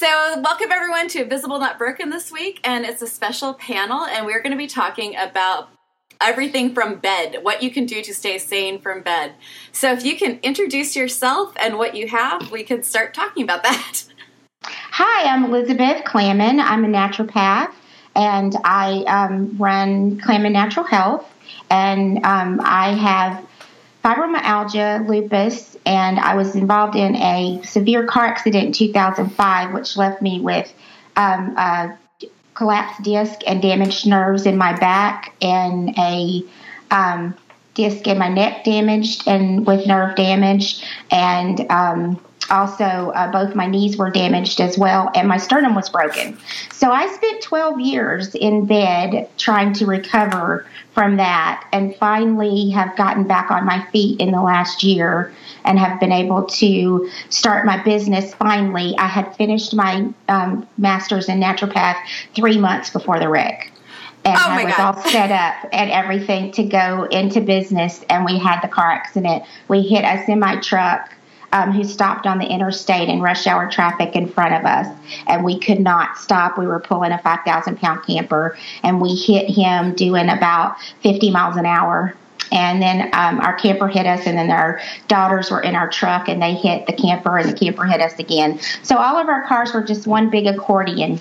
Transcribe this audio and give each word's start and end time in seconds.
So, 0.00 0.40
welcome 0.40 0.72
everyone 0.72 1.08
to 1.08 1.26
Visible 1.26 1.60
Not 1.60 1.76
Broken 1.76 2.08
this 2.08 2.32
week, 2.32 2.58
and 2.64 2.86
it's 2.86 3.02
a 3.02 3.06
special 3.06 3.52
panel, 3.52 4.06
and 4.06 4.24
we're 4.24 4.40
going 4.40 4.52
to 4.52 4.56
be 4.56 4.66
talking 4.66 5.14
about 5.14 5.68
everything 6.22 6.72
from 6.72 6.94
bed, 6.94 7.40
what 7.42 7.62
you 7.62 7.70
can 7.70 7.84
do 7.84 8.00
to 8.04 8.14
stay 8.14 8.38
sane 8.38 8.80
from 8.80 9.02
bed. 9.02 9.34
So, 9.72 9.92
if 9.92 10.02
you 10.02 10.16
can 10.16 10.40
introduce 10.42 10.96
yourself 10.96 11.52
and 11.62 11.76
what 11.76 11.94
you 11.94 12.08
have, 12.08 12.50
we 12.50 12.62
can 12.62 12.82
start 12.82 13.12
talking 13.12 13.42
about 13.42 13.62
that. 13.62 14.04
Hi, 14.64 15.30
I'm 15.30 15.44
Elizabeth 15.44 16.02
Clamon. 16.06 16.60
I'm 16.60 16.86
a 16.86 16.88
naturopath, 16.88 17.74
and 18.16 18.56
I 18.64 19.02
um, 19.02 19.58
run 19.58 20.18
Clamon 20.18 20.54
Natural 20.54 20.86
Health, 20.86 21.30
and 21.68 22.24
um, 22.24 22.58
I 22.64 22.94
have 22.94 23.46
fibromyalgia, 24.02 25.06
lupus, 25.06 25.69
and 25.86 26.18
I 26.18 26.34
was 26.34 26.54
involved 26.54 26.96
in 26.96 27.16
a 27.16 27.60
severe 27.64 28.06
car 28.06 28.26
accident 28.26 28.66
in 28.66 28.72
2005, 28.72 29.74
which 29.74 29.96
left 29.96 30.22
me 30.22 30.40
with 30.40 30.72
um, 31.16 31.56
a 31.56 31.98
collapsed 32.54 33.02
disc 33.02 33.40
and 33.46 33.62
damaged 33.62 34.06
nerves 34.06 34.46
in 34.46 34.56
my 34.56 34.78
back, 34.78 35.34
and 35.40 35.94
a 35.98 36.44
um, 36.90 37.34
disc 37.74 38.06
in 38.06 38.18
my 38.18 38.28
neck 38.28 38.64
damaged 38.64 39.26
and 39.26 39.66
with 39.66 39.86
nerve 39.86 40.16
damage, 40.16 40.84
and 41.10 41.60
um, 41.70 42.20
also 42.50 42.84
uh, 42.84 43.30
both 43.30 43.54
my 43.54 43.66
knees 43.66 43.96
were 43.96 44.10
damaged 44.10 44.60
as 44.60 44.76
well 44.76 45.10
and 45.14 45.28
my 45.28 45.36
sternum 45.36 45.74
was 45.74 45.88
broken 45.88 46.36
so 46.72 46.90
i 46.90 47.06
spent 47.14 47.42
12 47.42 47.80
years 47.80 48.34
in 48.34 48.66
bed 48.66 49.28
trying 49.38 49.72
to 49.72 49.86
recover 49.86 50.66
from 50.92 51.16
that 51.16 51.66
and 51.72 51.94
finally 51.96 52.70
have 52.70 52.96
gotten 52.96 53.24
back 53.24 53.50
on 53.50 53.64
my 53.64 53.84
feet 53.90 54.20
in 54.20 54.30
the 54.30 54.42
last 54.42 54.82
year 54.82 55.32
and 55.64 55.78
have 55.78 56.00
been 56.00 56.12
able 56.12 56.44
to 56.44 57.08
start 57.28 57.64
my 57.64 57.82
business 57.82 58.34
finally 58.34 58.94
i 58.98 59.06
had 59.06 59.34
finished 59.36 59.74
my 59.74 60.08
um, 60.28 60.66
master's 60.78 61.28
in 61.28 61.40
naturopath 61.40 61.96
three 62.34 62.58
months 62.58 62.90
before 62.90 63.18
the 63.18 63.28
wreck 63.28 63.70
and 64.24 64.36
oh 64.36 64.40
I 64.40 64.64
was 64.64 64.74
God. 64.74 64.96
all 64.96 65.02
set 65.04 65.30
up 65.30 65.70
and 65.72 65.90
everything 65.90 66.52
to 66.52 66.64
go 66.64 67.04
into 67.04 67.40
business. 67.40 68.04
And 68.10 68.24
we 68.24 68.38
had 68.38 68.60
the 68.60 68.68
car 68.68 68.90
accident. 68.90 69.44
We 69.68 69.80
hit 69.82 70.04
a 70.04 70.22
semi 70.26 70.60
truck 70.60 71.10
um, 71.52 71.72
who 71.72 71.84
stopped 71.84 72.26
on 72.26 72.38
the 72.38 72.46
interstate 72.46 73.08
in 73.08 73.20
rush 73.20 73.46
hour 73.46 73.70
traffic 73.70 74.14
in 74.14 74.28
front 74.28 74.54
of 74.54 74.64
us, 74.64 74.86
and 75.26 75.44
we 75.44 75.58
could 75.58 75.80
not 75.80 76.16
stop. 76.16 76.58
We 76.58 76.66
were 76.66 76.80
pulling 76.80 77.12
a 77.12 77.18
5,000 77.18 77.78
pound 77.78 78.04
camper, 78.06 78.56
and 78.82 79.00
we 79.00 79.14
hit 79.14 79.50
him 79.50 79.94
doing 79.94 80.28
about 80.28 80.76
50 81.02 81.30
miles 81.30 81.56
an 81.56 81.66
hour. 81.66 82.14
And 82.52 82.82
then 82.82 83.02
um, 83.14 83.38
our 83.40 83.54
camper 83.54 83.86
hit 83.86 84.06
us, 84.06 84.26
and 84.26 84.36
then 84.36 84.50
our 84.50 84.80
daughters 85.06 85.50
were 85.50 85.60
in 85.60 85.76
our 85.76 85.88
truck, 85.88 86.28
and 86.28 86.42
they 86.42 86.54
hit 86.54 86.86
the 86.86 86.92
camper, 86.92 87.38
and 87.38 87.48
the 87.48 87.56
camper 87.56 87.84
hit 87.84 88.00
us 88.00 88.18
again. 88.18 88.58
So 88.82 88.96
all 88.96 89.16
of 89.16 89.28
our 89.28 89.46
cars 89.46 89.72
were 89.72 89.82
just 89.82 90.06
one 90.06 90.30
big 90.30 90.46
accordion 90.46 91.20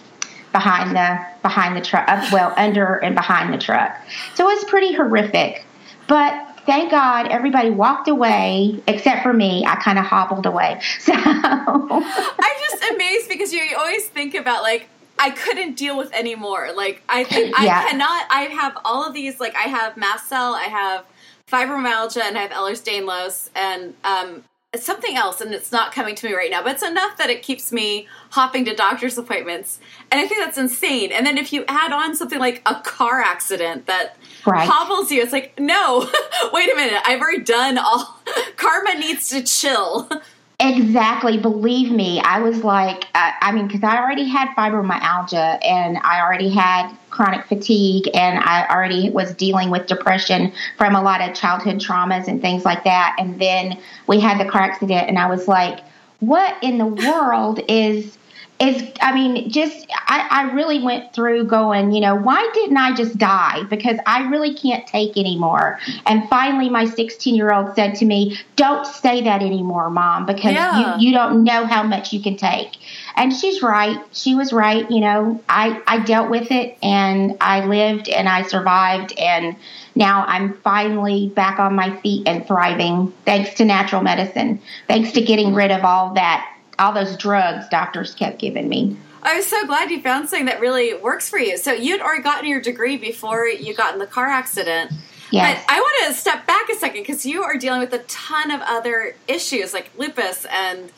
behind 0.51 0.95
the 0.95 1.19
behind 1.43 1.77
the 1.77 1.81
truck, 1.81 2.05
uh, 2.07 2.27
well 2.31 2.53
under 2.57 2.95
and 2.95 3.15
behind 3.15 3.53
the 3.53 3.57
truck. 3.57 3.95
So 4.35 4.49
it 4.49 4.55
was 4.55 4.63
pretty 4.65 4.93
horrific, 4.93 5.63
but 6.07 6.48
thank 6.69 6.91
God 6.91 7.27
everybody 7.29 7.71
walked 7.71 8.07
away 8.07 8.79
except 8.85 9.23
for 9.23 9.33
me. 9.33 9.65
I 9.65 9.75
kind 9.77 9.97
of 9.97 10.05
hobbled 10.05 10.45
away. 10.45 10.79
So 10.99 11.13
I'm 11.15 12.57
just 12.69 12.83
amazed 12.93 13.27
because 13.27 13.51
you 13.51 13.61
always 13.77 14.05
think 14.07 14.35
about 14.35 14.61
like 14.61 14.87
I 15.17 15.31
couldn't 15.31 15.75
deal 15.75 15.97
with 15.97 16.13
anymore. 16.13 16.69
Like 16.75 17.01
I 17.09 17.23
think 17.23 17.55
Yeah. 17.59 17.83
I 17.85 17.89
cannot. 17.89 18.25
I 18.29 18.41
have 18.61 18.77
all 18.85 19.03
of 19.05 19.13
these. 19.15 19.39
Like 19.39 19.55
I 19.55 19.63
have 19.63 19.97
mast 19.97 20.29
cell, 20.29 20.53
I 20.53 20.63
have 20.65 21.05
fibromyalgia, 21.51 22.21
and 22.21 22.37
I 22.37 22.41
have 22.43 22.51
Ehlers-Danlos, 22.51 23.49
and 23.55 23.95
um, 24.03 24.43
something 24.75 25.15
else, 25.15 25.41
and 25.41 25.53
it's 25.53 25.71
not 25.71 25.91
coming 25.91 26.13
to 26.15 26.27
me 26.27 26.33
right 26.35 26.51
now. 26.51 26.61
But 26.61 26.73
it's 26.73 26.83
enough 26.83 27.17
that 27.17 27.29
it 27.29 27.41
keeps 27.41 27.71
me 27.71 28.07
hopping 28.31 28.65
to 28.65 28.75
doctor's 28.75 29.17
appointments, 29.17 29.79
and 30.11 30.21
I 30.21 30.27
think 30.27 30.41
that's 30.43 30.57
insane. 30.57 31.11
And 31.11 31.25
then 31.25 31.37
if 31.37 31.51
you 31.51 31.65
add 31.67 31.91
on 31.91 32.15
something 32.15 32.39
like 32.39 32.61
a 32.65 32.75
car 32.75 33.19
accident 33.21 33.87
that 33.87 34.15
Right. 34.45 34.69
hobbles 34.69 35.11
you, 35.11 35.21
it's 35.21 35.33
like 35.33 35.59
no, 35.59 35.99
wait 36.53 36.71
a 36.71 36.75
minute. 36.75 37.01
I've 37.05 37.19
already 37.19 37.41
done 37.43 37.77
all. 37.77 38.19
Karma 38.57 38.95
needs 38.99 39.29
to 39.29 39.41
chill. 39.43 40.09
Exactly. 40.61 41.37
Believe 41.37 41.89
me, 41.89 42.19
I 42.19 42.41
was 42.41 42.65
like, 42.65 43.05
uh, 43.15 43.31
I 43.39 43.53
mean, 43.53 43.67
because 43.67 43.81
I 43.81 43.97
already 43.97 44.27
had 44.27 44.49
fibromyalgia 44.55 45.57
and 45.65 45.97
I 45.99 46.19
already 46.19 46.49
had 46.49 46.93
chronic 47.09 47.45
fatigue 47.45 48.09
and 48.13 48.39
I 48.39 48.67
already 48.67 49.09
was 49.09 49.33
dealing 49.35 49.69
with 49.69 49.87
depression 49.87 50.51
from 50.77 50.95
a 50.95 51.01
lot 51.01 51.21
of 51.21 51.33
childhood 51.33 51.77
traumas 51.77 52.27
and 52.27 52.41
things 52.41 52.65
like 52.65 52.83
that. 52.83 53.15
And 53.17 53.39
then 53.39 53.79
we 54.07 54.19
had 54.19 54.37
the 54.37 54.51
car 54.51 54.61
accident, 54.61 55.07
and 55.07 55.17
I 55.17 55.29
was 55.29 55.47
like, 55.47 55.79
what 56.19 56.61
in 56.61 56.77
the 56.77 56.85
world 56.85 57.61
is 57.69 58.17
is 58.59 58.83
I 59.01 59.13
mean, 59.13 59.49
just 59.49 59.87
I, 60.07 60.27
I 60.29 60.51
really 60.53 60.83
went 60.83 61.13
through 61.13 61.45
going, 61.45 61.93
you 61.93 62.01
know, 62.01 62.15
why 62.15 62.49
didn't 62.53 62.75
I 62.75 62.93
just 62.93 63.17
die? 63.17 63.63
Because 63.69 63.97
I 64.05 64.27
really 64.27 64.53
can't 64.53 64.85
take 64.85 65.15
anymore. 65.17 65.79
And 66.05 66.27
finally, 66.29 66.69
my 66.69 66.85
16 66.85 67.35
year 67.35 67.53
old 67.53 67.73
said 67.75 67.95
to 67.95 68.05
me, 68.05 68.37
"Don't 68.57 68.85
say 68.85 69.21
that 69.21 69.41
anymore, 69.41 69.89
mom, 69.89 70.25
because 70.25 70.51
Yeah. 70.51 70.97
you 70.97 71.07
you 71.07 71.13
don't 71.13 71.43
know 71.45 71.65
how 71.65 71.83
much 71.83 72.11
you 72.11 72.21
can 72.21 72.35
take." 72.35 72.77
And 73.15 73.33
she's 73.33 73.61
right. 73.63 73.97
She 74.11 74.35
was 74.35 74.51
right. 74.51 74.89
You 74.91 74.99
know, 74.99 75.41
I 75.47 75.81
I 75.87 75.99
dealt 75.99 76.29
with 76.29 76.51
it 76.51 76.77
and 76.83 77.37
I 77.39 77.65
lived 77.65 78.09
and 78.09 78.27
I 78.27 78.41
survived 78.43 79.17
and 79.17 79.55
now 79.95 80.25
I'm 80.27 80.53
finally 80.63 81.29
back 81.29 81.59
on 81.59 81.75
my 81.75 81.95
feet 81.97 82.27
and 82.27 82.45
thriving 82.45 83.13
thanks 83.25 83.53
to 83.55 83.65
natural 83.65 84.01
medicine. 84.01 84.61
Thanks 84.87 85.13
to 85.13 85.21
getting 85.21 85.53
rid 85.53 85.71
of 85.71 85.83
all 85.85 86.13
that 86.15 86.45
all 86.79 86.93
those 86.93 87.15
drugs 87.17 87.67
doctors 87.69 88.13
kept 88.15 88.39
giving 88.39 88.67
me. 88.69 88.97
I 89.21 89.35
was 89.35 89.45
so 89.45 89.65
glad 89.67 89.91
you 89.91 90.01
found 90.01 90.29
something 90.29 90.45
that 90.45 90.61
really 90.61 90.93
works 90.95 91.29
for 91.29 91.37
you. 91.37 91.57
So 91.57 91.73
you'd 91.73 92.01
already 92.01 92.23
gotten 92.23 92.47
your 92.49 92.61
degree 92.61 92.95
before 92.97 93.45
you 93.47 93.73
got 93.75 93.93
in 93.93 93.99
the 93.99 94.07
car 94.07 94.27
accident. 94.27 94.91
Yes. 95.31 95.61
But 95.67 95.73
I 95.73 95.79
want 95.79 96.07
to 96.07 96.19
step 96.19 96.47
back 96.47 96.69
a 96.69 96.75
second 96.75 97.01
because 97.01 97.25
you 97.25 97.43
are 97.43 97.57
dealing 97.57 97.81
with 97.81 97.93
a 97.93 97.99
ton 97.99 98.49
of 98.49 98.61
other 98.61 99.15
issues 99.27 99.73
like 99.73 99.91
lupus 99.97 100.45
and 100.49 100.89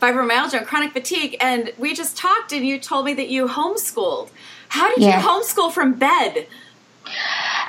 fibromyalgia 0.00 0.58
and 0.58 0.66
chronic 0.66 0.92
fatigue. 0.92 1.36
And 1.40 1.72
we 1.78 1.94
just 1.94 2.16
talked, 2.16 2.52
and 2.52 2.64
you 2.66 2.78
told 2.78 3.06
me 3.06 3.14
that 3.14 3.28
you 3.28 3.48
homeschooled. 3.48 4.28
How 4.68 4.88
did 4.94 4.98
Yes. 5.02 5.24
you 5.24 5.28
homeschool 5.28 5.72
from 5.72 5.94
bed? 5.94 6.46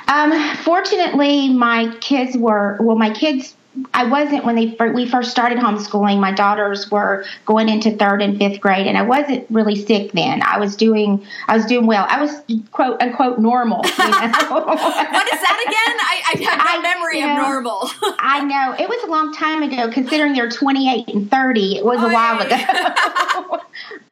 Um, 0.08 0.32
fortunately, 0.58 1.48
my 1.48 1.92
kids 2.00 2.36
were 2.36 2.76
well. 2.80 2.96
My 2.96 3.10
kids, 3.10 3.56
I 3.94 4.04
wasn't 4.04 4.44
when 4.44 4.54
they 4.54 4.76
we 4.92 5.08
first 5.08 5.30
started 5.30 5.58
homeschooling. 5.58 6.20
My 6.20 6.32
daughters 6.32 6.90
were 6.90 7.24
going 7.46 7.68
into 7.70 7.90
third 7.96 8.20
and 8.20 8.36
fifth 8.36 8.60
grade, 8.60 8.86
and 8.86 8.98
I 8.98 9.02
wasn't 9.02 9.46
really 9.50 9.76
sick 9.76 10.12
then. 10.12 10.42
I 10.42 10.58
was 10.58 10.76
doing 10.76 11.24
I 11.48 11.56
was 11.56 11.64
doing 11.64 11.86
well. 11.86 12.06
I 12.08 12.20
was 12.20 12.42
quote 12.72 13.00
unquote 13.00 13.38
normal. 13.38 13.82
You 13.84 13.90
know? 13.98 14.64
What 14.64 15.32
is 15.32 15.40
that 15.40 15.58
again? 15.66 15.96
I, 16.00 16.22
I 16.26 16.50
have 16.50 16.58
no 16.58 16.78
I- 16.78 16.82
memory 16.82 17.20
you 17.20 17.30
of 17.30 17.36
normal. 17.36 17.88
I 18.18 18.44
know 18.44 18.74
it 18.78 18.88
was 18.88 19.02
a 19.04 19.10
long 19.10 19.32
time 19.34 19.62
ago. 19.62 19.90
Considering 19.90 20.34
they're 20.34 20.50
28 20.50 21.08
and 21.08 21.30
30, 21.30 21.76
it 21.76 21.84
was 21.84 22.00
a 22.00 22.06
oh, 22.06 22.12
while 22.12 22.42
Oy. 22.42 22.46
ago. 22.46 22.56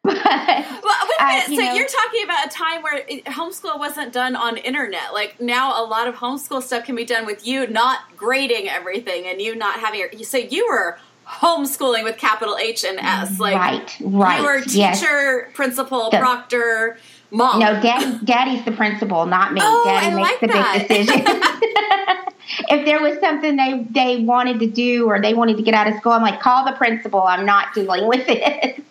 but 0.04 0.14
Well, 0.14 0.24
wait 0.24 1.20
a 1.20 1.22
Uh, 1.22 1.26
minute. 1.28 1.48
you 1.50 1.56
so 1.56 1.62
know- 1.62 1.74
you're 1.74 1.86
talking 1.86 2.24
about 2.24 2.46
a 2.46 2.48
time 2.48 2.82
where 2.82 3.04
it, 3.06 3.24
homeschool 3.26 3.78
wasn't 3.78 4.12
done 4.12 4.34
on 4.34 4.56
internet. 4.56 5.12
Like 5.12 5.40
now, 5.40 5.82
a 5.82 5.84
lot 5.84 6.08
of 6.08 6.14
homeschool 6.14 6.62
stuff 6.62 6.84
can 6.84 6.96
be 6.96 7.04
done 7.04 7.26
with 7.26 7.46
you 7.46 7.66
not 7.66 7.98
grading 8.16 8.68
everything 8.68 9.26
and 9.26 9.40
you 9.40 9.54
not 9.54 9.78
having. 9.80 10.00
Your, 10.00 10.10
so 10.24 10.38
you 10.38 10.66
were 10.68 10.98
homeschooling 11.26 12.02
with 12.02 12.16
capital 12.16 12.56
H 12.56 12.84
and 12.84 12.98
S. 12.98 13.38
Like 13.38 13.54
right, 13.56 13.96
right, 14.00 14.38
you 14.38 14.44
were 14.44 14.58
yes. 14.68 15.00
teacher, 15.00 15.50
principal, 15.54 16.10
The- 16.10 16.18
proctor, 16.18 16.96
mom. 17.30 17.60
No, 17.60 17.80
daddy, 17.80 18.18
daddy's 18.24 18.64
the 18.64 18.72
principal, 18.72 19.26
not 19.26 19.52
me. 19.52 19.60
Oh, 19.62 19.82
daddy 19.84 20.06
I 20.06 20.14
makes 20.14 20.28
like 20.30 20.40
the 20.40 20.46
that. 20.48 20.86
big 20.88 21.06
decision. 21.06 21.24
if 22.78 22.84
there 22.86 23.00
was 23.02 23.18
something 23.20 23.56
they 23.56 23.86
they 23.90 24.24
wanted 24.24 24.58
to 24.60 24.66
do 24.66 25.06
or 25.08 25.20
they 25.20 25.34
wanted 25.34 25.58
to 25.58 25.62
get 25.62 25.74
out 25.74 25.88
of 25.88 25.94
school, 25.98 26.12
I'm 26.12 26.22
like, 26.22 26.40
call 26.40 26.64
the 26.64 26.72
principal. 26.72 27.22
I'm 27.22 27.44
not 27.44 27.74
dealing 27.74 28.06
with 28.08 28.24
it. 28.26 28.82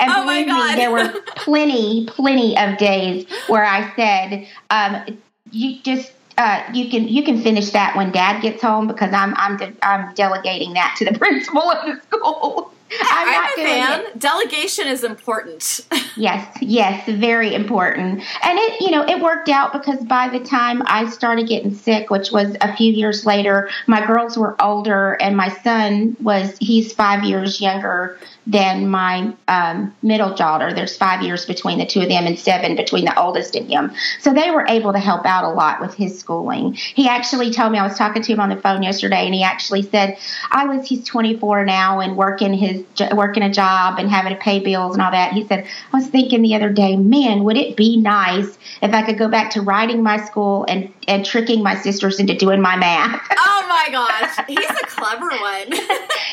And 0.00 0.10
Oh, 0.10 0.24
my 0.24 0.42
believe 0.42 0.46
God. 0.48 0.70
me, 0.70 0.76
there 0.76 0.90
were 0.90 1.08
plenty, 1.36 2.06
plenty 2.06 2.56
of 2.58 2.78
days 2.78 3.26
where 3.48 3.64
I 3.64 3.92
said, 3.96 4.46
um, 4.70 5.18
"You 5.50 5.80
just." 5.82 6.12
Uh, 6.36 6.64
you 6.74 6.90
can 6.90 7.06
you 7.06 7.22
can 7.22 7.40
finish 7.40 7.70
that 7.70 7.94
when 7.96 8.10
Dad 8.10 8.42
gets 8.42 8.60
home 8.60 8.88
because 8.88 9.12
I'm 9.12 9.34
I'm 9.36 9.56
de- 9.56 9.72
I'm 9.82 10.12
delegating 10.14 10.72
that 10.74 10.96
to 10.98 11.04
the 11.04 11.16
principal 11.18 11.60
of 11.70 11.86
the 11.86 12.00
school. 12.08 12.72
I'm, 12.90 13.28
I'm 13.28 13.32
not 13.32 13.52
a 13.52 13.54
doing 13.56 13.68
fan. 13.68 14.00
it. 14.00 14.18
Delegation 14.18 14.88
is 14.88 15.04
important. 15.04 15.86
Yes, 16.16 16.56
yes, 16.60 17.08
very 17.08 17.54
important. 17.56 18.22
And 18.44 18.58
it, 18.58 18.80
you 18.80 18.92
know, 18.92 19.04
it 19.04 19.20
worked 19.20 19.48
out 19.48 19.72
because 19.72 19.98
by 20.04 20.28
the 20.28 20.38
time 20.38 20.80
I 20.86 21.08
started 21.10 21.48
getting 21.48 21.74
sick, 21.74 22.08
which 22.08 22.30
was 22.30 22.56
a 22.60 22.76
few 22.76 22.92
years 22.92 23.26
later, 23.26 23.68
my 23.88 24.06
girls 24.06 24.38
were 24.38 24.54
older 24.62 25.14
and 25.14 25.36
my 25.36 25.48
son 25.48 26.16
was 26.20 26.56
he's 26.60 26.92
5 26.92 27.24
years 27.24 27.60
younger 27.60 28.16
than 28.46 28.88
my 28.88 29.32
um, 29.48 29.94
middle 30.02 30.34
daughter. 30.34 30.72
There's 30.72 30.96
five 30.96 31.22
years 31.22 31.46
between 31.46 31.78
the 31.78 31.86
two 31.86 32.00
of 32.00 32.08
them 32.08 32.26
and 32.26 32.38
seven 32.38 32.76
between 32.76 33.04
the 33.04 33.18
oldest 33.18 33.54
and 33.54 33.68
him. 33.68 33.92
So 34.20 34.34
they 34.34 34.50
were 34.50 34.66
able 34.68 34.92
to 34.92 34.98
help 34.98 35.24
out 35.24 35.44
a 35.44 35.48
lot 35.48 35.80
with 35.80 35.94
his 35.94 36.18
schooling. 36.18 36.74
He 36.74 37.08
actually 37.08 37.50
told 37.50 37.72
me 37.72 37.78
I 37.78 37.86
was 37.86 37.96
talking 37.96 38.22
to 38.22 38.32
him 38.32 38.40
on 38.40 38.50
the 38.50 38.56
phone 38.56 38.82
yesterday, 38.82 39.24
and 39.24 39.34
he 39.34 39.42
actually 39.42 39.82
said 39.82 40.18
I 40.50 40.66
was 40.66 40.86
he's 40.86 41.04
24 41.04 41.64
now 41.64 42.00
and 42.00 42.16
working 42.16 42.52
his 42.52 42.84
working 43.12 43.42
a 43.42 43.50
job 43.50 43.98
and 43.98 44.10
having 44.10 44.34
to 44.34 44.38
pay 44.38 44.60
bills 44.60 44.94
and 44.94 45.02
all 45.02 45.10
that. 45.10 45.32
He 45.32 45.46
said 45.46 45.66
I 45.92 45.96
was 45.96 46.08
thinking 46.08 46.42
the 46.42 46.54
other 46.54 46.70
day, 46.70 46.96
man, 46.96 47.44
would 47.44 47.56
it 47.56 47.76
be 47.76 47.96
nice 47.96 48.58
if 48.82 48.92
I 48.92 49.02
could 49.02 49.18
go 49.18 49.28
back 49.28 49.52
to 49.52 49.62
writing 49.62 50.02
my 50.02 50.22
school 50.24 50.66
and 50.68 50.92
and 51.08 51.24
tricking 51.24 51.62
my 51.62 51.76
sisters 51.76 52.20
into 52.20 52.34
doing 52.34 52.60
my 52.60 52.76
math. 52.76 53.20
Oh 53.36 53.66
my 53.68 53.88
gosh, 53.92 54.46
he's 54.46 54.58
a 54.58 54.86
clever 54.86 55.28
one. 55.28 55.72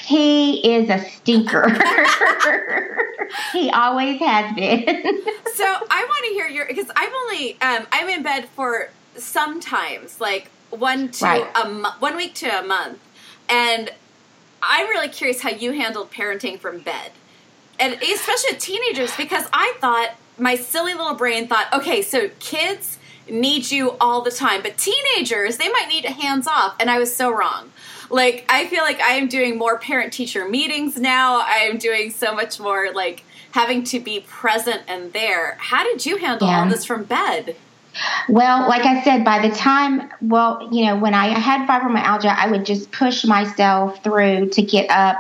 he 0.04 0.76
is 0.76 0.90
a 0.90 1.00
stinker. 1.10 1.68
he 3.52 3.70
always 3.70 4.20
has 4.20 4.56
been. 4.56 4.86
so 5.54 5.66
I 5.66 6.06
want 6.06 6.26
to 6.26 6.34
hear 6.34 6.48
your 6.48 6.66
because 6.66 6.90
I'm 6.96 7.14
only 7.14 7.54
um, 7.62 7.88
I'm 7.92 8.10
in 8.10 8.24
bed 8.24 8.50
for 8.50 8.90
sometimes 9.16 10.20
like 10.22 10.50
one 10.70 11.10
to 11.10 11.26
right. 11.26 11.48
a 11.56 11.70
mo- 11.70 11.94
one 12.00 12.16
week 12.16 12.34
to 12.36 12.48
a 12.48 12.64
month, 12.64 13.00
and 13.50 13.92
I'm 14.62 14.88
really 14.88 15.10
curious 15.10 15.42
how 15.42 15.50
you 15.50 15.72
handled 15.72 16.12
parenting 16.12 16.60
from 16.60 16.80
bed, 16.80 17.12
and 17.80 17.94
especially 18.02 18.58
teenagers 18.58 19.16
because 19.16 19.46
I 19.54 19.74
thought 19.80 20.16
my 20.38 20.56
silly 20.56 20.94
little 20.94 21.16
brain 21.16 21.48
thought, 21.48 21.72
okay, 21.74 22.02
so 22.02 22.30
kids 22.40 22.98
need 23.30 23.70
you 23.70 23.92
all 24.00 24.22
the 24.22 24.32
time, 24.32 24.62
but 24.62 24.78
teenagers 24.78 25.58
they 25.58 25.70
might 25.70 25.88
need 25.88 26.06
hands 26.06 26.48
off, 26.48 26.76
and 26.80 26.90
I 26.90 27.00
was 27.00 27.16
so 27.16 27.32
wrong. 27.32 27.72
Like 28.12 28.46
I 28.50 28.68
feel 28.68 28.84
like 28.84 29.00
I 29.00 29.14
am 29.14 29.28
doing 29.28 29.58
more 29.58 29.78
parent 29.78 30.14
teacher 30.14 30.48
meetings 30.48 30.98
now. 30.98 31.42
I 31.42 31.68
am 31.72 31.78
doing 31.78 32.12
so 32.12 32.36
much 32.36 32.60
more 32.60 32.92
like 32.94 33.24
having 33.52 33.84
to 33.86 34.00
be 34.00 34.22
present 34.28 34.82
and 34.88 35.12
there. 35.14 35.58
How 35.60 35.84
did 35.84 36.06
you 36.06 36.18
handle 36.18 36.48
yeah. 36.48 36.62
all 36.62 36.70
this 36.70 36.86
from 36.86 37.04
bed? 37.04 37.56
Well, 38.30 38.70
like 38.70 38.86
I 38.86 39.04
said, 39.04 39.26
by 39.26 39.46
the 39.46 39.54
time, 39.54 40.10
well, 40.22 40.70
you 40.72 40.86
know, 40.86 40.98
when 40.98 41.14
I 41.14 41.28
had 41.38 41.68
fibromyalgia, 41.68 42.34
I 42.34 42.50
would 42.50 42.66
just 42.66 42.92
push 42.92 43.26
myself 43.26 44.02
through 44.02 44.50
to 44.50 44.62
get 44.62 44.90
up 44.90 45.18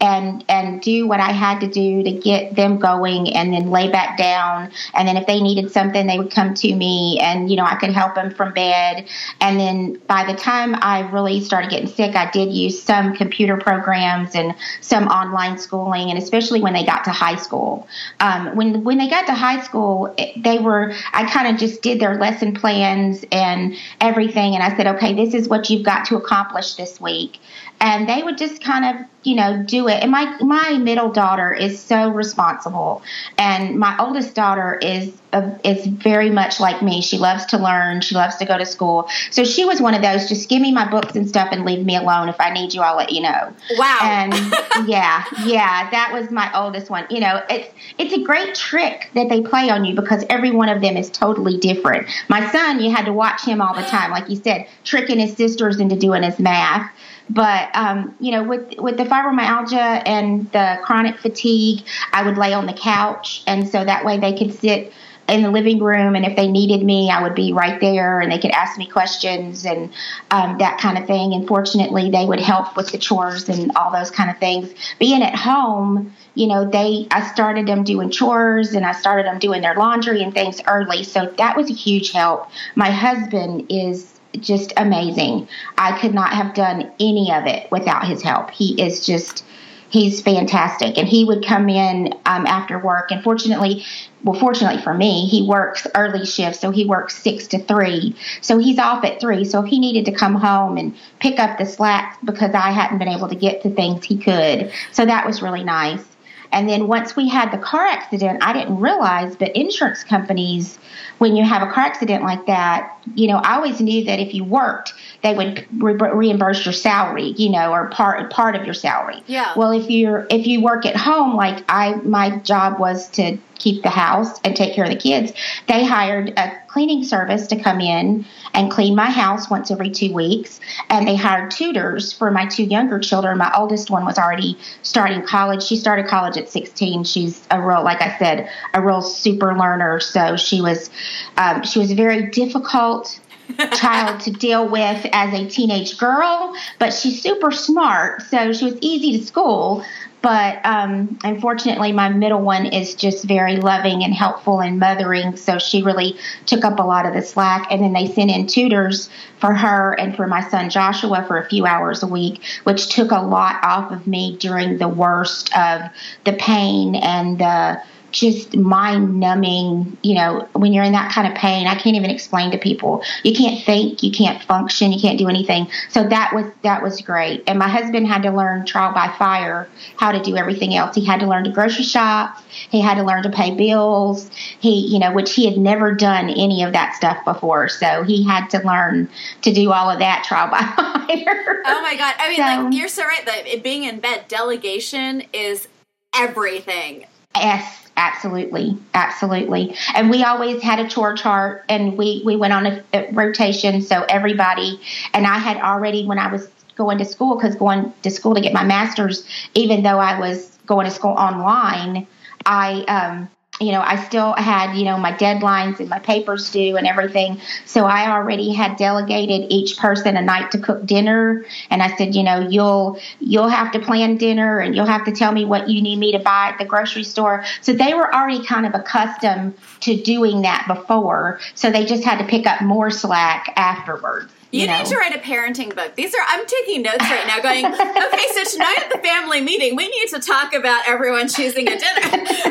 and 0.00 0.44
and 0.48 0.80
do 0.80 1.06
what 1.06 1.20
I 1.20 1.32
had 1.32 1.60
to 1.60 1.68
do 1.68 2.02
to 2.02 2.12
get 2.12 2.54
them 2.54 2.78
going 2.78 3.34
and 3.34 3.52
then 3.52 3.70
lay 3.70 3.90
back 3.90 4.16
down. 4.16 4.70
And 4.94 5.08
then 5.08 5.16
if 5.16 5.26
they 5.26 5.40
needed 5.40 5.72
something 5.72 6.06
they 6.06 6.18
would 6.18 6.30
come 6.30 6.54
to 6.54 6.74
me 6.74 7.18
and 7.20 7.50
you 7.50 7.56
know 7.56 7.64
I 7.64 7.76
could 7.76 7.90
help 7.90 8.14
them 8.14 8.32
from 8.32 8.52
bed. 8.52 9.06
And 9.40 9.58
then 9.58 9.94
by 10.06 10.24
the 10.30 10.38
time 10.38 10.76
I 10.76 11.08
really 11.10 11.40
started 11.40 11.70
getting 11.70 11.88
sick 11.88 12.14
I 12.14 12.30
did 12.30 12.52
use 12.52 12.80
some 12.80 13.14
computer 13.14 13.56
programs 13.56 14.34
and 14.34 14.54
some 14.80 15.08
online 15.08 15.58
schooling 15.58 16.10
and 16.10 16.18
especially 16.18 16.60
when 16.60 16.74
they 16.74 16.84
got 16.84 17.04
to 17.04 17.10
high 17.10 17.36
school. 17.36 17.88
Um, 18.20 18.54
when 18.56 18.84
when 18.84 18.98
they 18.98 19.08
got 19.08 19.26
to 19.26 19.34
high 19.34 19.62
school 19.62 20.14
they 20.36 20.58
were 20.58 20.92
I 21.12 21.28
kind 21.30 21.48
of 21.48 21.60
just 21.60 21.82
did 21.82 22.00
their 22.00 22.16
lesson 22.18 22.54
plans 22.54 23.24
and 23.32 23.74
everything 24.00 24.54
and 24.54 24.62
I 24.62 24.76
said 24.76 24.86
okay 24.86 25.14
this 25.14 25.34
is 25.34 25.48
what 25.48 25.70
you've 25.70 25.84
got 25.84 26.06
to 26.06 26.16
accomplish 26.16 26.74
this 26.74 27.00
week 27.00 27.40
and 27.80 28.08
they 28.08 28.22
would 28.22 28.38
just 28.38 28.62
kind 28.62 28.84
of 28.84 29.06
you 29.24 29.34
know 29.34 29.62
do 29.64 29.88
it. 29.88 30.02
And 30.02 30.10
my 30.10 30.36
my 30.40 30.78
middle 30.78 31.12
daughter 31.12 31.52
is 31.52 31.80
so 31.80 32.10
responsible. 32.10 33.02
And 33.36 33.78
my 33.78 33.96
oldest 33.98 34.34
daughter 34.34 34.78
is 34.80 35.12
a, 35.32 35.58
is 35.64 35.86
very 35.86 36.30
much 36.30 36.60
like 36.60 36.82
me. 36.82 37.02
She 37.02 37.18
loves 37.18 37.44
to 37.46 37.58
learn. 37.58 38.00
She 38.00 38.14
loves 38.14 38.36
to 38.36 38.46
go 38.46 38.56
to 38.56 38.64
school. 38.64 39.08
So 39.30 39.44
she 39.44 39.64
was 39.64 39.80
one 39.80 39.94
of 39.94 40.02
those 40.02 40.28
just 40.28 40.48
give 40.48 40.62
me 40.62 40.72
my 40.72 40.88
books 40.88 41.14
and 41.14 41.28
stuff 41.28 41.48
and 41.52 41.64
leave 41.64 41.84
me 41.84 41.96
alone. 41.96 42.28
If 42.28 42.36
i 42.40 42.50
need 42.50 42.72
you 42.72 42.80
i'll 42.80 42.96
let 42.96 43.12
you 43.12 43.22
know. 43.22 43.52
Wow. 43.76 43.98
And 44.02 44.34
yeah 44.88 45.24
yeah 45.44 45.90
that 45.90 46.10
was 46.12 46.30
my 46.30 46.50
oldest 46.54 46.88
one. 46.90 47.06
You 47.10 47.20
know 47.20 47.42
it's 47.50 47.68
it's 47.98 48.14
a 48.14 48.22
great 48.22 48.54
trick 48.54 49.10
that 49.14 49.28
they 49.28 49.42
play 49.42 49.68
on 49.70 49.84
you 49.84 49.94
because 49.94 50.24
every 50.30 50.50
one 50.50 50.68
of 50.68 50.80
them 50.80 50.96
is 50.96 51.10
totally 51.10 51.58
different. 51.58 52.08
My 52.28 52.50
son 52.50 52.80
you 52.80 52.90
had 52.90 53.04
to 53.06 53.12
watch 53.12 53.44
him 53.44 53.60
all 53.60 53.74
the 53.74 53.82
time. 53.82 54.10
Like 54.10 54.30
you 54.30 54.36
said 54.36 54.66
tricking 54.84 55.18
his 55.18 55.36
sisters 55.36 55.80
into 55.80 55.96
doing 55.96 56.22
his 56.22 56.38
math 56.38 56.90
but 57.30 57.74
um, 57.74 58.14
you 58.20 58.32
know, 58.32 58.42
with 58.44 58.74
with 58.78 58.96
the 58.96 59.04
fibromyalgia 59.04 60.02
and 60.06 60.50
the 60.52 60.78
chronic 60.82 61.18
fatigue, 61.18 61.84
I 62.12 62.22
would 62.24 62.38
lay 62.38 62.52
on 62.52 62.66
the 62.66 62.72
couch, 62.72 63.42
and 63.46 63.68
so 63.68 63.84
that 63.84 64.04
way 64.04 64.18
they 64.18 64.36
could 64.36 64.54
sit 64.54 64.92
in 65.28 65.42
the 65.42 65.50
living 65.50 65.78
room, 65.78 66.16
and 66.16 66.24
if 66.24 66.36
they 66.36 66.48
needed 66.48 66.82
me, 66.82 67.10
I 67.10 67.22
would 67.22 67.34
be 67.34 67.52
right 67.52 67.78
there, 67.80 68.20
and 68.20 68.32
they 68.32 68.38
could 68.38 68.52
ask 68.52 68.78
me 68.78 68.86
questions 68.86 69.66
and 69.66 69.92
um, 70.30 70.56
that 70.58 70.78
kind 70.80 70.96
of 70.96 71.06
thing. 71.06 71.34
And 71.34 71.46
fortunately, 71.46 72.10
they 72.10 72.24
would 72.24 72.40
help 72.40 72.76
with 72.76 72.90
the 72.92 72.98
chores 72.98 73.48
and 73.50 73.70
all 73.76 73.92
those 73.92 74.10
kind 74.10 74.30
of 74.30 74.38
things. 74.38 74.72
Being 74.98 75.22
at 75.22 75.34
home, 75.34 76.14
you 76.34 76.46
know, 76.46 76.68
they 76.68 77.06
I 77.10 77.30
started 77.30 77.66
them 77.66 77.84
doing 77.84 78.10
chores, 78.10 78.72
and 78.72 78.86
I 78.86 78.92
started 78.92 79.26
them 79.26 79.38
doing 79.38 79.60
their 79.60 79.74
laundry 79.74 80.22
and 80.22 80.32
things 80.32 80.62
early, 80.66 81.04
so 81.04 81.26
that 81.36 81.56
was 81.56 81.68
a 81.68 81.74
huge 81.74 82.12
help. 82.12 82.48
My 82.74 82.90
husband 82.90 83.66
is 83.68 84.17
just 84.40 84.72
amazing. 84.76 85.48
I 85.76 85.98
could 85.98 86.14
not 86.14 86.32
have 86.32 86.54
done 86.54 86.92
any 87.00 87.32
of 87.32 87.46
it 87.46 87.70
without 87.70 88.06
his 88.06 88.22
help. 88.22 88.50
He 88.50 88.80
is 88.80 89.04
just 89.04 89.44
he's 89.90 90.20
fantastic. 90.20 90.98
And 90.98 91.08
he 91.08 91.24
would 91.24 91.46
come 91.46 91.70
in 91.70 92.12
um, 92.26 92.46
after 92.46 92.78
work. 92.78 93.10
And 93.10 93.22
fortunately 93.22 93.84
well 94.24 94.38
fortunately 94.38 94.82
for 94.82 94.92
me 94.92 95.26
he 95.28 95.46
works 95.46 95.86
early 95.94 96.26
shifts 96.26 96.58
so 96.58 96.72
he 96.72 96.84
works 96.84 97.16
six 97.16 97.46
to 97.48 97.58
three. 97.58 98.14
So 98.42 98.58
he's 98.58 98.78
off 98.78 99.04
at 99.04 99.20
three. 99.20 99.44
So 99.44 99.62
if 99.62 99.70
he 99.70 99.78
needed 99.78 100.04
to 100.06 100.12
come 100.12 100.34
home 100.34 100.76
and 100.76 100.94
pick 101.20 101.38
up 101.38 101.58
the 101.58 101.64
slack 101.64 102.18
because 102.24 102.54
i 102.54 102.70
hadn't 102.70 102.98
been 102.98 103.08
able 103.08 103.28
to 103.28 103.36
get 103.36 103.62
to 103.62 103.70
things 103.70 104.04
he 104.04 104.18
could. 104.18 104.72
So 104.92 105.06
that 105.06 105.26
was 105.26 105.42
really 105.42 105.64
nice 105.64 106.04
and 106.52 106.68
then 106.68 106.88
once 106.88 107.14
we 107.14 107.28
had 107.28 107.50
the 107.50 107.58
car 107.58 107.84
accident, 107.84 108.42
I 108.42 108.52
didn't 108.52 108.80
realize, 108.80 109.36
but 109.36 109.54
insurance 109.54 110.02
companies, 110.02 110.78
when 111.18 111.36
you 111.36 111.44
have 111.44 111.62
a 111.62 111.70
car 111.70 111.84
accident 111.84 112.22
like 112.22 112.46
that, 112.46 112.98
you 113.14 113.28
know, 113.28 113.36
I 113.36 113.56
always 113.56 113.80
knew 113.80 114.04
that 114.04 114.18
if 114.18 114.32
you 114.34 114.44
worked, 114.44 114.94
they 115.22 115.34
would 115.34 115.66
re- 115.82 115.94
reimburse 115.94 116.64
your 116.64 116.72
salary, 116.72 117.34
you 117.36 117.50
know, 117.50 117.72
or 117.72 117.88
part 117.88 118.30
part 118.30 118.56
of 118.56 118.64
your 118.64 118.74
salary. 118.74 119.22
Yeah. 119.26 119.52
Well, 119.56 119.72
if 119.72 119.90
you're 119.90 120.26
if 120.30 120.46
you 120.46 120.62
work 120.62 120.86
at 120.86 120.96
home, 120.96 121.36
like 121.36 121.64
I, 121.68 121.94
my 121.96 122.38
job 122.38 122.78
was 122.78 123.08
to 123.10 123.36
keep 123.58 123.82
the 123.82 123.90
house 123.90 124.40
and 124.44 124.56
take 124.56 124.74
care 124.74 124.84
of 124.84 124.90
the 124.90 124.96
kids. 124.96 125.32
They 125.66 125.84
hired 125.84 126.30
a 126.38 126.60
cleaning 126.68 127.04
service 127.04 127.46
to 127.48 127.62
come 127.62 127.80
in 127.80 128.24
and 128.54 128.70
clean 128.70 128.94
my 128.94 129.10
house 129.10 129.50
once 129.50 129.70
every 129.70 129.90
two 129.90 130.12
weeks. 130.12 130.60
And 130.90 131.06
they 131.06 131.16
hired 131.16 131.50
tutors 131.50 132.12
for 132.12 132.30
my 132.30 132.46
two 132.46 132.64
younger 132.64 132.98
children. 132.98 133.38
My 133.38 133.52
oldest 133.56 133.90
one 133.90 134.04
was 134.04 134.18
already 134.18 134.58
starting 134.82 135.22
college. 135.22 135.62
She 135.62 135.76
started 135.76 136.06
college 136.06 136.36
at 136.36 136.48
16. 136.48 137.04
She's 137.04 137.46
a 137.50 137.60
real, 137.60 137.82
like 137.82 138.00
I 138.00 138.16
said, 138.18 138.48
a 138.74 138.82
real 138.82 139.02
super 139.02 139.56
learner. 139.56 140.00
So 140.00 140.36
she 140.36 140.60
was, 140.60 140.90
um, 141.36 141.62
she 141.64 141.78
was 141.78 141.90
a 141.90 141.94
very 141.94 142.30
difficult 142.30 143.20
child 143.72 144.20
to 144.20 144.30
deal 144.30 144.68
with 144.68 145.06
as 145.12 145.32
a 145.32 145.48
teenage 145.48 145.98
girl, 145.98 146.54
but 146.78 146.92
she's 146.92 147.22
super 147.22 147.50
smart, 147.50 148.22
so 148.22 148.52
she 148.52 148.64
was 148.66 148.76
easy 148.80 149.18
to 149.18 149.24
school. 149.24 149.84
But 150.20 150.64
um, 150.64 151.18
unfortunately, 151.22 151.92
my 151.92 152.08
middle 152.08 152.40
one 152.40 152.66
is 152.66 152.94
just 152.94 153.24
very 153.24 153.56
loving 153.56 154.02
and 154.02 154.12
helpful 154.12 154.60
and 154.60 154.78
mothering, 154.78 155.36
so 155.36 155.58
she 155.58 155.82
really 155.82 156.16
took 156.44 156.64
up 156.64 156.78
a 156.78 156.82
lot 156.82 157.06
of 157.06 157.14
the 157.14 157.22
slack. 157.22 157.68
And 157.70 157.82
then 157.82 157.92
they 157.92 158.08
sent 158.08 158.30
in 158.30 158.46
tutors 158.46 159.10
for 159.38 159.54
her 159.54 159.92
and 159.92 160.16
for 160.16 160.26
my 160.26 160.46
son 160.48 160.70
Joshua 160.70 161.24
for 161.28 161.38
a 161.38 161.48
few 161.48 161.66
hours 161.66 162.02
a 162.02 162.06
week, 162.06 162.42
which 162.64 162.88
took 162.88 163.12
a 163.12 163.20
lot 163.20 163.62
off 163.62 163.92
of 163.92 164.06
me 164.06 164.36
during 164.38 164.78
the 164.78 164.88
worst 164.88 165.56
of 165.56 165.82
the 166.24 166.32
pain 166.32 166.96
and 166.96 167.38
the 167.38 167.80
just 168.10 168.56
mind 168.56 169.20
numbing, 169.20 169.96
you 170.02 170.14
know, 170.14 170.48
when 170.52 170.72
you're 170.72 170.84
in 170.84 170.92
that 170.92 171.12
kind 171.12 171.26
of 171.26 171.34
pain. 171.34 171.66
I 171.66 171.74
can't 171.74 171.96
even 171.96 172.10
explain 172.10 172.50
to 172.52 172.58
people. 172.58 173.02
You 173.22 173.34
can't 173.34 173.64
think, 173.64 174.02
you 174.02 174.10
can't 174.10 174.42
function, 174.42 174.92
you 174.92 175.00
can't 175.00 175.18
do 175.18 175.28
anything. 175.28 175.68
So 175.90 176.04
that 176.08 176.34
was 176.34 176.46
that 176.62 176.82
was 176.82 177.00
great. 177.00 177.44
And 177.46 177.58
my 177.58 177.68
husband 177.68 178.06
had 178.06 178.22
to 178.22 178.30
learn 178.30 178.64
trial 178.64 178.92
by 178.92 179.14
fire 179.18 179.68
how 179.96 180.12
to 180.12 180.22
do 180.22 180.36
everything 180.36 180.74
else. 180.74 180.94
He 180.94 181.04
had 181.04 181.20
to 181.20 181.26
learn 181.26 181.44
to 181.44 181.50
grocery 181.50 181.84
shop, 181.84 182.42
he 182.48 182.80
had 182.80 182.94
to 182.94 183.02
learn 183.02 183.22
to 183.24 183.30
pay 183.30 183.54
bills. 183.54 184.30
He, 184.60 184.86
you 184.86 184.98
know, 184.98 185.12
which 185.12 185.34
he 185.34 185.44
had 185.44 185.58
never 185.58 185.94
done 185.94 186.30
any 186.30 186.62
of 186.62 186.72
that 186.72 186.94
stuff 186.94 187.24
before. 187.24 187.68
So 187.68 188.02
he 188.04 188.24
had 188.24 188.48
to 188.50 188.58
learn 188.66 189.08
to 189.42 189.52
do 189.52 189.72
all 189.72 189.90
of 189.90 189.98
that 189.98 190.24
trial 190.24 190.50
by 190.50 190.60
fire. 190.76 191.62
Oh 191.66 191.82
my 191.82 191.96
god. 191.96 192.14
I 192.18 192.28
mean, 192.28 192.36
so, 192.36 192.42
like 192.42 192.74
you're 192.74 192.88
so 192.88 193.04
right 193.04 193.26
that 193.26 193.62
being 193.62 193.84
in 193.84 194.00
bed 194.00 194.24
delegation 194.28 195.24
is 195.32 195.68
everything. 196.14 197.06
Yes, 197.40 197.78
Absolutely, 197.98 198.78
absolutely. 198.94 199.74
And 199.92 200.08
we 200.08 200.22
always 200.22 200.62
had 200.62 200.78
a 200.78 200.88
chore 200.88 201.14
chart, 201.14 201.64
and 201.68 201.98
we 201.98 202.22
we 202.24 202.36
went 202.36 202.52
on 202.52 202.64
a, 202.64 202.84
a 202.92 203.10
rotation. 203.10 203.82
So 203.82 204.04
everybody, 204.08 204.80
and 205.12 205.26
I 205.26 205.38
had 205.38 205.56
already 205.56 206.06
when 206.06 206.16
I 206.16 206.30
was 206.30 206.48
going 206.76 206.98
to 206.98 207.04
school 207.04 207.34
because 207.34 207.56
going 207.56 207.92
to 208.02 208.10
school 208.12 208.36
to 208.36 208.40
get 208.40 208.52
my 208.52 208.62
master's, 208.62 209.26
even 209.54 209.82
though 209.82 209.98
I 209.98 210.16
was 210.20 210.56
going 210.64 210.84
to 210.84 210.92
school 210.92 211.10
online, 211.10 212.06
I 212.46 212.82
um, 212.82 213.28
you 213.60 213.72
know, 213.72 213.80
I 213.80 214.04
still 214.04 214.34
had, 214.34 214.76
you 214.76 214.84
know, 214.84 214.98
my 214.98 215.12
deadlines 215.12 215.80
and 215.80 215.88
my 215.88 215.98
papers 215.98 216.50
due 216.50 216.76
and 216.76 216.86
everything. 216.86 217.40
So 217.64 217.86
I 217.86 218.10
already 218.10 218.52
had 218.52 218.76
delegated 218.76 219.50
each 219.50 219.78
person 219.78 220.16
a 220.16 220.22
night 220.22 220.52
to 220.52 220.58
cook 220.58 220.86
dinner. 220.86 221.44
And 221.70 221.82
I 221.82 221.96
said, 221.96 222.14
you 222.14 222.22
know, 222.22 222.40
you'll, 222.48 223.00
you'll 223.18 223.48
have 223.48 223.72
to 223.72 223.80
plan 223.80 224.16
dinner 224.16 224.60
and 224.60 224.76
you'll 224.76 224.86
have 224.86 225.04
to 225.06 225.12
tell 225.12 225.32
me 225.32 225.44
what 225.44 225.68
you 225.68 225.82
need 225.82 225.96
me 225.96 226.12
to 226.12 226.20
buy 226.20 226.50
at 226.52 226.58
the 226.58 226.64
grocery 226.64 227.04
store. 227.04 227.44
So 227.60 227.72
they 227.72 227.94
were 227.94 228.14
already 228.14 228.44
kind 228.44 228.66
of 228.66 228.74
accustomed 228.74 229.54
to 229.80 230.00
doing 230.00 230.42
that 230.42 230.66
before. 230.68 231.40
So 231.54 231.70
they 231.70 231.84
just 231.84 232.04
had 232.04 232.18
to 232.18 232.24
pick 232.24 232.46
up 232.46 232.62
more 232.62 232.90
slack 232.90 233.52
afterwards. 233.56 234.32
You, 234.50 234.62
You, 234.62 234.66
need 234.68 234.86
to 234.86 234.96
write 234.96 235.14
a 235.14 235.18
parenting 235.18 235.74
book. 235.74 235.94
These 235.94 236.14
are 236.14 236.22
I'm 236.26 236.46
taking 236.46 236.82
notes 236.82 237.00
right 237.00 237.26
now 237.26 237.40
going, 237.40 237.66
okay, 237.66 238.24
so 238.32 238.44
tonight 238.44 238.78
at 238.84 238.90
the 238.90 238.98
family 239.02 239.42
meeting, 239.42 239.76
we 239.76 239.88
need 239.88 240.08
to 240.08 240.20
talk 240.20 240.54
about 240.54 240.88
everyone 240.88 241.28
choosing 241.28 241.68
a 241.68 241.78
dinner. 241.78 241.82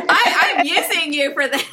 I, 0.10 0.56
I'm 0.58 0.66
using 0.66 1.13
you 1.13 1.34
for 1.34 1.48
this. 1.48 1.66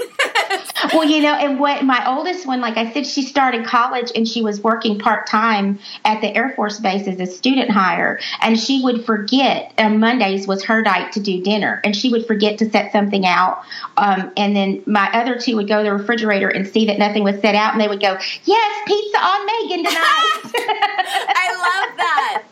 Well, 0.95 1.05
you 1.05 1.21
know, 1.21 1.35
and 1.35 1.59
what 1.59 1.85
my 1.85 2.09
oldest 2.09 2.47
one, 2.47 2.61
like 2.61 2.77
I 2.77 2.93
said, 2.93 3.07
she 3.07 3.23
started 3.23 3.67
college 3.67 4.13
and 4.15 4.29
she 4.29 4.43
was 4.43 4.63
working 4.63 4.99
part 4.99 5.27
time 5.27 5.79
at 6.05 6.21
the 6.21 6.35
Air 6.35 6.51
Force 6.51 6.79
Base 6.79 7.09
as 7.09 7.19
a 7.21 7.27
student 7.27 7.71
hire. 7.71 8.21
And 8.41 8.59
she 8.59 8.83
would 8.83 9.05
forget, 9.05 9.73
on 9.79 9.99
Mondays 9.99 10.47
was 10.47 10.65
her 10.65 10.83
night 10.83 11.13
to 11.13 11.21
do 11.21 11.43
dinner, 11.43 11.81
and 11.85 11.97
she 11.97 12.11
would 12.11 12.27
forget 12.27 12.59
to 12.59 12.71
set 12.71 12.93
something 12.93 13.27
out. 13.27 13.63
Um, 13.97 14.33
and 14.37 14.55
then 14.55 14.83
my 14.87 15.11
other 15.13 15.39
two 15.39 15.57
would 15.57 15.69
go 15.69 15.83
to 15.83 15.85
the 15.85 15.93
refrigerator 15.93 16.49
and 16.49 16.67
see 16.67 16.87
that 16.87 16.99
nothing 16.99 17.25
was 17.25 17.41
set 17.41 17.55
out, 17.55 17.73
and 17.73 17.81
they 17.81 17.89
would 17.89 18.01
go, 18.01 18.17
Yes, 18.45 18.83
pizza 18.87 19.19
on 19.19 19.47
Megan 19.47 19.85
tonight. 19.85 20.14
I 20.55 21.47
love 21.53 21.97
that. 21.97 22.43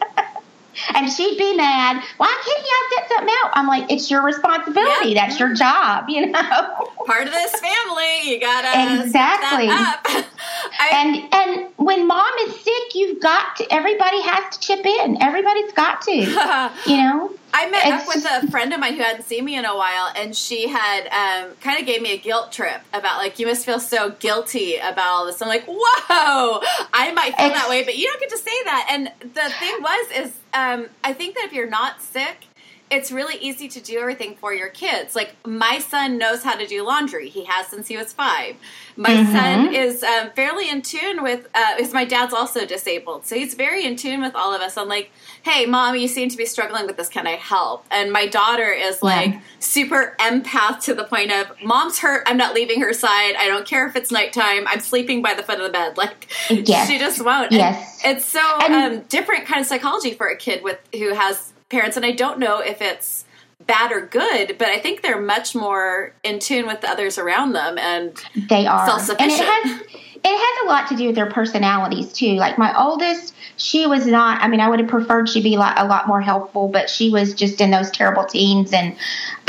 and 0.95 1.11
she'd 1.11 1.39
be 1.39 1.57
mad. 1.57 2.03
Why 2.17 2.43
can't 2.45 2.59
y'all 2.59 2.99
set 2.99 3.09
something 3.09 3.35
out? 3.45 3.51
I'm 3.55 3.67
like, 3.67 3.91
It's 3.91 4.11
your 4.11 4.23
responsibility. 4.23 5.11
Yeah. 5.11 5.27
That's 5.27 5.39
your 5.39 5.51
mm-hmm. 5.51 5.57
job, 5.57 6.09
you 6.09 6.27
know? 6.27 6.91
Part 7.07 7.27
of 7.27 7.33
this 7.33 7.53
family, 7.61 8.31
you 8.31 8.41
gotta 8.41 9.03
Exactly. 9.03 9.69
Set 9.69 9.77
that 9.77 10.25
up. 10.25 10.25
I, 10.81 10.89
and 10.95 11.35
and 11.35 11.73
when 11.77 12.07
mom 12.07 12.33
is 12.43 12.61
sick, 12.61 12.95
you've 12.95 13.21
got 13.21 13.57
to. 13.57 13.73
Everybody 13.73 14.23
has 14.23 14.57
to 14.57 14.61
chip 14.61 14.87
in. 14.87 15.21
Everybody's 15.23 15.73
got 15.73 16.03
to. 16.03 16.71
You 16.87 16.97
know. 16.97 17.31
I 17.55 17.71
met 17.71 17.87
up 17.87 18.09
with 18.09 18.25
a 18.25 18.51
friend 18.51 18.73
of 18.73 18.81
mine 18.81 18.95
who 18.95 19.03
hadn't 19.03 19.25
seen 19.25 19.45
me 19.45 19.57
in 19.57 19.65
a 19.65 19.77
while, 19.77 20.13
and 20.17 20.35
she 20.35 20.69
had 20.69 21.07
um, 21.09 21.55
kind 21.61 21.79
of 21.79 21.87
gave 21.87 22.01
me 22.01 22.13
a 22.13 22.19
guilt 22.19 22.53
trip 22.53 22.81
about 22.93 23.19
like 23.19 23.39
you 23.39 23.47
must 23.47 23.67
feel 23.67 23.81
so 23.81 24.11
guilty 24.11 24.77
about 24.77 25.07
all 25.07 25.27
this. 25.27 25.43
I'm 25.43 25.49
like, 25.49 25.65
whoa, 25.67 26.61
I 26.93 27.13
might 27.15 27.35
feel 27.37 27.51
that 27.51 27.69
way, 27.69 27.85
but 27.85 27.97
you 27.97 28.07
don't 28.07 28.21
get 28.21 28.31
to 28.31 28.39
say 28.39 28.65
that. 28.65 28.89
And 28.91 29.13
the 29.21 29.51
thing 29.59 29.77
was, 29.81 30.27
is 30.27 30.33
um, 30.55 30.87
I 31.05 31.13
think 31.13 31.35
that 31.35 31.45
if 31.45 31.53
you're 31.53 31.69
not 31.69 32.01
sick, 32.01 32.47
it's 32.93 33.11
really 33.11 33.37
easy 33.41 33.67
to 33.69 33.81
do 33.81 33.99
everything 33.99 34.37
for 34.37 34.53
your 34.55 34.69
kids. 34.69 35.17
Like 35.17 35.35
my 35.47 35.79
son 35.81 36.19
knows 36.19 36.43
how 36.45 36.55
to 36.57 36.67
do 36.67 36.85
laundry; 36.85 37.29
he 37.29 37.45
has 37.47 37.67
since 37.67 37.89
he 37.89 37.97
was 37.97 38.13
five. 38.13 38.55
My 38.95 39.25
son 39.25 39.75
is 39.75 40.03
um, 40.03 40.31
fairly 40.37 40.69
in 40.69 40.83
tune 40.83 41.23
with. 41.23 41.49
Uh, 41.55 41.77
because 41.77 41.95
my 41.95 42.05
dad's 42.05 42.35
also 42.35 42.67
disabled, 42.67 43.25
so 43.27 43.35
he's 43.35 43.55
very 43.55 43.85
in 43.87 43.97
tune 43.97 44.21
with 44.21 44.35
all 44.37 44.55
of 44.55 44.61
us. 44.61 44.77
I'm 44.77 44.89
like, 44.89 45.11
"Hey, 45.43 45.65
mom, 45.67 45.97
you 45.97 46.07
seem 46.09 46.29
to 46.29 46.37
be 46.37 46.45
struggling 46.47 46.87
with 46.87 46.97
this. 46.99 47.09
Can 47.09 47.27
I 47.27 47.37
help?" 47.37 47.85
And 47.91 48.13
my 48.13 48.27
daughter 48.27 48.71
is 48.71 49.03
like 49.03 49.35
super 49.59 50.15
empath 50.21 50.81
to 50.85 50.95
the 50.95 51.05
point 51.05 51.33
of, 51.33 51.47
"Mom's 51.65 51.99
hurt. 52.01 52.25
I'm 52.27 52.37
not 52.37 52.55
leaving 52.55 52.81
her 52.83 52.93
side. 52.93 53.35
I 53.39 53.47
don't 53.49 53.67
care 53.67 53.87
if 53.89 53.97
it's 53.97 54.11
nighttime. 54.13 54.67
I'm 54.69 54.81
sleeping 54.81 55.23
by 55.23 55.35
the 55.35 55.43
foot 55.43 55.57
of 55.59 55.65
the 55.65 55.71
bed." 55.71 55.97
Like 56.03 56.29
Yes. 56.51 56.89
she 56.89 56.99
just 56.99 57.25
won't. 57.25 57.47
And 57.53 57.59
Yes. 57.59 58.01
it's 58.05 58.25
so 58.27 58.41
And- 58.61 58.75
um, 58.75 59.01
different 59.09 59.47
kind 59.47 59.61
of 59.61 59.67
psychology 59.67 60.13
for 60.13 60.27
a 60.29 60.37
kid 60.37 60.63
with 60.63 60.79
who 60.93 61.15
has 61.15 61.52
parents, 61.73 61.97
and 61.97 62.07
I 62.07 62.13
don't 62.13 62.39
know 62.39 62.61
if 62.61 62.81
it's 62.81 63.25
bad 63.67 63.91
or 63.93 64.01
good, 64.07 64.57
but 64.59 64.69
I 64.69 64.79
think 64.79 65.03
they're 65.03 65.21
much 65.21 65.55
more 65.55 66.13
in 66.23 66.39
tune 66.39 66.67
with 66.67 66.81
the 66.81 66.89
others 66.91 67.19
around 67.19 67.53
them. 67.53 67.79
And 67.79 68.13
They 68.49 68.67
are, 68.67 68.81
and 68.89 68.89
it 69.01 69.05
Self-sufficient. 69.05 69.49
has 69.49 69.81
it 70.25 70.29
has 70.29 70.65
a 70.65 70.69
lot 70.69 70.89
to 70.89 70.97
do 70.97 71.07
with 71.09 71.17
their 71.17 71.29
personalities 71.31 72.13
too. 72.13 72.35
Like 72.35 72.57
my 72.57 72.73
oldest, 72.81 73.35
she 73.57 73.87
was 73.89 74.07
not. 74.07 74.41
I 74.41 74.47
mean, 74.47 74.61
I 74.61 74.69
would 74.69 74.79
have 74.79 74.89
preferred 74.89 75.29
she 75.29 75.43
be 75.43 75.57
like 75.57 75.75
a 75.77 75.85
lot 75.85 76.07
more 76.07 76.21
helpful, 76.21 76.69
but 76.69 76.89
she 76.89 77.11
was 77.11 77.35
just 77.35 77.61
in 77.61 77.71
those 77.73 77.91
terrible 77.91 78.25
teens, 78.25 78.73
and 78.73 78.95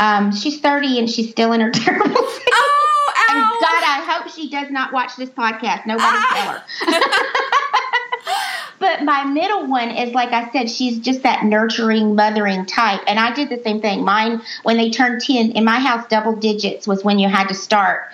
um, 0.00 0.32
she's 0.34 0.58
thirty 0.60 0.98
and 0.98 1.08
she's 1.08 1.30
still 1.30 1.52
in 1.52 1.60
her 1.60 1.70
terrible. 1.84 2.08
teens. 2.08 2.48
oh, 2.52 3.12
And! 3.30 3.40
God, 3.60 3.82
I 3.84 4.04
hope 4.08 4.32
she 4.32 4.48
does 4.50 4.70
not 4.70 4.92
watch 4.92 5.14
this 5.16 5.30
podcast. 5.30 5.86
Nobody 5.86 6.06
Ah. 6.08 6.64
tell 6.80 6.90
her. 6.92 7.00
but 8.84 9.02
my 9.02 9.24
middle 9.24 9.66
one 9.66 9.90
is 9.90 10.12
like 10.12 10.32
I 10.32 10.50
said, 10.52 10.70
she's 10.70 10.98
just 10.98 11.22
that 11.22 11.42
nurturing, 11.42 12.14
mothering 12.14 12.66
type. 12.66 13.00
And 13.06 13.18
I 13.18 13.32
did 13.32 13.48
the 13.48 13.62
same 13.62 13.80
thing. 13.80 14.04
Mine, 14.04 14.42
when 14.62 14.76
they 14.76 14.90
turned 14.90 15.22
10, 15.22 15.52
in 15.52 15.64
my 15.64 15.80
house, 15.80 16.06
double 16.08 16.36
digits 16.36 16.86
was 16.86 17.02
when 17.02 17.18
you 17.18 17.30
had 17.30 17.48
to 17.48 17.54
start, 17.54 18.10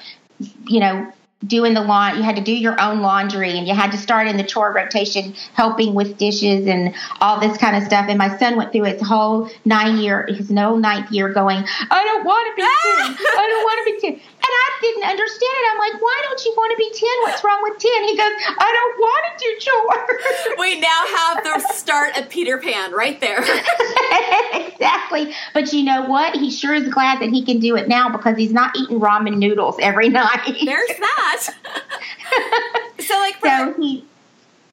you 0.68 0.78
know, 0.78 1.12
doing 1.46 1.74
the 1.74 1.80
lawn. 1.80 2.16
You 2.16 2.22
had 2.22 2.36
to 2.36 2.42
do 2.42 2.52
your 2.52 2.78
own 2.80 3.00
laundry 3.00 3.56
and 3.56 3.66
you 3.66 3.74
had 3.74 3.90
to 3.92 3.98
start 3.98 4.26
in 4.26 4.36
the 4.36 4.44
chore 4.44 4.72
rotation, 4.72 5.34
helping 5.54 5.94
with 5.94 6.18
dishes 6.18 6.66
and 6.66 6.94
all 7.20 7.40
this 7.40 7.56
kind 7.56 7.76
of 7.76 7.82
stuff. 7.84 8.06
And 8.08 8.18
my 8.18 8.36
son 8.38 8.56
went 8.56 8.72
through 8.72 8.84
his 8.84 9.00
whole 9.00 9.48
nine 9.64 9.98
year, 9.98 10.26
his 10.28 10.50
no 10.50 10.76
ninth 10.76 11.10
year 11.10 11.32
going, 11.32 11.64
I 11.90 12.04
don't 12.04 12.24
want 12.24 12.44
to 12.50 12.56
be 12.56 12.62
10. 13.16 13.26
I 13.38 13.46
don't 13.48 13.64
want 13.64 13.78
to 13.78 13.92
be 13.92 14.00
10. 14.00 14.20
And 14.40 14.52
I 14.52 14.78
didn't 14.80 15.04
understand 15.04 15.52
it. 15.52 15.72
I'm 15.72 15.78
like, 15.78 16.02
why 16.02 16.22
don't 16.24 16.44
you 16.44 16.54
want 16.56 16.70
to 16.72 16.76
be 16.76 16.90
10? 16.92 17.08
What's 17.22 17.44
wrong 17.44 17.60
with 17.62 17.78
10? 17.78 17.90
He 18.04 18.16
goes, 18.16 18.32
I 18.58 18.70
don't 18.72 18.98
want 18.98 19.24
to 19.28 19.44
do 19.44 19.50
chores. 19.60 20.58
we 20.58 20.80
now 20.80 21.02
have 21.16 21.44
the 21.44 21.72
start 21.74 22.16
of 22.16 22.28
Peter 22.28 22.58
Pan 22.58 22.92
right 22.92 23.20
there. 23.20 23.40
exactly. 24.52 25.32
But 25.54 25.72
you 25.72 25.84
know 25.84 26.04
what? 26.06 26.36
He 26.36 26.50
sure 26.50 26.74
is 26.74 26.88
glad 26.88 27.20
that 27.20 27.30
he 27.30 27.44
can 27.44 27.60
do 27.60 27.76
it 27.76 27.88
now 27.88 28.08
because 28.08 28.36
he's 28.36 28.52
not 28.52 28.74
eating 28.76 28.98
ramen 28.98 29.36
noodles 29.36 29.76
every 29.80 30.08
night. 30.08 30.56
There's 30.64 30.88
that. 30.88 31.29
so, 33.00 33.14
like, 33.14 33.36
so 33.42 33.74
he 33.78 34.04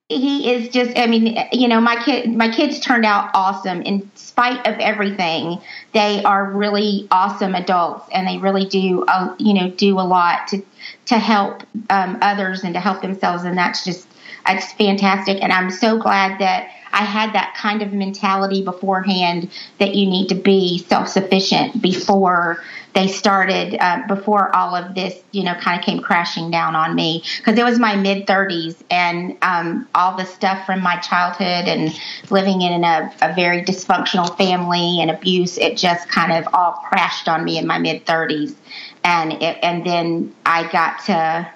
he 0.09 0.53
is 0.53 0.69
just 0.69 0.97
i 0.97 1.05
mean 1.05 1.37
you 1.51 1.67
know 1.67 1.81
my 1.81 2.01
kid 2.03 2.29
my 2.33 2.49
kids 2.49 2.79
turned 2.79 3.05
out 3.05 3.29
awesome. 3.33 3.81
In 3.81 4.09
spite 4.15 4.65
of 4.65 4.79
everything 4.79 5.59
they 5.93 6.23
are 6.23 6.49
really 6.49 7.07
awesome 7.11 7.55
adults 7.55 8.07
and 8.13 8.25
they 8.25 8.37
really 8.37 8.65
do 8.65 9.03
uh, 9.07 9.35
you 9.37 9.53
know 9.53 9.69
do 9.71 9.99
a 9.99 10.01
lot 10.01 10.47
to 10.49 10.63
to 11.07 11.17
help 11.19 11.63
um, 11.89 12.17
others 12.21 12.63
and 12.63 12.73
to 12.73 12.79
help 12.79 13.01
themselves 13.01 13.43
and 13.43 13.57
that's 13.57 13.83
just 13.83 14.07
it's 14.47 14.71
fantastic. 14.73 15.43
And 15.43 15.51
i'm 15.51 15.69
so 15.69 15.97
glad 15.97 16.39
that 16.39 16.69
i 16.97 17.03
had 17.03 17.33
that 17.33 17.55
kind 17.55 17.81
of 17.81 17.93
mentality 17.93 18.63
beforehand 18.63 19.49
that 19.79 19.95
you 19.95 20.05
need 20.05 20.27
to 20.27 20.35
be 20.35 20.77
self-sufficient 20.79 21.81
before 21.81 22.61
they 22.97 23.07
started 23.07 23.77
uh, 23.79 24.01
before 24.07 24.53
all 24.55 24.75
of 24.75 24.95
this, 24.95 25.21
you 25.31 25.43
know, 25.43 25.53
kind 25.53 25.79
of 25.79 25.85
came 25.85 25.99
crashing 25.99 26.49
down 26.49 26.75
on 26.75 26.95
me 26.95 27.21
because 27.37 27.55
it 27.55 27.63
was 27.63 27.77
my 27.77 27.95
mid 27.95 28.25
30s 28.25 28.75
and 28.89 29.37
um, 29.43 29.87
all 29.93 30.17
the 30.17 30.25
stuff 30.25 30.65
from 30.65 30.81
my 30.81 30.97
childhood 30.97 31.67
and 31.67 31.95
living 32.31 32.63
in 32.63 32.83
a, 32.83 33.13
a 33.21 33.35
very 33.35 33.61
dysfunctional 33.61 34.35
family 34.35 34.99
and 34.99 35.11
abuse. 35.11 35.59
It 35.59 35.77
just 35.77 36.09
kind 36.09 36.31
of 36.31 36.51
all 36.55 36.71
crashed 36.89 37.27
on 37.27 37.43
me 37.43 37.59
in 37.59 37.67
my 37.67 37.77
mid 37.77 38.03
30s, 38.07 38.55
and 39.03 39.33
it, 39.33 39.59
and 39.61 39.85
then 39.85 40.33
I 40.43 40.67
got 40.71 41.05
to 41.05 41.51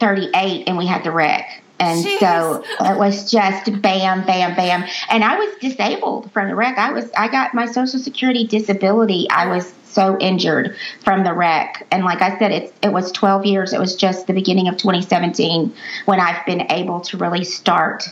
38 0.00 0.64
and 0.66 0.76
we 0.76 0.86
had 0.86 1.04
the 1.04 1.12
wreck. 1.12 1.62
And 1.78 2.04
Jeez. 2.04 2.18
so 2.20 2.64
it 2.80 2.96
was 2.96 3.30
just 3.30 3.66
bam, 3.82 4.24
bam, 4.24 4.56
bam. 4.56 4.84
And 5.10 5.22
I 5.22 5.36
was 5.36 5.54
disabled 5.60 6.32
from 6.32 6.48
the 6.48 6.54
wreck. 6.54 6.78
I 6.78 6.92
was, 6.92 7.10
I 7.16 7.28
got 7.28 7.52
my 7.52 7.66
social 7.66 8.00
security 8.00 8.46
disability. 8.46 9.28
I 9.30 9.46
was 9.48 9.74
so 9.84 10.18
injured 10.18 10.76
from 11.04 11.24
the 11.24 11.32
wreck. 11.32 11.86
And 11.90 12.04
like 12.04 12.22
I 12.22 12.38
said, 12.38 12.52
it, 12.52 12.74
it 12.82 12.92
was 12.92 13.12
12 13.12 13.46
years. 13.46 13.72
It 13.72 13.80
was 13.80 13.96
just 13.96 14.26
the 14.26 14.32
beginning 14.32 14.68
of 14.68 14.76
2017 14.76 15.74
when 16.06 16.20
I've 16.20 16.44
been 16.46 16.70
able 16.70 17.00
to 17.02 17.16
really 17.16 17.44
start, 17.44 18.04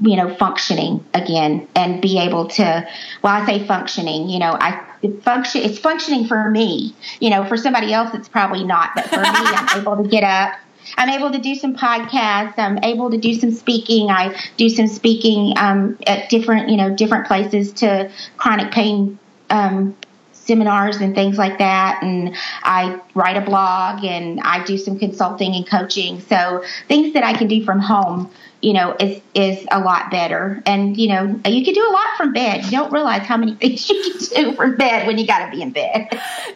you 0.00 0.16
know, 0.16 0.34
functioning 0.34 1.04
again 1.14 1.68
and 1.74 2.00
be 2.00 2.18
able 2.18 2.48
to, 2.48 2.88
well, 3.22 3.32
I 3.32 3.46
say 3.46 3.66
functioning, 3.66 4.28
you 4.28 4.38
know, 4.38 4.56
I, 4.60 4.80
function, 5.22 5.62
it's 5.62 5.78
functioning 5.78 6.26
for 6.26 6.50
me, 6.50 6.94
you 7.20 7.30
know, 7.30 7.44
for 7.44 7.56
somebody 7.56 7.92
else, 7.92 8.14
it's 8.14 8.28
probably 8.28 8.64
not, 8.64 8.90
but 8.94 9.06
for 9.06 9.20
me, 9.20 9.26
I'm 9.26 9.80
able 9.80 10.02
to 10.02 10.08
get 10.08 10.24
up. 10.24 10.54
I'm 10.96 11.08
able 11.08 11.30
to 11.32 11.38
do 11.38 11.54
some 11.54 11.74
podcasts. 11.74 12.54
I'm 12.58 12.78
able 12.82 13.10
to 13.10 13.18
do 13.18 13.34
some 13.34 13.50
speaking. 13.50 14.10
I 14.10 14.38
do 14.56 14.68
some 14.68 14.88
speaking 14.88 15.54
um, 15.56 15.98
at 16.06 16.28
different, 16.28 16.68
you 16.68 16.76
know, 16.76 16.94
different 16.94 17.26
places 17.26 17.72
to 17.74 18.10
chronic 18.36 18.72
pain 18.72 19.18
um, 19.50 19.96
seminars 20.32 20.96
and 20.96 21.14
things 21.14 21.38
like 21.38 21.58
that. 21.58 22.02
And 22.02 22.34
I 22.62 23.00
write 23.14 23.36
a 23.36 23.40
blog 23.40 24.04
and 24.04 24.40
I 24.40 24.64
do 24.64 24.76
some 24.76 24.98
consulting 24.98 25.54
and 25.54 25.66
coaching. 25.66 26.20
So 26.20 26.64
things 26.88 27.14
that 27.14 27.24
I 27.24 27.32
can 27.34 27.48
do 27.48 27.64
from 27.64 27.78
home, 27.78 28.30
you 28.62 28.72
know, 28.72 28.96
is 28.98 29.20
is 29.34 29.66
a 29.70 29.80
lot 29.80 30.10
better. 30.10 30.62
And 30.64 30.96
you 30.96 31.08
know, 31.08 31.40
you 31.44 31.64
can 31.64 31.74
do 31.74 31.86
a 31.86 31.92
lot 31.92 32.16
from 32.16 32.32
bed. 32.32 32.64
You 32.64 32.70
don't 32.70 32.92
realize 32.92 33.22
how 33.22 33.36
many 33.36 33.54
things 33.56 33.90
you 33.90 34.02
can 34.02 34.44
do 34.44 34.56
from 34.56 34.76
bed 34.76 35.06
when 35.06 35.18
you 35.18 35.26
got 35.26 35.44
to 35.44 35.50
be 35.50 35.60
in 35.60 35.72
bed. 35.72 36.08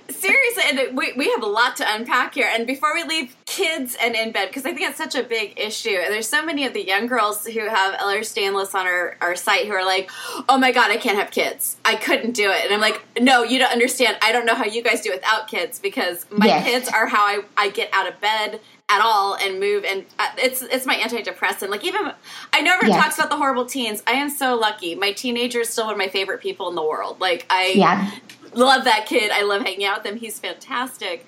seriously, 0.08 0.62
and 0.68 0.96
we, 0.96 1.12
we 1.16 1.30
have 1.30 1.42
a 1.42 1.46
lot 1.46 1.76
to 1.76 1.94
unpack 1.94 2.34
here. 2.34 2.48
And 2.50 2.66
before 2.66 2.94
we 2.94 3.04
leave 3.04 3.36
kids 3.44 3.96
and 4.00 4.14
in 4.14 4.32
bed 4.32 4.48
because 4.48 4.64
I 4.64 4.72
think 4.72 4.82
it's 4.82 4.98
such 4.98 5.14
a 5.14 5.22
big 5.22 5.58
issue. 5.58 5.90
And 5.90 6.12
there's 6.12 6.28
so 6.28 6.44
many 6.44 6.64
of 6.66 6.74
the 6.74 6.86
young 6.86 7.06
girls 7.06 7.44
who 7.46 7.60
have 7.60 7.98
Ehlers-Danlos 7.98 8.74
on 8.74 8.86
our, 8.86 9.16
our 9.20 9.34
site 9.34 9.66
who 9.66 9.72
are 9.72 9.84
like, 9.84 10.10
"Oh 10.48 10.58
my 10.58 10.72
god, 10.72 10.90
I 10.90 10.96
can't 10.96 11.18
have 11.18 11.30
kids. 11.30 11.76
I 11.84 11.96
couldn't 11.96 12.32
do 12.32 12.50
it." 12.50 12.64
And 12.64 12.72
I'm 12.72 12.80
like, 12.80 13.02
"No, 13.18 13.42
you 13.42 13.58
don't 13.58 13.72
understand. 13.72 14.16
I 14.22 14.32
don't 14.32 14.46
know 14.46 14.54
how 14.54 14.66
you 14.66 14.82
guys 14.82 15.00
do 15.00 15.10
without 15.10 15.48
kids 15.48 15.78
because 15.78 16.26
my 16.30 16.46
yes. 16.46 16.64
kids 16.64 16.88
are 16.88 17.06
how 17.06 17.24
I 17.24 17.40
I 17.56 17.70
get 17.70 17.90
out 17.92 18.08
of 18.08 18.20
bed." 18.20 18.60
At 18.88 19.00
all 19.00 19.34
and 19.34 19.58
move 19.58 19.84
and 19.84 20.04
uh, 20.18 20.28
it's 20.38 20.62
it's 20.62 20.86
my 20.86 20.94
antidepressant 20.94 21.70
like 21.70 21.84
even 21.84 22.12
i 22.52 22.60
know 22.60 22.72
everyone 22.72 22.96
yes. 22.96 23.04
talks 23.04 23.18
about 23.18 23.30
the 23.30 23.36
horrible 23.36 23.66
teens 23.66 24.00
i 24.06 24.12
am 24.12 24.30
so 24.30 24.54
lucky 24.54 24.94
my 24.94 25.10
teenager 25.10 25.60
is 25.60 25.68
still 25.68 25.86
one 25.86 25.94
of 25.94 25.98
my 25.98 26.08
favorite 26.08 26.40
people 26.40 26.68
in 26.68 26.76
the 26.76 26.82
world 26.82 27.20
like 27.20 27.44
i 27.50 27.72
yeah. 27.74 28.12
love 28.54 28.84
that 28.84 29.04
kid 29.04 29.32
i 29.32 29.42
love 29.42 29.62
hanging 29.62 29.84
out 29.84 30.04
with 30.04 30.12
him 30.12 30.18
he's 30.18 30.38
fantastic 30.38 31.26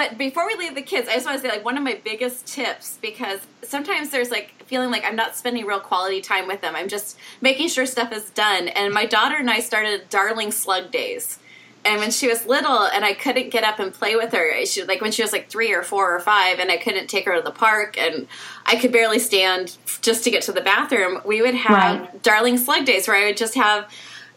but 0.00 0.16
before 0.16 0.46
we 0.46 0.54
leave 0.54 0.74
the 0.74 0.82
kids, 0.82 1.08
I 1.08 1.14
just 1.14 1.26
want 1.26 1.42
to 1.42 1.42
say 1.42 1.52
like 1.52 1.64
one 1.64 1.76
of 1.76 1.82
my 1.82 2.00
biggest 2.02 2.46
tips 2.46 2.98
because 3.02 3.40
sometimes 3.62 4.10
there's 4.10 4.30
like 4.30 4.64
feeling 4.64 4.90
like 4.90 5.04
I'm 5.04 5.16
not 5.16 5.36
spending 5.36 5.66
real 5.66 5.80
quality 5.80 6.20
time 6.20 6.46
with 6.46 6.60
them. 6.60 6.76
I'm 6.76 6.88
just 6.88 7.18
making 7.40 7.68
sure 7.68 7.86
stuff 7.86 8.12
is 8.12 8.30
done. 8.30 8.68
And 8.68 8.94
my 8.94 9.04
daughter 9.04 9.36
and 9.36 9.50
I 9.50 9.60
started 9.60 10.08
Darling 10.08 10.52
Slug 10.52 10.90
Days. 10.90 11.38
And 11.84 11.98
when 11.98 12.10
she 12.10 12.28
was 12.28 12.44
little 12.46 12.82
and 12.82 13.04
I 13.04 13.14
couldn't 13.14 13.50
get 13.50 13.64
up 13.64 13.78
and 13.78 13.92
play 13.92 14.14
with 14.14 14.32
her, 14.32 14.64
she 14.66 14.84
like 14.84 15.00
when 15.00 15.12
she 15.12 15.22
was 15.22 15.32
like 15.32 15.48
3 15.48 15.72
or 15.72 15.82
4 15.82 16.16
or 16.16 16.20
5 16.20 16.58
and 16.58 16.70
I 16.70 16.76
couldn't 16.76 17.08
take 17.08 17.24
her 17.24 17.36
to 17.36 17.42
the 17.42 17.50
park 17.50 17.96
and 17.96 18.26
I 18.66 18.76
could 18.76 18.92
barely 18.92 19.18
stand 19.18 19.76
just 20.02 20.24
to 20.24 20.30
get 20.30 20.42
to 20.42 20.52
the 20.52 20.60
bathroom, 20.60 21.20
we 21.24 21.40
would 21.40 21.54
have 21.54 22.00
right. 22.00 22.22
Darling 22.22 22.58
Slug 22.58 22.84
Days 22.84 23.08
where 23.08 23.16
I 23.16 23.26
would 23.26 23.36
just 23.36 23.54
have 23.54 23.90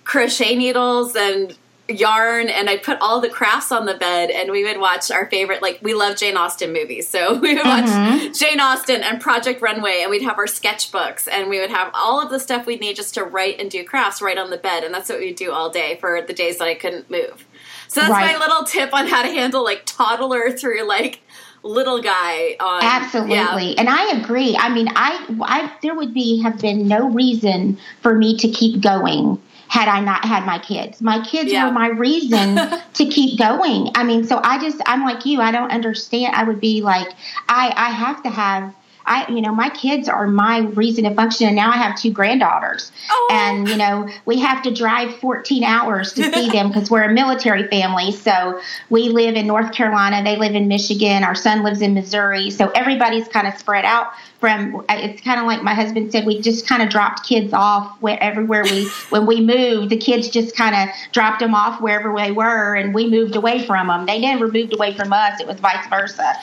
crochet 0.06 0.56
needles 0.56 1.16
and 1.16 1.58
yarn 1.90 2.48
and 2.48 2.70
I'd 2.70 2.82
put 2.82 2.98
all 3.02 3.20
the 3.20 3.30
crafts 3.30 3.72
on 3.72 3.86
the 3.86 3.94
bed 3.94 4.30
and 4.30 4.52
we 4.52 4.64
would 4.64 4.80
watch 4.80 5.12
our 5.12 5.30
favorite 5.30 5.62
like 5.62 5.80
we 5.82 5.94
love 5.94 6.16
Jane 6.16 6.38
Austen 6.38 6.72
movies. 6.72 7.10
So 7.10 7.38
we 7.40 7.56
would 7.56 7.66
watch 7.66 7.86
mm-hmm. 7.86 8.32
Jane 8.32 8.60
Austen 8.60 9.02
and 9.04 9.20
Project 9.20 9.62
Runway 9.62 10.00
and 10.02 10.10
we'd 10.10 10.22
have 10.22 10.38
our 10.38 10.46
sketchbooks 10.46 11.28
and 11.30 11.50
we 11.50 11.60
would 11.60 11.70
have 11.70 11.92
all 11.94 12.22
of 12.22 12.30
the 12.30 12.40
stuff 12.40 12.66
we 12.66 12.78
need 12.78 12.96
just 12.96 13.14
to 13.16 13.24
write 13.24 13.60
and 13.60 13.70
do 13.70 13.84
crafts 13.84 14.22
right 14.22 14.38
on 14.38 14.50
the 14.50 14.58
bed 14.58 14.84
and 14.84 14.94
that's 14.94 15.10
what 15.10 15.20
we'd 15.20 15.36
do 15.36 15.52
all 15.52 15.70
day 15.70 15.98
for 16.00 16.22
the 16.22 16.34
days 16.34 16.58
that 16.58 16.68
I 16.68 16.76
couldn't 16.76 17.10
move. 17.10 17.46
So 17.90 18.00
that's 18.00 18.12
right. 18.12 18.34
my 18.34 18.40
little 18.40 18.64
tip 18.64 18.94
on 18.94 19.08
how 19.08 19.22
to 19.22 19.30
handle 19.30 19.64
like 19.64 19.84
toddler 19.86 20.52
through 20.52 20.88
like 20.88 21.20
little 21.64 22.02
guy 22.02 22.58
on 22.60 22.84
absolutely 22.84 23.36
yeah. 23.36 23.76
and 23.78 23.88
i 23.88 24.18
agree 24.18 24.54
i 24.60 24.68
mean 24.68 24.90
I, 24.98 25.26
I 25.42 25.74
there 25.82 25.96
would 25.96 26.14
be 26.14 26.42
have 26.42 26.60
been 26.60 26.90
no 26.90 27.10
reason 27.10 27.78
for 28.02 28.14
me 28.14 28.36
to 28.40 28.50
keep 28.50 28.82
going 28.82 29.42
had 29.74 29.88
I 29.88 30.02
not 30.02 30.24
had 30.24 30.46
my 30.46 30.60
kids. 30.60 31.02
My 31.02 31.26
kids 31.26 31.52
yeah. 31.52 31.66
were 31.66 31.72
my 31.72 31.88
reason 31.88 32.58
to 32.94 33.06
keep 33.08 33.40
going. 33.40 33.90
I 33.96 34.04
mean, 34.04 34.24
so 34.24 34.40
I 34.44 34.60
just 34.60 34.80
I'm 34.86 35.04
like 35.04 35.26
you. 35.26 35.42
I 35.42 35.52
don't 35.52 35.72
understand. 35.72 36.36
I 36.36 36.44
would 36.44 36.60
be 36.60 36.84
like 36.84 37.08
I 37.50 37.74
I 37.76 37.90
have 37.90 38.22
to 38.22 38.30
have 38.30 38.76
I, 39.06 39.30
you 39.30 39.42
know, 39.42 39.54
my 39.54 39.70
kids 39.70 40.08
are 40.08 40.28
my 40.28 40.60
reason 40.60 41.04
to 41.04 41.14
function. 41.14 41.48
And 41.48 41.56
now 41.56 41.72
I 41.72 41.78
have 41.78 41.98
two 41.98 42.12
granddaughters. 42.12 42.92
Oh. 43.10 43.30
And, 43.32 43.68
you 43.68 43.76
know, 43.76 44.08
we 44.26 44.40
have 44.40 44.64
to 44.64 44.74
drive 44.74 45.16
14 45.18 45.64
hours 45.64 46.14
to 46.14 46.32
see 46.32 46.50
them 46.50 46.70
because 46.70 46.90
we're 46.90 47.04
a 47.04 47.12
military 47.12 47.68
family. 47.68 48.12
So 48.12 48.62
we 48.90 49.10
live 49.10 49.36
in 49.36 49.48
North 49.48 49.74
Carolina. 49.74 50.24
They 50.24 50.38
live 50.38 50.56
in 50.56 50.68
Michigan. 50.68 51.24
Our 51.24 51.36
son 51.36 51.64
lives 51.64 51.82
in 51.82 51.94
Missouri. 51.94 52.50
So 52.50 52.70
everybody's 52.70 53.28
kind 53.28 53.48
of 53.48 53.56
spread 53.56 53.84
out 53.84 54.14
from, 54.44 54.84
it's 54.90 55.22
kind 55.22 55.40
of 55.40 55.46
like 55.46 55.64
my 55.64 55.74
husband 55.74 56.12
said, 56.12 56.26
we 56.26 56.42
just 56.42 56.68
kind 56.68 56.84
of 56.84 56.90
dropped 56.90 57.26
kids 57.26 57.54
off 57.54 57.96
where, 58.02 58.22
everywhere 58.22 58.64
we, 58.66 58.90
when 59.10 59.26
we 59.26 59.40
moved, 59.40 59.90
the 59.90 59.96
kids 59.96 60.28
just 60.28 60.54
kind 60.54 60.76
of 60.76 60.94
dropped 61.14 61.40
them 61.40 61.56
off 61.56 61.80
wherever 61.80 62.14
they 62.14 62.34
were 62.34 62.76
and 62.76 62.94
we 62.94 63.10
moved 63.10 63.38
away 63.38 63.66
from 63.66 63.88
them. 63.88 64.06
They 64.06 64.20
never 64.20 64.50
moved 64.50 64.74
away 64.74 64.96
from 64.96 65.14
us. 65.14 65.40
It 65.40 65.48
was 65.48 65.62
vice 65.62 65.88
versa. 65.88 66.34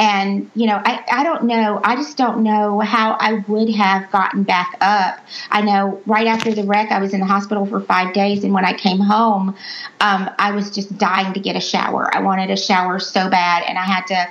And, 0.00 0.50
you 0.56 0.66
know, 0.66 0.82
I, 0.84 1.04
I 1.12 1.22
don't 1.22 1.44
know. 1.44 1.80
I 1.84 1.94
just 1.94 2.16
don't 2.16 2.42
know 2.42 2.80
how 2.80 3.12
I 3.20 3.44
would 3.46 3.70
have 3.70 4.10
gotten 4.10 4.42
back 4.42 4.76
up. 4.80 5.20
I 5.52 5.62
know 5.62 6.02
right 6.06 6.26
after 6.26 6.52
the 6.52 6.64
wreck, 6.64 6.90
I 6.90 6.98
was 6.98 7.14
in 7.14 7.20
the 7.20 7.26
hospital 7.26 7.66
for 7.66 7.80
five 7.82 8.12
days. 8.14 8.42
And 8.42 8.52
when 8.52 8.64
I 8.64 8.72
came 8.72 8.98
home, 8.98 9.50
um, 10.00 10.28
I 10.40 10.50
was 10.50 10.72
just 10.72 10.98
dying 10.98 11.32
to 11.34 11.38
get 11.38 11.54
a 11.54 11.60
shower. 11.60 12.10
I 12.12 12.20
wanted 12.20 12.50
a 12.50 12.56
shower 12.56 12.98
so 12.98 13.30
bad. 13.30 13.62
And 13.68 13.78
I 13.78 13.84
had 13.84 14.04
to 14.08 14.26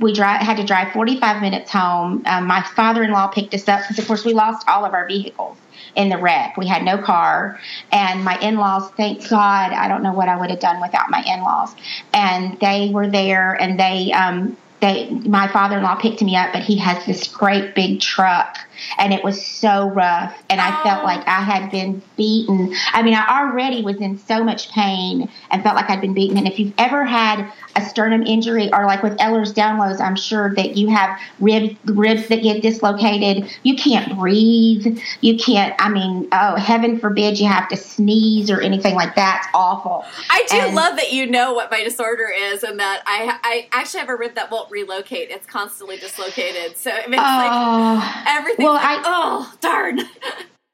we 0.00 0.12
drive, 0.12 0.40
had 0.40 0.56
to 0.56 0.64
drive 0.64 0.92
45 0.92 1.42
minutes 1.42 1.70
home. 1.70 2.22
Um, 2.26 2.46
my 2.46 2.62
father-in-law 2.74 3.28
picked 3.28 3.54
us 3.54 3.68
up 3.68 3.80
because, 3.82 3.98
of 3.98 4.06
course, 4.06 4.24
we 4.24 4.32
lost 4.32 4.68
all 4.68 4.84
of 4.84 4.92
our 4.92 5.06
vehicles 5.06 5.56
in 5.94 6.08
the 6.08 6.18
wreck. 6.18 6.56
We 6.56 6.66
had 6.66 6.82
no 6.82 6.98
car, 6.98 7.60
and 7.92 8.24
my 8.24 8.38
in-laws. 8.40 8.90
Thank 8.92 9.28
God, 9.28 9.72
I 9.72 9.88
don't 9.88 10.02
know 10.02 10.12
what 10.12 10.28
I 10.28 10.36
would 10.36 10.50
have 10.50 10.60
done 10.60 10.80
without 10.80 11.10
my 11.10 11.22
in-laws. 11.22 11.74
And 12.12 12.58
they 12.60 12.90
were 12.92 13.08
there, 13.08 13.54
and 13.54 13.78
they 13.78 14.12
um, 14.12 14.56
they 14.84 15.08
my 15.26 15.48
father-in-law 15.48 15.96
picked 15.96 16.20
me 16.20 16.36
up 16.36 16.52
but 16.52 16.62
he 16.62 16.76
has 16.76 17.04
this 17.06 17.26
great 17.26 17.74
big 17.74 18.00
truck 18.00 18.58
and 18.98 19.12
it 19.12 19.24
was 19.24 19.44
so 19.44 19.88
rough 19.88 20.42
and 20.50 20.60
i 20.60 20.82
felt 20.82 21.02
oh. 21.02 21.06
like 21.06 21.26
i 21.26 21.40
had 21.40 21.70
been 21.70 22.02
beaten. 22.16 22.74
I 22.92 23.02
mean 23.02 23.14
i 23.14 23.40
already 23.40 23.82
was 23.82 23.96
in 23.96 24.18
so 24.18 24.44
much 24.44 24.70
pain 24.70 25.30
and 25.50 25.62
felt 25.62 25.76
like 25.76 25.88
i'd 25.88 26.00
been 26.00 26.14
beaten. 26.14 26.36
And 26.36 26.46
if 26.46 26.58
you've 26.58 26.74
ever 26.78 27.04
had 27.04 27.50
a 27.76 27.82
sternum 27.82 28.22
injury 28.22 28.72
or 28.72 28.84
like 28.86 29.02
with 29.02 29.16
Ehlers-Danlos 29.18 30.00
i'm 30.00 30.16
sure 30.16 30.54
that 30.54 30.76
you 30.76 30.88
have 30.88 31.18
ribs 31.40 31.76
ribs 31.86 32.28
that 32.28 32.42
get 32.42 32.62
dislocated. 32.62 33.50
You 33.62 33.76
can't 33.76 34.16
breathe. 34.18 34.98
You 35.20 35.38
can't 35.38 35.74
i 35.78 35.88
mean 35.88 36.28
oh 36.32 36.56
heaven 36.56 36.98
forbid 36.98 37.38
you 37.38 37.48
have 37.48 37.68
to 37.68 37.76
sneeze 37.76 38.50
or 38.50 38.60
anything 38.60 38.94
like 38.94 39.14
that. 39.16 39.44
It's 39.44 39.54
awful. 39.54 40.04
I 40.30 40.44
do 40.48 40.56
and, 40.56 40.74
love 40.74 40.96
that 40.96 41.12
you 41.12 41.26
know 41.26 41.54
what 41.54 41.70
my 41.70 41.82
disorder 41.82 42.28
is 42.28 42.62
and 42.62 42.78
that 42.80 43.02
i 43.06 43.38
i 43.42 43.68
actually 43.72 44.00
have 44.00 44.08
a 44.08 44.16
rib 44.16 44.34
that 44.34 44.50
won't 44.50 44.70
relocate 44.74 45.30
it's 45.30 45.46
constantly 45.46 45.96
dislocated 45.96 46.76
so 46.76 46.90
it 46.90 47.08
makes 47.08 47.22
uh, 47.22 47.38
like 47.38 47.50
oh. 47.52 48.24
everything 48.26 48.66
well, 48.66 48.74
like, 48.74 48.98
I, 48.98 49.02
oh, 49.04 49.54
darn. 49.60 50.00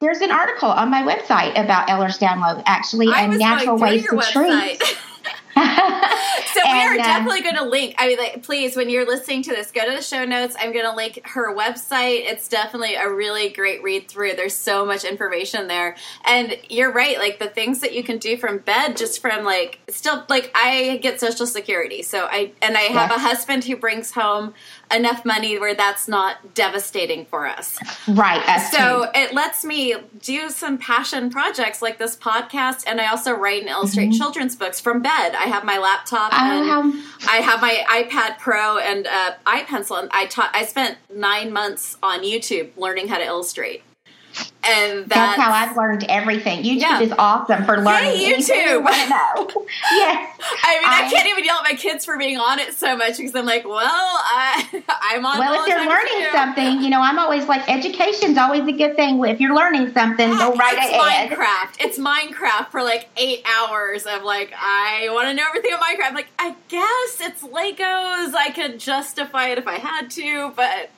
There's 0.01 0.23
an 0.23 0.31
article 0.31 0.71
on 0.71 0.91
my 0.91 1.03
website 1.03 1.63
about 1.63 1.87
Ehlers-Danlos, 1.89 2.63
actually, 2.65 3.09
I 3.09 3.25
and 3.25 3.39
natural 3.39 3.77
ways 3.77 4.07
to 4.07 4.19
treat. 4.33 4.83
so 5.61 6.61
and, 6.65 6.73
we 6.73 6.85
are 6.85 6.95
uh, 6.95 6.97
definitely 6.97 7.43
going 7.43 7.57
to 7.57 7.65
link. 7.65 7.95
I 7.99 8.09
mean, 8.09 8.19
like, 8.19 8.43
please, 8.43 8.77
when 8.77 8.89
you're 8.89 9.07
listening 9.07 9.43
to 9.45 9.51
this, 9.51 9.71
go 9.71 9.85
to 9.85 9.97
the 9.97 10.03
show 10.03 10.25
notes. 10.25 10.57
I'm 10.59 10.73
going 10.73 10.85
to 10.85 10.95
link 10.95 11.21
her 11.25 11.55
website. 11.55 12.23
It's 12.25 12.49
definitely 12.49 12.95
a 12.95 13.11
really 13.11 13.51
great 13.51 13.83
read 13.83 14.09
through. 14.09 14.35
There's 14.35 14.55
so 14.55 14.87
much 14.87 15.05
information 15.05 15.69
there, 15.69 15.97
and 16.25 16.57
you're 16.69 16.93
right. 16.93 17.19
Like 17.19 17.39
the 17.39 17.49
things 17.49 17.81
that 17.81 17.95
you 17.95 18.03
can 18.03 18.19
do 18.19 18.37
from 18.37 18.59
bed, 18.59 18.97
just 18.97 19.21
from 19.21 19.45
like 19.45 19.81
still 19.89 20.25
like 20.29 20.51
I 20.55 20.99
get 21.03 21.21
Social 21.21 21.47
Security, 21.47 22.03
so 22.03 22.27
I 22.31 22.53
and 22.63 22.77
I 22.77 22.83
have 22.83 23.11
yes. 23.11 23.19
a 23.19 23.21
husband 23.21 23.65
who 23.65 23.77
brings 23.77 24.13
home 24.13 24.55
enough 24.93 25.25
money 25.25 25.59
where 25.59 25.75
that's 25.75 26.09
not 26.09 26.55
devastating 26.55 27.27
for 27.27 27.47
us. 27.47 27.79
Right. 28.09 28.61
So 28.71 29.11
it 29.15 29.35
lets 29.35 29.65
me 29.65 29.95
do 30.21 30.51
some 30.51 30.79
passion 30.79 31.31
projects 31.31 31.83
like 31.83 31.99
this 31.99 32.17
podcast, 32.17 32.85
and 32.87 33.01
I 33.01 33.07
also 33.09 33.33
write 33.33 33.63
and 33.63 33.71
illustrate 33.71 34.11
mm-hmm. 34.11 34.19
children's 34.19 34.57
books 34.57 34.81
from 34.81 35.03
bed. 35.03 35.35
I 35.35 35.45
have 35.45 35.65
my 35.65 35.79
laptop 35.79 36.33
and 36.33 36.71
um, 36.71 37.05
I 37.29 37.37
have 37.37 37.61
my 37.61 37.85
iPad 37.89 38.39
Pro 38.39 38.79
and 38.79 39.07
uh, 39.07 39.33
iPencil, 39.47 40.01
and 40.01 40.11
I 40.13 40.27
taught. 40.27 40.51
I 40.55 40.65
spent 40.65 40.99
nine 41.13 41.53
months 41.53 41.97
on 42.03 42.21
YouTube 42.21 42.71
learning 42.77 43.09
how 43.09 43.19
to 43.19 43.25
illustrate. 43.25 43.83
And 44.63 45.09
that's, 45.09 45.15
that's, 45.15 45.41
how 45.41 45.53
I've 45.53 45.77
learned 45.77 46.05
everything. 46.09 46.63
YouTube 46.63 46.81
yeah. 46.81 47.01
is 47.01 47.13
awesome 47.19 47.65
for 47.65 47.79
learning. 47.79 48.21
Yeah, 48.21 48.37
YouTube. 48.37 48.85
I 48.87 49.09
know. 49.09 49.49
yes. 49.93 50.39
I 50.63 50.79
mean, 50.79 50.85
I, 50.85 51.07
I, 51.07 51.11
can't 51.11 51.27
even 51.29 51.45
yell 51.45 51.57
at 51.59 51.65
my 51.65 51.75
kids 51.75 52.05
for 52.05 52.19
being 52.19 52.37
on 52.37 52.59
it 52.59 52.75
so 52.75 52.95
much 52.95 53.17
because 53.17 53.35
I'm 53.35 53.47
like, 53.47 53.67
well, 53.67 53.81
I, 53.83 54.85
I'm 55.03 55.25
on. 55.25 55.39
Well, 55.39 55.63
if 55.63 55.69
you're 55.69 55.89
learning 55.89 56.29
something, 56.33 56.83
you 56.83 56.91
know, 56.91 57.01
I'm 57.01 57.19
always 57.19 57.47
like, 57.47 57.69
education's 57.71 58.37
always 58.37 58.67
a 58.69 58.73
good 58.73 58.97
thing. 58.97 59.25
If 59.25 59.41
you're 59.41 59.55
learning 59.55 59.93
something, 59.93 60.29
go 60.29 60.53
ah, 60.55 60.59
right 60.59 60.77
it's 60.79 60.93
ahead. 60.93 61.31
Minecraft. 61.31 61.77
It's 61.81 61.99
Minecraft 61.99 62.69
for 62.69 62.83
like 62.83 63.09
eight 63.17 63.43
hours 63.47 64.05
of 64.05 64.23
like, 64.23 64.53
I 64.57 65.09
want 65.11 65.29
to 65.29 65.35
know 65.35 65.45
everything 65.49 65.73
about 65.73 65.87
Minecraft. 65.87 66.09
I'm 66.09 66.15
like, 66.15 66.29
I 66.39 66.55
guess 66.69 67.21
it's 67.21 67.43
Legos. 67.43 68.35
I 68.35 68.53
could 68.55 68.79
justify 68.79 69.49
it 69.49 69.59
if 69.59 69.67
I 69.67 69.79
had 69.79 70.11
to, 70.11 70.53
but 70.55 70.91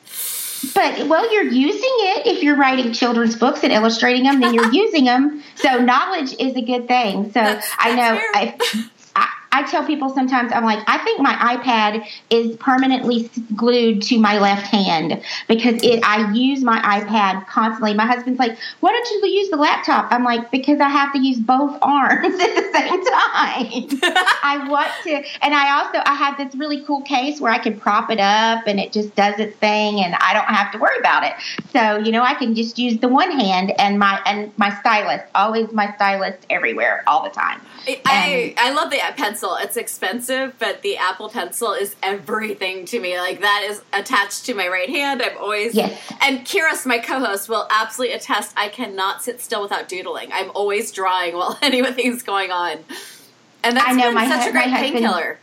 but 0.74 1.08
well, 1.08 1.32
you're 1.32 1.44
using 1.44 1.82
it 1.82 2.26
if 2.26 2.42
you're 2.42 2.56
writing 2.56 2.92
children's 2.92 3.36
books 3.36 3.62
and 3.62 3.72
illustrating 3.72 4.24
them. 4.24 4.40
Then 4.40 4.54
you're 4.54 4.72
using 4.72 5.04
them. 5.04 5.42
So 5.56 5.78
knowledge 5.78 6.34
is 6.38 6.54
a 6.56 6.62
good 6.62 6.88
thing. 6.88 7.26
So 7.26 7.40
that's, 7.40 7.68
I 7.78 7.94
know 7.94 8.20
I, 8.34 8.58
I 9.52 9.64
tell 9.64 9.84
people 9.86 10.08
sometimes, 10.08 10.50
I'm 10.50 10.64
like, 10.64 10.82
I 10.86 10.96
think 11.04 11.20
my 11.20 11.34
iPad 11.34 12.06
is 12.30 12.56
permanently 12.56 13.30
glued 13.54 14.00
to 14.02 14.18
my 14.18 14.38
left 14.38 14.66
hand 14.66 15.22
because 15.46 15.82
it, 15.82 16.02
I 16.02 16.32
use 16.32 16.62
my 16.64 16.80
iPad 16.80 17.46
constantly. 17.46 17.92
My 17.92 18.06
husband's 18.06 18.38
like, 18.38 18.56
why 18.80 18.92
don't 18.92 19.10
you 19.10 19.28
use 19.28 19.50
the 19.50 19.58
laptop? 19.58 20.10
I'm 20.10 20.24
like, 20.24 20.50
because 20.50 20.80
I 20.80 20.88
have 20.88 21.12
to 21.12 21.20
use 21.20 21.38
both 21.38 21.78
arms 21.82 22.34
at 22.40 22.54
the 22.54 22.70
same 22.72 23.04
time. 23.04 24.14
I 24.42 24.66
want 24.70 24.90
to, 25.04 25.22
and 25.42 25.54
I 25.54 25.78
also, 25.78 25.98
I 26.06 26.14
have 26.14 26.38
this 26.38 26.54
really 26.54 26.82
cool 26.84 27.02
case 27.02 27.38
where 27.38 27.52
I 27.52 27.58
can 27.58 27.78
prop 27.78 28.10
it 28.10 28.20
up 28.20 28.66
and 28.66 28.80
it 28.80 28.90
just 28.90 29.14
does 29.16 29.38
its 29.38 29.54
thing 29.58 30.00
and 30.02 30.14
I 30.14 30.32
don't 30.32 30.46
have 30.46 30.72
to 30.72 30.78
worry 30.78 30.98
about 30.98 31.24
it. 31.24 31.34
So, 31.72 31.98
you 31.98 32.10
know, 32.10 32.22
I 32.22 32.32
can 32.34 32.54
just 32.54 32.78
use 32.78 32.98
the 33.00 33.08
one 33.08 33.30
hand 33.30 33.72
and 33.78 33.98
my, 33.98 34.18
and 34.24 34.50
my 34.56 34.74
stylus, 34.80 35.20
always 35.34 35.70
my 35.72 35.94
stylus 35.96 36.36
everywhere 36.48 37.04
all 37.06 37.22
the 37.22 37.30
time. 37.30 37.60
I, 38.06 38.54
I 38.56 38.72
love 38.72 38.90
the 38.90 38.98
pencil 39.16 39.41
pencil. 39.42 39.56
It's 39.60 39.76
expensive, 39.76 40.54
but 40.58 40.82
the 40.82 40.96
Apple 40.96 41.28
Pencil 41.28 41.72
is 41.72 41.96
everything 42.02 42.84
to 42.86 43.00
me. 43.00 43.18
Like 43.18 43.40
that 43.40 43.66
is 43.68 43.82
attached 43.92 44.46
to 44.46 44.54
my 44.54 44.68
right 44.68 44.88
hand. 44.88 45.22
I'm 45.22 45.36
always 45.38 45.74
and 46.20 46.40
Kiris, 46.46 46.86
my 46.86 46.98
co-host, 46.98 47.48
will 47.48 47.66
absolutely 47.70 48.16
attest. 48.16 48.52
I 48.56 48.68
cannot 48.68 49.22
sit 49.22 49.40
still 49.40 49.62
without 49.62 49.88
doodling. 49.88 50.30
I'm 50.32 50.50
always 50.54 50.92
drawing 50.92 51.34
while 51.34 51.58
anything's 51.62 52.22
going 52.22 52.50
on, 52.50 52.78
and 53.64 53.76
that's 53.76 53.88
I 53.88 53.92
know, 53.92 54.14
been 54.14 54.28
such 54.28 54.44
hu- 54.44 54.50
a 54.50 54.52
great 54.52 54.70
painkiller. 54.70 55.38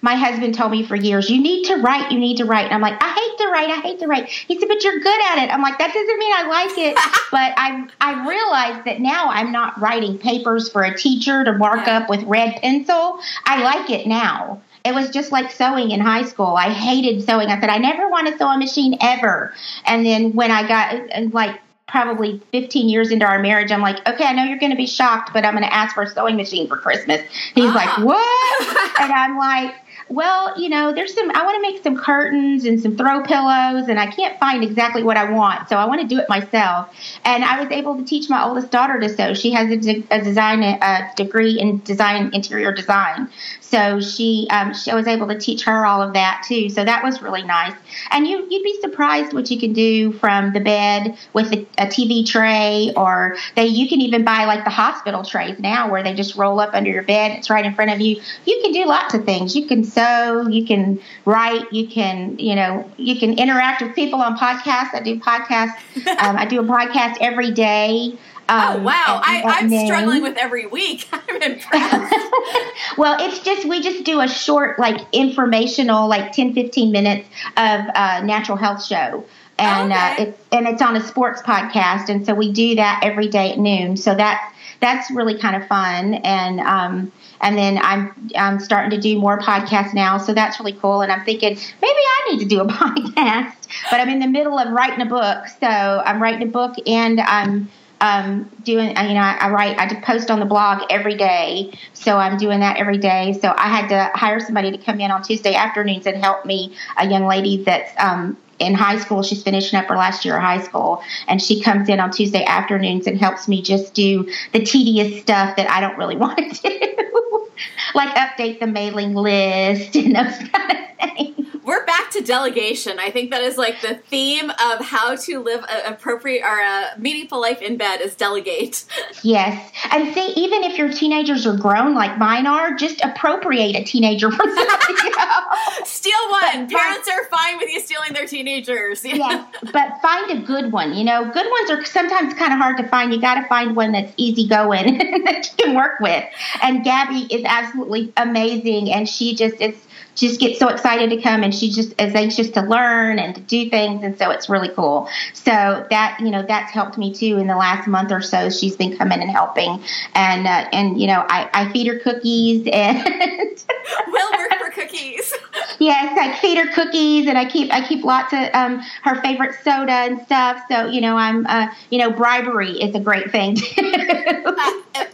My 0.00 0.14
husband 0.14 0.54
told 0.54 0.70
me 0.70 0.86
for 0.86 0.96
years, 0.96 1.30
you 1.30 1.40
need 1.40 1.64
to 1.66 1.76
write, 1.76 2.12
you 2.12 2.18
need 2.18 2.36
to 2.36 2.44
write. 2.44 2.66
And 2.66 2.74
I'm 2.74 2.80
like, 2.80 3.02
I 3.02 3.12
hate 3.12 3.38
to 3.38 3.50
write, 3.50 3.70
I 3.70 3.80
hate 3.80 3.98
to 4.00 4.06
write. 4.06 4.28
He 4.28 4.58
said, 4.58 4.68
but 4.68 4.82
you're 4.84 5.00
good 5.00 5.20
at 5.26 5.38
it. 5.38 5.52
I'm 5.52 5.62
like, 5.62 5.78
that 5.78 5.92
doesn't 5.92 6.18
mean 6.18 6.32
I 6.32 6.46
like 6.46 6.78
it. 6.78 6.94
but 7.30 7.54
I 7.56 7.88
I 8.00 8.28
realized 8.28 8.84
that 8.86 9.00
now 9.00 9.28
I'm 9.28 9.50
not 9.50 9.80
writing 9.80 10.18
papers 10.18 10.70
for 10.70 10.82
a 10.82 10.96
teacher 10.96 11.44
to 11.44 11.52
mark 11.52 11.88
up 11.88 12.08
with 12.08 12.22
red 12.24 12.60
pencil. 12.60 13.18
I 13.44 13.62
like 13.62 13.90
it 13.90 14.06
now. 14.06 14.62
It 14.84 14.94
was 14.94 15.10
just 15.10 15.32
like 15.32 15.50
sewing 15.50 15.90
in 15.90 16.00
high 16.00 16.24
school. 16.24 16.54
I 16.56 16.72
hated 16.72 17.24
sewing. 17.24 17.48
I 17.48 17.60
said, 17.60 17.68
I 17.68 17.78
never 17.78 18.08
want 18.08 18.28
to 18.28 18.38
sew 18.38 18.48
a 18.48 18.58
machine 18.58 18.96
ever. 19.00 19.52
And 19.84 20.06
then 20.06 20.32
when 20.32 20.50
I 20.50 20.66
got, 20.66 21.32
like, 21.32 21.60
probably 21.88 22.40
15 22.52 22.88
years 22.88 23.10
into 23.10 23.24
our 23.26 23.38
marriage, 23.38 23.72
I'm 23.72 23.80
like, 23.80 24.06
okay, 24.06 24.24
I 24.24 24.32
know 24.32 24.44
you're 24.44 24.58
going 24.58 24.72
to 24.72 24.76
be 24.76 24.86
shocked, 24.86 25.32
but 25.32 25.44
I'm 25.44 25.54
going 25.54 25.64
to 25.64 25.72
ask 25.74 25.94
for 25.94 26.02
a 26.02 26.08
sewing 26.10 26.36
machine 26.36 26.68
for 26.68 26.76
Christmas. 26.76 27.20
He's 27.54 27.70
Ah. 27.70 27.74
like, 27.74 27.98
what? 28.06 29.00
and 29.00 29.12
I'm 29.12 29.36
like, 29.38 29.74
well, 30.10 30.58
you 30.58 30.70
know, 30.70 30.90
there's 30.90 31.14
some, 31.14 31.30
I 31.34 31.44
want 31.44 31.56
to 31.56 31.60
make 31.60 31.82
some 31.82 31.94
curtains 31.94 32.64
and 32.64 32.80
some 32.80 32.96
throw 32.96 33.22
pillows, 33.24 33.88
and 33.88 34.00
I 34.00 34.06
can't 34.06 34.38
find 34.40 34.64
exactly 34.64 35.02
what 35.02 35.18
I 35.18 35.30
want. 35.30 35.68
So 35.68 35.76
I 35.76 35.84
want 35.84 36.00
to 36.00 36.06
do 36.06 36.18
it 36.18 36.26
myself. 36.30 36.94
And 37.26 37.44
I 37.44 37.60
was 37.62 37.70
able 37.70 37.94
to 37.98 38.04
teach 38.04 38.30
my 38.30 38.42
oldest 38.42 38.70
daughter 38.70 38.98
to 38.98 39.08
sew. 39.10 39.34
She 39.34 39.50
has 39.52 39.70
a, 39.70 39.76
de- 39.76 40.06
a 40.10 40.22
design, 40.24 40.62
a 40.62 41.10
degree 41.14 41.60
in 41.60 41.82
design, 41.84 42.30
interior 42.32 42.72
design. 42.72 43.28
So 43.70 44.00
she, 44.00 44.46
um, 44.50 44.72
she, 44.72 44.90
I 44.90 44.94
was 44.94 45.06
able 45.06 45.28
to 45.28 45.38
teach 45.38 45.64
her 45.64 45.84
all 45.84 46.00
of 46.00 46.14
that 46.14 46.42
too. 46.48 46.70
So 46.70 46.84
that 46.84 47.04
was 47.04 47.20
really 47.20 47.42
nice. 47.42 47.74
And 48.10 48.26
you, 48.26 48.46
you'd 48.48 48.62
be 48.62 48.80
surprised 48.80 49.34
what 49.34 49.50
you 49.50 49.60
can 49.60 49.74
do 49.74 50.12
from 50.12 50.54
the 50.54 50.60
bed 50.60 51.18
with 51.34 51.52
a, 51.52 51.66
a 51.76 51.86
TV 51.86 52.26
tray, 52.26 52.92
or 52.96 53.36
they, 53.56 53.66
you 53.66 53.86
can 53.86 54.00
even 54.00 54.24
buy 54.24 54.46
like 54.46 54.64
the 54.64 54.70
hospital 54.70 55.22
trays 55.22 55.58
now 55.58 55.90
where 55.90 56.02
they 56.02 56.14
just 56.14 56.36
roll 56.36 56.60
up 56.60 56.72
under 56.72 56.90
your 56.90 57.02
bed. 57.02 57.32
It's 57.32 57.50
right 57.50 57.64
in 57.64 57.74
front 57.74 57.90
of 57.90 58.00
you. 58.00 58.22
You 58.46 58.60
can 58.62 58.72
do 58.72 58.86
lots 58.86 59.12
of 59.12 59.24
things. 59.24 59.54
You 59.54 59.66
can 59.66 59.84
sew, 59.84 60.48
you 60.48 60.66
can 60.66 61.00
write, 61.26 61.70
you 61.70 61.86
can, 61.88 62.38
you 62.38 62.54
know, 62.54 62.90
you 62.96 63.18
can 63.18 63.38
interact 63.38 63.82
with 63.82 63.94
people 63.94 64.22
on 64.22 64.38
podcasts. 64.38 64.94
I 64.94 65.00
do 65.00 65.20
podcasts. 65.20 65.76
um, 66.22 66.36
I 66.36 66.46
do 66.46 66.60
a 66.60 66.64
podcast 66.64 67.18
every 67.20 67.50
day. 67.50 68.16
Oh 68.50 68.76
um, 68.76 68.84
wow, 68.84 69.22
at- 69.26 69.44
I, 69.44 69.60
noon. 69.62 69.86
struggling 69.86 70.22
with 70.22 70.36
every 70.38 70.66
week. 70.66 71.06
I'm 71.12 71.42
impressed. 71.42 72.14
well, 72.96 73.16
it's 73.20 73.40
just 73.40 73.68
we 73.68 73.80
just 73.82 74.04
do 74.04 74.20
a 74.20 74.28
short, 74.28 74.78
like 74.78 75.00
informational, 75.12 76.08
like 76.08 76.32
10, 76.32 76.54
15 76.54 76.90
minutes 76.92 77.28
of 77.56 77.80
uh, 77.94 78.20
natural 78.24 78.56
health 78.56 78.84
show, 78.84 79.24
and 79.58 79.92
Okay. 79.92 80.00
uh, 80.00 80.14
it's 80.28 80.42
and 80.52 80.66
it's 80.68 80.80
on 80.82 80.96
a 80.96 81.02
sports 81.02 81.42
podcast, 81.42 82.08
and 82.08 82.24
so 82.24 82.34
we 82.34 82.50
do 82.52 82.74
that 82.76 83.00
every 83.04 83.28
day 83.28 83.52
at 83.52 83.58
noon. 83.58 83.96
So 83.96 84.14
that's 84.14 84.42
that's 84.80 85.10
really 85.10 85.36
kind 85.38 85.56
of 85.60 85.66
fun, 85.68 86.14
and 86.14 86.60
um, 86.60 87.12
and 87.40 87.58
then 87.58 87.78
I'm 87.82 88.30
I'm 88.36 88.60
starting 88.60 88.90
to 88.92 89.00
do 89.00 89.18
more 89.18 89.38
podcasts 89.38 89.92
now, 89.92 90.16
so 90.18 90.32
that's 90.32 90.58
really 90.58 90.72
cool. 90.72 91.02
And 91.02 91.12
I'm 91.12 91.24
thinking 91.24 91.50
maybe 91.50 91.60
I 91.82 92.28
need 92.30 92.38
to 92.40 92.46
do 92.46 92.60
a 92.60 92.66
podcast, 92.66 93.54
but 93.90 94.00
I'm 94.00 94.08
in 94.08 94.20
the 94.20 94.26
middle 94.28 94.58
of 94.58 94.72
writing 94.72 95.02
a 95.02 95.06
book, 95.06 95.44
so 95.60 95.66
I'm 95.66 96.22
writing 96.22 96.42
a 96.48 96.50
book 96.50 96.76
and 96.86 97.20
I'm 97.20 97.68
um, 98.00 98.50
doing, 98.62 98.88
you 98.88 99.14
know, 99.14 99.20
I, 99.20 99.50
write, 99.50 99.78
I 99.78 99.92
post 100.00 100.30
on 100.30 100.40
the 100.40 100.46
blog 100.46 100.82
every 100.90 101.16
day. 101.16 101.72
So 101.94 102.16
I'm 102.16 102.38
doing 102.38 102.60
that 102.60 102.76
every 102.76 102.98
day. 102.98 103.38
So 103.40 103.52
I 103.56 103.68
had 103.68 103.88
to 103.88 104.18
hire 104.18 104.40
somebody 104.40 104.70
to 104.70 104.78
come 104.78 105.00
in 105.00 105.10
on 105.10 105.22
Tuesday 105.22 105.54
afternoons 105.54 106.06
and 106.06 106.16
help 106.22 106.44
me, 106.44 106.76
a 106.96 107.08
young 107.08 107.26
lady 107.26 107.64
that's, 107.64 107.92
um, 107.98 108.36
in 108.58 108.74
high 108.74 108.98
school. 108.98 109.22
She's 109.22 109.42
finishing 109.42 109.78
up 109.78 109.86
her 109.86 109.96
last 109.96 110.24
year 110.24 110.36
of 110.36 110.42
high 110.42 110.62
school, 110.62 111.02
and 111.26 111.40
she 111.40 111.60
comes 111.62 111.88
in 111.88 112.00
on 112.00 112.10
Tuesday 112.10 112.44
afternoons 112.44 113.06
and 113.06 113.18
helps 113.18 113.48
me 113.48 113.62
just 113.62 113.94
do 113.94 114.28
the 114.52 114.64
tedious 114.64 115.20
stuff 115.22 115.56
that 115.56 115.70
I 115.70 115.80
don't 115.80 115.96
really 115.96 116.16
want 116.24 116.54
to 116.56 116.62
do, 116.62 117.47
like 117.94 118.14
update 118.16 118.60
the 118.60 118.66
mailing 118.66 119.14
list 119.14 119.94
and 119.96 120.14
those 120.14 120.48
kind 120.48 120.72
of 120.72 121.14
things. 121.16 121.34
We're 121.64 121.84
back 121.84 122.10
to 122.12 122.22
delegation. 122.22 122.98
I 122.98 123.10
think 123.10 123.30
that 123.30 123.42
is 123.42 123.58
like 123.58 123.82
the 123.82 123.96
theme 123.96 124.48
of 124.48 124.80
how 124.86 125.16
to 125.16 125.40
live 125.40 125.62
an 125.70 125.92
appropriate 125.92 126.42
or 126.42 126.58
a 126.60 126.98
meaningful 126.98 127.38
life 127.42 127.60
in 127.60 127.76
bed 127.76 128.00
is 128.00 128.14
delegate. 128.14 128.84
Yes. 129.24 129.72
And 129.90 130.14
see, 130.14 130.32
even 130.36 130.62
if 130.62 130.78
your 130.78 130.90
teenagers 130.92 131.44
are 131.44 131.56
grown 131.56 131.94
like 131.94 132.18
mine 132.18 132.46
are, 132.46 132.74
just 132.74 133.00
appropriate 133.04 133.74
a 133.74 133.82
teenager 133.82 134.30
from 134.30 134.46
somebody 134.48 135.10
else. 135.18 135.58
Steal 135.84 136.12
one. 136.30 136.66
But- 136.66 136.76
Parents 136.78 137.08
are 137.08 137.24
fine 137.28 137.58
with 137.58 137.68
you 137.68 137.80
stealing 137.80 138.12
their 138.12 138.26
teenagers. 138.26 139.04
Yes, 139.18 139.44
but 139.72 140.00
find 140.00 140.30
a 140.30 140.46
good 140.46 140.70
one. 140.70 140.94
You 140.94 141.02
know, 141.04 141.24
good 141.32 141.46
ones 141.50 141.70
are 141.70 141.84
sometimes 141.84 142.32
kind 142.34 142.52
of 142.52 142.58
hard 142.60 142.76
to 142.76 142.86
find. 142.88 143.12
You 143.12 143.20
got 143.20 143.34
to 143.34 143.46
find 143.48 143.74
one 143.74 143.90
that's 143.92 144.12
easygoing 144.16 144.98
that 145.24 145.50
you 145.58 145.64
can 145.64 145.74
work 145.74 145.98
with. 146.00 146.24
And 146.62 146.84
Gabby 146.84 147.26
is 147.34 147.44
absolutely 147.48 148.12
amazing, 148.16 148.90
and 148.92 149.08
she 149.08 149.34
just 149.34 149.60
is 149.60 149.74
just 150.14 150.40
gets 150.40 150.58
so 150.58 150.68
excited 150.68 151.10
to 151.10 151.22
come, 151.22 151.42
and 151.42 151.54
she 151.54 151.70
just 151.70 151.90
is 152.00 152.14
anxious 152.14 152.50
to 152.50 152.62
learn 152.62 153.18
and 153.18 153.34
to 153.36 153.40
do 153.40 153.70
things, 153.70 154.02
and 154.02 154.18
so 154.18 154.30
it's 154.30 154.48
really 154.48 154.68
cool. 154.68 155.08
So 155.32 155.86
that 155.90 156.18
you 156.20 156.30
know 156.30 156.42
that's 156.42 156.72
helped 156.72 156.98
me 156.98 157.14
too 157.14 157.38
in 157.38 157.46
the 157.46 157.56
last 157.56 157.86
month 157.86 158.12
or 158.12 158.20
so. 158.20 158.50
She's 158.50 158.76
been 158.76 158.96
coming 158.96 159.20
and 159.20 159.30
helping, 159.30 159.82
and 160.14 160.46
uh, 160.46 160.68
and 160.72 161.00
you 161.00 161.06
know 161.06 161.24
I, 161.28 161.48
I 161.52 161.72
feed 161.72 161.86
her 161.86 161.98
cookies 161.98 162.68
and. 162.72 163.64
Will 164.08 164.30
work 164.32 164.52
for 164.58 164.70
cookies. 164.70 165.32
Yes, 165.78 166.16
I 166.18 166.36
feed 166.40 166.58
her 166.58 166.72
cookies, 166.72 167.26
and 167.28 167.38
I 167.38 167.44
keep 167.48 167.72
I 167.72 167.86
keep 167.86 168.04
lots 168.04 168.32
of 168.32 168.40
um, 168.54 168.80
her 169.02 169.20
favorite 169.22 169.54
soda 169.62 169.92
and 169.92 170.20
stuff. 170.22 170.60
So 170.70 170.86
you 170.86 171.00
know, 171.00 171.16
I'm 171.16 171.46
uh, 171.46 171.68
you 171.90 171.98
know, 171.98 172.10
bribery 172.10 172.72
is 172.80 172.94
a 172.94 173.00
great 173.00 173.30
thing. 173.30 173.56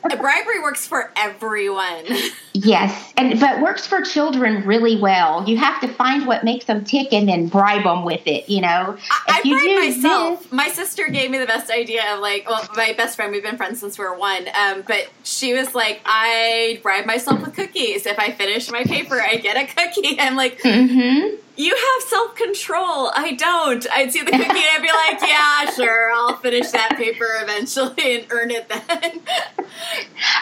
Uh, 0.04 0.16
bribery 0.16 0.60
works 0.60 0.86
for 0.86 1.10
everyone. 1.16 2.04
yes, 2.54 3.12
and 3.16 3.38
but 3.40 3.60
works 3.60 3.86
for 3.86 4.00
children 4.02 4.64
really 4.66 4.98
well. 4.98 5.46
You 5.48 5.56
have 5.58 5.80
to 5.82 5.88
find 5.88 6.26
what 6.26 6.44
makes 6.44 6.64
them 6.66 6.84
tick 6.84 7.12
and 7.12 7.28
then 7.28 7.48
bribe 7.48 7.84
them 7.84 8.04
with 8.04 8.22
it. 8.26 8.48
You 8.48 8.62
know, 8.62 8.96
I 9.28 9.42
If 9.44 9.50
bribe 9.50 9.96
myself. 9.96 10.42
this- 10.42 10.52
My 10.52 10.68
sister 10.68 11.08
gave 11.08 11.30
me 11.30 11.38
the 11.38 11.46
best 11.46 11.70
idea 11.70 12.14
of 12.14 12.20
like, 12.20 12.48
well, 12.48 12.66
my 12.76 12.92
best 12.94 13.16
friend. 13.16 13.32
We've 13.32 13.42
been 13.42 13.56
friends 13.56 13.80
since 13.80 13.98
we 13.98 14.04
were 14.04 14.16
one. 14.16 14.46
Um, 14.58 14.82
but 14.86 15.08
she 15.22 15.52
was 15.54 15.74
like, 15.74 16.00
I 16.04 16.80
bribe 16.82 17.04
myself 17.06 17.40
with 17.44 17.54
cookies. 17.54 18.06
If 18.06 18.18
I 18.18 18.30
finish 18.30 18.70
my 18.70 18.84
paper, 18.84 19.20
I 19.20 19.36
get 19.36 19.56
a 19.56 19.66
cookie. 19.66 20.18
I'm 20.20 20.36
like, 20.36 20.53
hmm 20.62 21.36
you 21.56 21.74
have 21.74 22.08
self 22.08 22.34
control. 22.34 23.10
I 23.14 23.34
don't. 23.38 23.86
I'd 23.92 24.12
see 24.12 24.22
the 24.22 24.32
cookie 24.32 24.42
and 24.42 24.50
I'd 24.50 24.82
be 24.82 24.88
like, 24.88 25.28
yeah, 25.28 25.70
sure, 25.70 26.12
I'll 26.12 26.36
finish 26.36 26.70
that 26.70 26.96
paper 26.96 27.26
eventually 27.42 28.16
and 28.16 28.26
earn 28.30 28.50
it 28.50 28.68
then. 28.68 29.20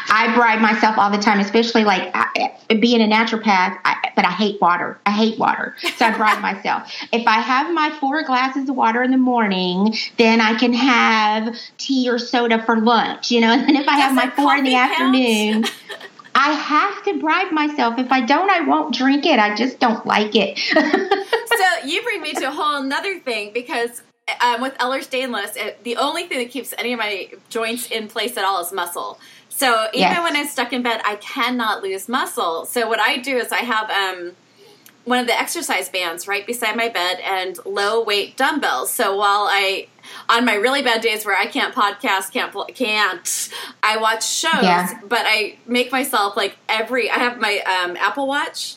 I 0.09 0.35
bribe 0.35 0.61
myself 0.61 0.97
all 0.97 1.11
the 1.11 1.19
time, 1.19 1.41
especially 1.41 1.85
like 1.85 2.11
I, 2.15 2.57
being 2.81 3.03
a 3.03 3.07
naturopath. 3.07 3.79
I, 3.85 4.13
but 4.17 4.25
I 4.25 4.31
hate 4.31 4.61
water. 4.61 4.99
I 5.05 5.11
hate 5.11 5.39
water, 5.39 5.77
so 5.97 6.07
I 6.07 6.17
bribe 6.17 6.41
myself. 6.43 6.91
If 7.13 7.27
I 7.27 7.41
have 7.41 7.73
my 7.75 7.91
four 8.01 8.23
glasses 8.23 8.69
of 8.69 8.77
water 8.77 9.03
in 9.03 9.11
the 9.11 9.19
morning, 9.19 9.95
then 10.17 10.41
I 10.41 10.55
can 10.59 10.73
have 10.73 11.55
tea 11.77 12.09
or 12.09 12.19
soda 12.19 12.63
for 12.65 12.81
lunch. 12.81 13.31
You 13.31 13.43
know, 13.43 13.53
and 13.53 13.69
then 13.69 13.77
if 13.77 13.89
I 13.89 13.99
have 13.99 14.15
my 14.15 14.31
four 14.31 14.57
in 14.57 14.65
the 14.65 14.77
afternoon. 14.77 15.65
I 16.35 16.53
have 16.53 17.05
to 17.05 17.19
bribe 17.21 17.53
myself. 17.53 17.99
If 17.99 18.11
I 18.11 18.21
don't, 18.23 18.51
I 18.51 18.61
won't 18.63 18.95
drink 18.95 19.27
it. 19.27 19.39
I 19.39 19.55
just 19.55 19.79
don't 19.79 20.05
like 20.07 20.35
it. 20.35 20.59
so 21.49 21.87
you 21.87 22.03
bring 22.03 22.23
me 22.23 22.33
to 22.35 22.49
a 22.49 22.51
whole 22.51 22.83
nother 22.83 23.19
thing 23.21 23.53
because 23.53 24.03
um, 24.41 24.63
with 24.63 24.75
Ehlers-Danlos, 24.79 25.57
it, 25.57 25.83
the 25.85 25.97
only 25.97 26.27
thing 26.27 26.39
that 26.39 26.51
keeps 26.51 26.73
any 26.79 26.93
of 26.93 26.99
my 26.99 27.31
joints 27.51 27.91
in 27.91 28.09
place 28.09 28.37
at 28.37 28.45
all 28.45 28.61
is 28.63 28.73
muscle. 28.73 29.19
So 29.49 29.87
even 29.93 30.01
Yes. 30.01 30.23
when 30.23 30.37
I'm 30.37 30.47
stuck 30.47 30.73
in 30.73 30.83
bed, 30.83 31.03
I 31.05 31.17
cannot 31.17 31.83
lose 31.83 32.09
muscle. 32.09 32.65
So 32.65 32.89
what 32.89 33.01
I 33.01 33.19
do 33.19 33.37
is 33.37 33.53
I 33.53 33.59
have 33.59 33.91
um, 33.91 34.33
one 35.05 35.19
of 35.19 35.27
the 35.27 35.39
exercise 35.39 35.89
bands 35.89 36.27
right 36.27 36.47
beside 36.47 36.77
my 36.77 36.89
bed 36.89 37.19
and 37.23 37.59
low 37.67 38.03
weight 38.03 38.37
dumbbells. 38.37 38.91
So 38.91 39.17
while 39.17 39.47
I 39.51 39.89
on 40.29 40.45
my 40.45 40.55
really 40.55 40.83
bad 40.83 41.01
days 41.01 41.25
where 41.25 41.37
I 41.37 41.47
can't 41.47 41.75
podcast, 41.75 42.33
can't 42.33 42.53
can't 42.75 43.49
I 43.83 43.97
watch 43.99 44.27
shows, 44.29 44.63
Yeah. 44.63 45.01
but 45.09 45.23
I 45.25 45.57
make 45.67 45.93
myself 45.93 46.37
like 46.37 46.57
every 46.69 47.11
I 47.11 47.15
have 47.15 47.41
my 47.41 47.59
um, 47.61 47.97
Apple 47.97 48.27
Watch. 48.27 48.77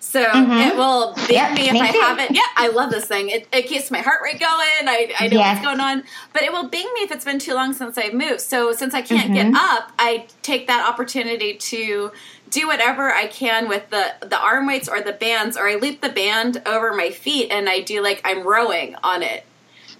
So 0.00 0.22
Mhm. 0.22 0.68
it 0.70 0.76
will 0.76 1.14
beep 1.14 1.30
Yep, 1.30 1.52
me 1.54 1.66
if 1.68 1.72
me 1.72 1.80
I 1.80 1.90
too. 1.90 1.98
haven't. 2.00 2.32
Yeah, 2.32 2.42
I 2.56 2.68
love 2.68 2.90
this 2.90 3.06
thing. 3.06 3.30
It, 3.30 3.48
it 3.52 3.66
keeps 3.66 3.90
my 3.90 4.00
heart 4.00 4.20
rate 4.22 4.38
going. 4.38 4.50
I, 4.86 5.14
I 5.18 5.28
know 5.28 5.38
Yes. 5.38 5.56
what's 5.56 5.66
going 5.66 5.80
on. 5.80 6.04
But 6.34 6.42
it 6.42 6.52
will 6.52 6.68
bing 6.68 6.84
me 6.94 7.00
if 7.00 7.10
it's 7.10 7.24
been 7.24 7.38
too 7.38 7.54
long 7.54 7.72
since 7.72 7.96
I've 7.96 8.12
moved. 8.12 8.42
So 8.42 8.72
since 8.72 8.92
I 8.92 9.00
can't 9.00 9.30
Mhm. 9.30 9.34
get 9.34 9.54
up, 9.54 9.92
I 9.98 10.26
take 10.42 10.66
that 10.66 10.86
opportunity 10.86 11.54
to 11.54 12.12
do 12.50 12.66
whatever 12.66 13.14
I 13.14 13.26
can 13.28 13.66
with 13.66 13.88
the, 13.88 14.12
the 14.20 14.38
arm 14.38 14.66
weights 14.66 14.90
or 14.90 15.00
the 15.00 15.12
bands, 15.14 15.56
or 15.56 15.66
I 15.68 15.76
loop 15.76 16.02
the 16.02 16.10
band 16.10 16.60
over 16.66 16.92
my 16.92 17.08
feet 17.10 17.50
and 17.50 17.66
I 17.66 17.80
do 17.80 18.02
like 18.02 18.20
I'm 18.26 18.42
rowing 18.46 18.96
on 19.02 19.22
it. 19.22 19.46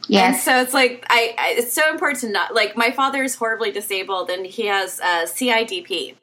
And 0.07 0.35
yes. 0.35 0.45
so 0.45 0.61
it's 0.61 0.75
like 0.75 1.05
I, 1.09 1.35
I 1.39 1.55
it's 1.59 1.73
so 1.73 1.91
important 1.91 2.21
to 2.21 2.29
not 2.29 2.55
like 2.55 2.77
my 2.77 2.91
father 2.91 3.23
is 3.23 3.37
horribly 3.37 3.71
disabled 3.73 4.29
and 4.31 4.45
he 4.45 4.67
has 4.67 5.01
uh, 5.01 5.25
CIDP. 5.27 6.15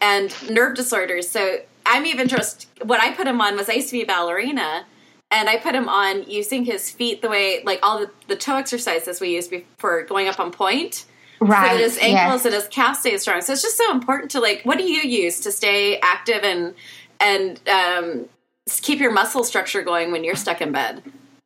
and 0.00 0.50
nerve 0.50 0.76
disorders. 0.76 1.28
So 1.28 1.60
I'm 1.86 2.06
even 2.06 2.28
just 2.28 2.68
what 2.82 3.00
I 3.00 3.12
put 3.12 3.26
him 3.26 3.40
on 3.40 3.56
was 3.56 3.68
I 3.68 3.74
used 3.74 3.88
to 3.88 3.92
be 3.92 4.02
a 4.02 4.06
ballerina, 4.06 4.86
and 5.30 5.48
I 5.48 5.56
put 5.56 5.74
him 5.74 5.88
on 5.88 6.24
using 6.24 6.64
his 6.64 6.90
feet 6.90 7.22
the 7.22 7.28
way 7.28 7.62
like 7.64 7.80
all 7.82 7.98
the, 8.00 8.10
the 8.28 8.36
toe 8.36 8.56
exercises 8.56 9.20
we 9.20 9.34
use 9.34 9.48
before 9.48 10.02
going 10.04 10.28
up 10.28 10.38
on 10.38 10.50
pointe. 10.50 11.06
Right. 11.40 11.70
So 11.70 11.76
that 11.76 11.82
his 11.82 11.98
ankles 11.98 12.44
yes. 12.44 12.46
and 12.46 12.54
his 12.54 12.68
calves 12.68 13.00
stay 13.00 13.18
strong. 13.18 13.40
So 13.42 13.52
it's 13.52 13.62
just 13.62 13.76
so 13.76 13.90
important 13.90 14.30
to 14.32 14.40
like 14.40 14.62
what 14.64 14.78
do 14.78 14.84
you 14.84 15.02
use 15.02 15.40
to 15.40 15.52
stay 15.52 15.98
active 16.00 16.42
and 16.42 16.74
and 17.20 17.60
um, 17.68 18.28
keep 18.66 18.98
your 18.98 19.12
muscle 19.12 19.44
structure 19.44 19.82
going 19.82 20.12
when 20.12 20.24
you're 20.24 20.36
stuck 20.36 20.60
in 20.60 20.72
bed? 20.72 21.02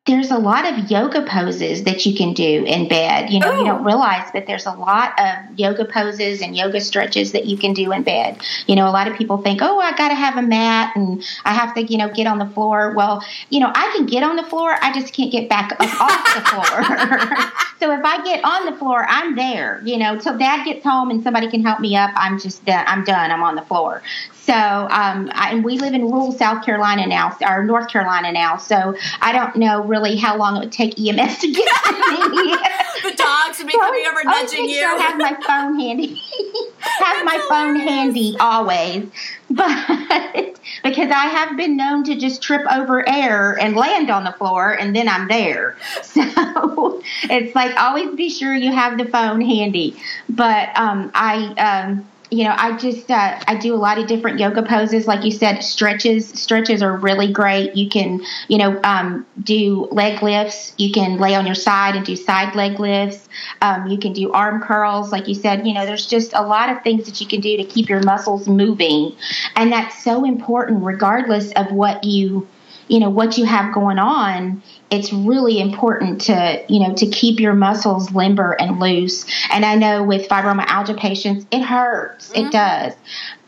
There's 0.09 0.31
a 0.31 0.39
lot 0.39 0.65
of 0.67 0.91
yoga 0.91 1.23
poses 1.23 1.85
that 1.85 2.07
you 2.07 2.17
can 2.17 2.33
do 2.33 2.65
in 2.65 2.89
bed. 2.89 3.31
You 3.31 3.41
know, 3.41 3.51
Oh. 3.51 3.59
you 3.59 3.65
don't 3.65 3.83
oh. 3.83 3.85
realize 3.85 4.33
that 4.33 4.47
there's 4.47 4.65
a 4.65 4.73
lot 4.73 5.13
of 5.21 5.59
yoga 5.59 5.85
poses 5.85 6.41
and 6.41 6.57
yoga 6.57 6.81
stretches 6.81 7.33
that 7.33 7.45
you 7.45 7.59
can 7.59 7.75
do 7.75 7.93
in 7.93 8.03
bed. 8.03 8.41
You 8.67 8.75
know, 8.75 8.89
a 8.89 8.91
lot 8.91 9.07
of 9.07 9.17
people 9.19 9.37
think, 9.39 9.61
oh, 9.63 9.79
I 9.79 9.95
got 9.97 10.09
to 10.09 10.15
have 10.15 10.39
a 10.39 10.43
mat 10.43 10.97
and 10.97 11.23
I 11.45 11.53
have 11.53 11.75
to, 11.75 11.83
you 11.83 11.99
know, 11.99 12.09
get 12.09 12.27
on 12.27 12.39
the 12.39 12.47
floor. 12.47 12.95
Well, 12.97 13.23
you 13.51 13.61
know, 13.61 13.71
I 13.75 13.93
can 13.95 14.07
get 14.07 14.23
on 14.23 14.37
the 14.37 14.45
floor, 14.45 14.77
I 14.81 14.93
just 14.93 15.13
can't 15.13 15.31
get 15.31 15.49
back 15.49 15.73
up 15.73 16.01
off 16.01 16.35
the 16.35 16.41
floor. 16.41 17.51
so 17.79 17.93
if 17.93 18.03
I 18.03 18.25
get 18.25 18.43
on 18.45 18.65
the 18.65 18.77
floor, 18.79 19.05
I'm 19.07 19.37
there. 19.37 19.83
You 19.85 19.99
know, 19.99 20.19
till 20.19 20.39
dad 20.39 20.65
gets 20.65 20.83
home 20.85 21.11
and 21.11 21.23
somebody 21.23 21.51
can 21.51 21.63
help 21.63 21.81
me 21.81 21.97
up, 21.97 22.11
I'm 22.17 22.41
just 22.41 22.65
done. 22.65 22.85
I'm 22.89 23.05
done. 23.05 23.31
I'm 23.31 23.43
on 23.43 23.57
the 23.57 23.63
floor. 23.63 24.03
So, 24.49 24.55
um, 24.55 25.31
I, 25.35 25.51
and 25.53 25.63
we 25.63 25.77
live 25.77 25.93
in 25.93 26.11
rural 26.11 26.33
South 26.33 26.65
Carolina 26.65 27.07
now, 27.07 27.37
or 27.47 27.63
North 27.65 27.89
Carolina 27.89 28.33
now. 28.33 28.57
So 28.57 28.97
I 29.21 29.31
don't 29.33 29.57
know 29.57 29.85
really 29.85 30.17
how 30.17 30.39
long 30.39 30.57
it 30.57 30.61
would 30.61 30.73
take 30.73 30.99
EMS 30.99 31.41
to 31.41 31.53
get 31.53 31.69
to 31.85 32.31
me. 32.31 32.57
The 33.03 33.15
dogs 33.15 33.59
would 33.59 33.69
be 33.69 33.75
coming 33.75 34.05
over 34.11 34.25
nudging 34.25 34.69
you. 34.69 34.81
Sure 34.81 34.99
I 34.99 35.03
have 35.03 35.19
my 35.19 35.39
phone 35.47 35.79
handy. 35.79 36.21
have 36.81 37.25
my 37.25 37.47
phone 37.49 37.77
handy 37.77 38.37
always, 38.41 39.07
but 39.49 40.59
because 40.83 41.11
I 41.11 41.27
have 41.27 41.57
been 41.57 41.77
known 41.77 42.03
to 42.05 42.17
just 42.17 42.43
trip 42.43 42.67
over 42.73 43.09
air 43.09 43.57
and 43.61 43.77
land 43.77 44.11
on 44.11 44.25
the 44.25 44.33
floor, 44.33 44.73
and 44.73 44.97
then 44.97 45.09
I'm 45.09 45.29
there. 45.29 45.77
So 46.03 47.03
it's 47.25 47.55
like 47.55 47.77
always 47.77 48.17
be 48.17 48.31
sure 48.31 48.53
you 48.53 48.73
have 48.73 48.99
the 48.99 49.05
phone 49.05 49.43
handy. 49.43 49.97
But 50.29 50.71
um, 50.77 51.11
I. 51.15 51.55
Um, 51.55 52.09
you 52.31 52.45
know, 52.45 52.55
I 52.57 52.77
just 52.77 53.11
uh, 53.11 53.41
I 53.47 53.57
do 53.57 53.75
a 53.75 53.77
lot 53.77 53.99
of 53.99 54.07
different 54.07 54.39
yoga 54.39 54.63
poses, 54.63 55.07
like 55.07 55.25
you 55.25 55.31
said. 55.31 55.61
Stretches, 55.61 56.29
stretches 56.29 56.83
are 56.83 56.95
really 56.97 57.33
great. 57.33 57.75
You 57.75 57.89
can, 57.89 58.23
you 58.49 58.59
know, 58.59 58.79
um, 58.85 59.27
do 59.43 59.89
leg 59.91 60.23
lifts. 60.23 60.75
You 60.77 60.93
can 60.93 61.19
lay 61.19 61.35
on 61.35 61.47
your 61.47 61.55
side 61.55 61.97
and 61.97 62.05
do 62.05 62.17
side 62.17 62.55
leg 62.55 62.79
lifts. 62.79 63.29
Um, 63.63 63.87
you 63.87 63.99
can 63.99 64.13
do 64.13 64.33
arm 64.33 64.61
curls, 64.61 65.11
like 65.11 65.27
you 65.27 65.35
said. 65.35 65.67
You 65.67 65.73
know, 65.73 65.87
there's 65.87 66.07
just 66.07 66.33
a 66.35 66.43
lot 66.43 66.69
of 66.69 66.83
things 66.83 67.07
that 67.07 67.21
you 67.21 67.27
can 67.27 67.41
do 67.41 67.57
to 67.57 67.65
keep 67.65 67.89
your 67.89 68.03
muscles 68.03 68.47
moving, 68.49 69.17
and 69.57 69.73
that's 69.73 70.03
so 70.05 70.25
important, 70.25 70.85
regardless 70.85 71.53
of 71.53 71.73
what 71.73 72.05
you, 72.05 72.47
you 72.89 73.01
know, 73.01 73.09
what 73.09 73.39
you 73.39 73.47
have 73.47 73.73
going 73.73 73.99
on 73.99 74.63
it's 74.91 75.13
really 75.13 75.61
important 75.61 76.23
to 76.23 76.65
you 76.69 76.81
know 76.81 76.95
to 76.95 77.07
keep 77.07 77.41
your 77.41 77.55
muscles 77.55 78.13
limber 78.13 78.53
and 78.53 78.81
loose. 78.81 79.27
And 79.51 79.65
i 79.65 79.75
know 79.75 80.03
with 80.03 80.29
fibromyalgia 80.29 80.99
patients 80.99 81.47
it 81.51 81.63
hurts. 81.63 82.31
Mm-hmm. 82.31 82.47
it 82.47 82.53
does. 82.53 82.95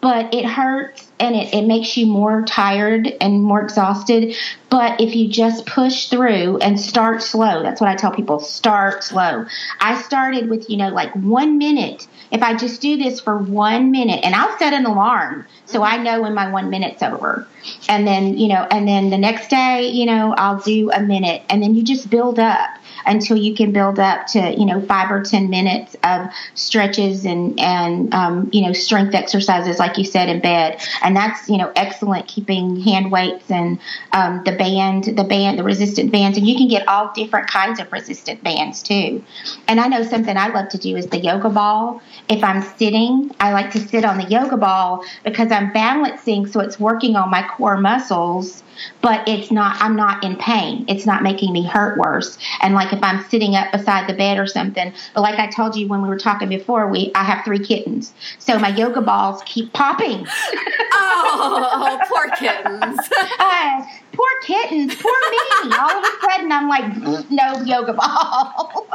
But 0.00 0.33
it 0.33 0.46
hurts 0.46 1.11
and 1.20 1.37
it, 1.37 1.53
it 1.53 1.66
makes 1.66 1.94
you 1.96 2.07
more 2.07 2.42
tired 2.42 3.07
and 3.20 3.42
more 3.42 3.61
exhausted. 3.62 4.35
But 4.70 5.00
if 5.00 5.14
you 5.14 5.29
just 5.29 5.66
push 5.66 6.09
through 6.09 6.57
and 6.59 6.81
start 6.81 7.22
slow 7.22 7.62
that's 7.62 7.81
what 7.81 7.90
i 7.90 7.96
tell 7.96 8.12
people 8.12 8.40
start 8.40 9.05
slow. 9.05 9.46
I 9.81 10.00
started 10.03 10.48
with 10.48 10.68
you 10.68 10.76
know 10.76 10.88
like 10.88 11.14
one 11.14 11.59
minute 11.59 12.07
if 12.31 12.43
i 12.43 12.55
just 12.55 12.81
do 12.81 12.97
this 12.97 13.21
for 13.21 13.37
one 13.37 13.90
minute 13.90 14.21
and 14.25 14.35
i'll 14.35 14.57
set 14.59 14.73
an 14.73 14.87
alarm 14.87 15.47
so 15.66 15.81
mm-hmm. 15.81 16.01
i 16.01 16.03
know 16.03 16.23
when 16.23 16.35
my 16.35 16.51
one 16.51 16.71
minute's 16.71 17.03
over. 17.03 17.47
And 17.88 18.07
then 18.07 18.38
you 18.38 18.49
know 18.49 18.66
and 18.71 18.88
then 18.88 19.11
the 19.11 19.19
next 19.19 19.49
day 19.49 19.88
you 19.88 20.07
know 20.07 20.35
i'll 20.37 20.61
do 20.61 20.90
a 20.90 21.01
minute 21.01 21.43
and 21.49 21.62
then 21.62 21.75
you 21.75 21.83
just 21.83 22.09
build 22.09 22.38
up 22.38 22.71
until 23.06 23.36
you 23.36 23.54
can 23.54 23.72
build 23.72 23.98
up 23.98 24.26
to 24.28 24.38
you 24.38 24.66
know 24.66 24.80
five 24.82 25.10
or 25.10 25.22
ten 25.22 25.50
minutes 25.50 25.96
of 26.04 26.28
stretches 26.54 27.24
and 27.24 27.58
and 27.58 28.12
um, 28.14 28.50
you 28.52 28.62
know 28.66 28.72
strength 28.72 29.14
exercises 29.14 29.78
like 29.78 29.98
you 29.98 30.04
said 30.04 30.28
in 30.28 30.40
bed. 30.40 30.80
And 31.02 31.16
that's 31.16 31.48
you 31.48 31.58
know 31.58 31.72
excellent 31.76 32.26
keeping 32.26 32.80
hand 32.80 33.10
weights 33.10 33.50
and 33.50 33.78
um, 34.12 34.42
the 34.44 34.52
band 34.52 35.04
the 35.04 35.24
band 35.24 35.58
the 35.58 35.64
resistant 35.64 36.12
bands. 36.12 36.36
And 36.36 36.46
you 36.46 36.56
can 36.56 36.68
get 36.68 36.86
all 36.88 37.12
different 37.14 37.48
kinds 37.48 37.80
of 37.80 37.90
resistant 37.92 38.42
bands 38.42 38.82
too. 38.82 39.24
And 39.68 39.80
i 39.80 39.86
know 39.86 40.02
something 40.02 40.36
i 40.36 40.48
love 40.48 40.68
to 40.70 40.78
do 40.78 40.96
is 40.96 41.06
the 41.06 41.18
yoga 41.18 41.50
ball. 41.50 42.00
If 42.28 42.42
i'm 42.44 42.62
sitting 42.62 43.30
i 43.40 43.52
like 43.52 43.70
to 43.72 43.80
sit 43.80 44.04
on 44.04 44.18
the 44.18 44.24
yoga 44.24 44.56
ball 44.56 45.04
because 45.24 45.50
i'm 45.52 45.72
balancing 45.72 46.46
so 46.46 46.60
it's 46.60 46.78
working 46.78 47.16
on 47.16 47.30
my 47.30 47.46
core 47.48 47.76
muscles 47.76 48.62
but 49.00 49.28
it's 49.28 49.50
not 49.50 49.76
i'm 49.80 49.96
not 49.96 50.24
in 50.24 50.36
pain. 50.36 50.84
It's 50.88 51.06
not 51.06 51.22
making 51.22 51.52
me 51.52 51.64
hurt 51.64 51.98
worse. 51.98 52.38
And 52.60 52.74
like 52.74 52.89
if 52.92 53.03
i'm 53.03 53.22
sitting 53.29 53.55
up 53.55 53.70
beside 53.72 54.09
the 54.09 54.14
bed 54.14 54.38
or 54.38 54.46
something. 54.46 54.92
But 55.14 55.20
like 55.22 55.38
i 55.38 55.46
told 55.48 55.76
you 55.76 55.88
when 55.88 56.03
we 56.03 56.09
were 56.09 56.18
talking 56.18 56.48
before 56.48 56.88
we 56.88 57.11
i 57.14 57.24
have 57.24 57.44
three 57.44 57.59
kittens. 57.59 58.12
So 58.38 58.59
my 58.59 58.68
yoga 58.68 59.00
balls 59.00 59.42
keep 59.46 59.72
popping. 59.72 60.26
Oh, 60.92 61.98
poor 62.09 62.29
kittens. 62.37 62.98
uh, 63.38 63.83
poor 64.12 64.29
kittens 64.42 64.94
poor 64.96 65.12
me 65.31 65.77
all 65.77 65.90
of 65.90 66.05
a 66.05 66.11
sudden 66.23 66.53
i'm 66.53 66.68
like 66.68 67.31
no 67.31 67.62
yoga 67.64 67.92
ball 67.92 68.87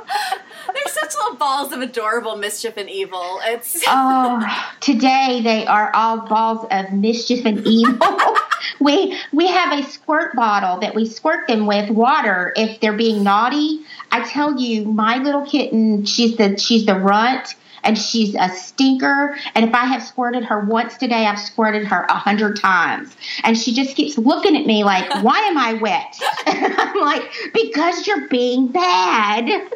They're 0.73 0.93
such 0.93 1.15
little 1.15 1.37
balls 1.37 1.71
of 1.71 1.81
adorable 1.81 2.35
mischief 2.37 2.75
and 2.77 2.89
evil. 2.89 3.39
It's 3.43 3.83
oh, 3.87 4.69
today 4.79 5.41
they 5.43 5.65
are 5.65 5.91
all 5.93 6.27
balls 6.27 6.65
of 6.71 6.91
mischief 6.91 7.45
and 7.45 7.65
evil. 7.65 7.97
we 8.79 9.17
we 9.31 9.47
have 9.47 9.77
a 9.77 9.83
squirt 9.89 10.35
bottle 10.35 10.79
that 10.79 10.95
we 10.95 11.05
squirt 11.05 11.47
them 11.47 11.65
with 11.65 11.89
water 11.89 12.51
if 12.55 12.79
they're 12.79 12.97
being 12.97 13.23
naughty. 13.23 13.81
I 14.11 14.27
tell 14.27 14.59
you, 14.59 14.85
my 14.85 15.17
little 15.17 15.45
kitten, 15.45 16.05
she's 16.05 16.35
the 16.37 16.57
she's 16.57 16.85
the 16.85 16.95
runt 16.95 17.55
and 17.85 17.97
she's 17.97 18.35
a 18.35 18.49
stinker. 18.49 19.37
And 19.53 19.65
if 19.65 19.73
I 19.73 19.85
have 19.85 20.03
squirted 20.03 20.43
her 20.45 20.59
once 20.59 20.97
today, 20.97 21.25
I've 21.25 21.39
squirted 21.39 21.85
her 21.87 22.03
a 22.09 22.15
hundred 22.15 22.59
times. 22.59 23.15
And 23.43 23.57
she 23.57 23.73
just 23.73 23.95
keeps 23.95 24.17
looking 24.17 24.57
at 24.57 24.65
me 24.65 24.83
like, 24.83 25.09
why 25.23 25.39
am 25.39 25.57
I 25.57 25.73
wet? 25.75 26.19
And 26.45 26.73
I'm 26.77 26.99
like, 26.99 27.31
because 27.53 28.05
you're 28.07 28.27
being 28.27 28.67
bad. 28.67 29.71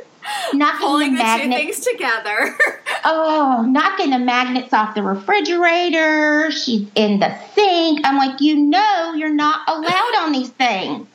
Knocking 0.54 0.80
pulling 0.80 1.16
the 1.16 1.40
two 1.42 1.50
things 1.50 1.80
together. 1.80 2.58
Oh, 3.06 3.66
knocking 3.66 4.10
the 4.10 4.20
magnets 4.20 4.74
off 4.74 4.94
the 4.94 5.02
refrigerator. 5.02 6.52
She's 6.52 6.86
in 6.96 7.22
the 7.22 7.34
sink. 7.54 8.02
I'm 8.04 8.18
like, 8.18 8.42
you 8.42 8.58
know, 8.58 9.14
you're 9.14 9.34
not 9.34 9.62
allowed 9.70 10.16
on 10.20 10.34
these 10.34 10.50
things. 10.50 11.08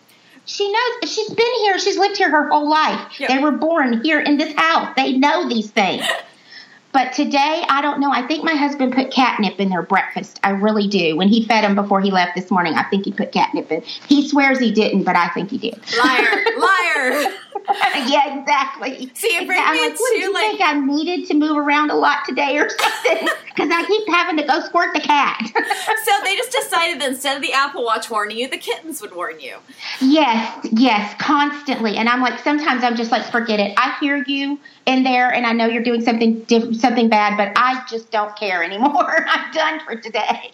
She 0.47 0.73
knows. 0.73 1.11
She's 1.11 1.29
been 1.29 1.55
here. 1.61 1.79
She's 1.79 1.99
lived 1.99 2.17
here 2.17 2.31
her 2.31 2.49
whole 2.49 2.71
life. 2.71 3.21
Yep. 3.21 3.29
They 3.29 3.39
were 3.39 3.53
born 3.53 4.03
here 4.03 4.19
in 4.19 4.39
this 4.39 4.55
house. 4.57 4.95
They 4.97 5.13
know 5.19 5.47
these 5.47 5.71
things. 5.71 6.07
But 6.95 7.13
today, 7.13 7.65
I 7.69 7.83
don't 7.83 7.99
know. 7.99 8.13
I 8.13 8.25
think 8.25 8.45
my 8.45 8.55
husband 8.55 8.95
put 8.95 9.11
catnip 9.11 9.59
in 9.59 9.69
their 9.69 9.83
breakfast. 9.83 10.39
I 10.45 10.51
really 10.51 10.87
do. 10.87 11.17
When 11.17 11.29
he 11.29 11.45
fed 11.45 11.65
them 11.65 11.75
before 11.75 12.01
he 12.01 12.13
left 12.13 12.37
this 12.37 12.53
morning, 12.53 12.75
I 12.75 12.85
think 12.85 13.05
he 13.05 13.13
put 13.13 13.33
catnip 13.33 13.73
in. 13.73 13.83
He 14.09 14.29
swears 14.29 14.61
he 14.61 14.71
didn't, 14.71 15.03
but 15.03 15.17
I 15.17 15.29
think 15.31 15.51
he 15.51 15.59
did. 15.59 15.77
liar, 15.99 16.45
liar. 16.57 17.35
yeah, 18.07 18.38
exactly. 18.40 19.11
See, 19.14 19.29
it 19.29 19.47
brings 19.47 19.62
I'm 19.64 19.75
me 19.75 19.81
like, 19.88 19.99
what, 20.01 20.12
to, 20.12 20.19
you 20.19 20.33
like- 20.35 20.43
think 20.59 20.61
I 20.62 20.79
needed 20.81 21.27
to 21.29 21.35
move 21.35 21.57
around 21.57 21.90
a 21.90 21.95
lot 21.95 22.25
today 22.27 22.59
or 22.59 22.69
something? 22.69 23.29
Because 23.55 23.71
I 23.73 23.85
keep 23.87 24.09
having 24.09 24.37
to 24.38 24.43
go 24.43 24.61
squirt 24.62 24.93
the 24.95 25.01
cat. 25.01 25.40
So 25.47 26.12
they 26.25 26.35
just 26.35 26.51
decided 26.51 27.01
that 27.01 27.09
instead 27.11 27.37
of 27.37 27.43
the 27.43 27.53
Apple 27.53 27.85
Watch 27.85 28.11
warning 28.11 28.37
you, 28.37 28.49
the 28.49 28.59
kittens 28.59 29.01
would 29.01 29.14
warn 29.14 29.38
you. 29.38 29.59
yes, 30.01 30.67
yes, 30.73 31.14
constantly. 31.21 31.97
And 31.97 32.09
I'm 32.09 32.21
like, 32.21 32.40
sometimes 32.40 32.83
I'm 32.83 32.97
just 32.97 33.12
like, 33.12 33.25
forget 33.31 33.61
it. 33.61 33.73
I 33.77 33.95
hear 34.01 34.25
you 34.27 34.59
in 34.87 35.05
there, 35.05 35.33
and 35.33 35.47
I 35.47 35.53
know 35.53 35.67
you're 35.67 35.85
doing 35.85 36.01
something 36.03 36.40
diff- 36.40 36.75
something 36.81 37.09
bad, 37.09 37.37
but 37.37 37.53
I 37.55 37.85
just 37.88 38.11
don't 38.11 38.35
care 38.37 38.64
anymore. 38.64 39.25
I'm 39.29 39.53
done 39.53 39.79
for 39.85 39.95
today. 39.95 40.51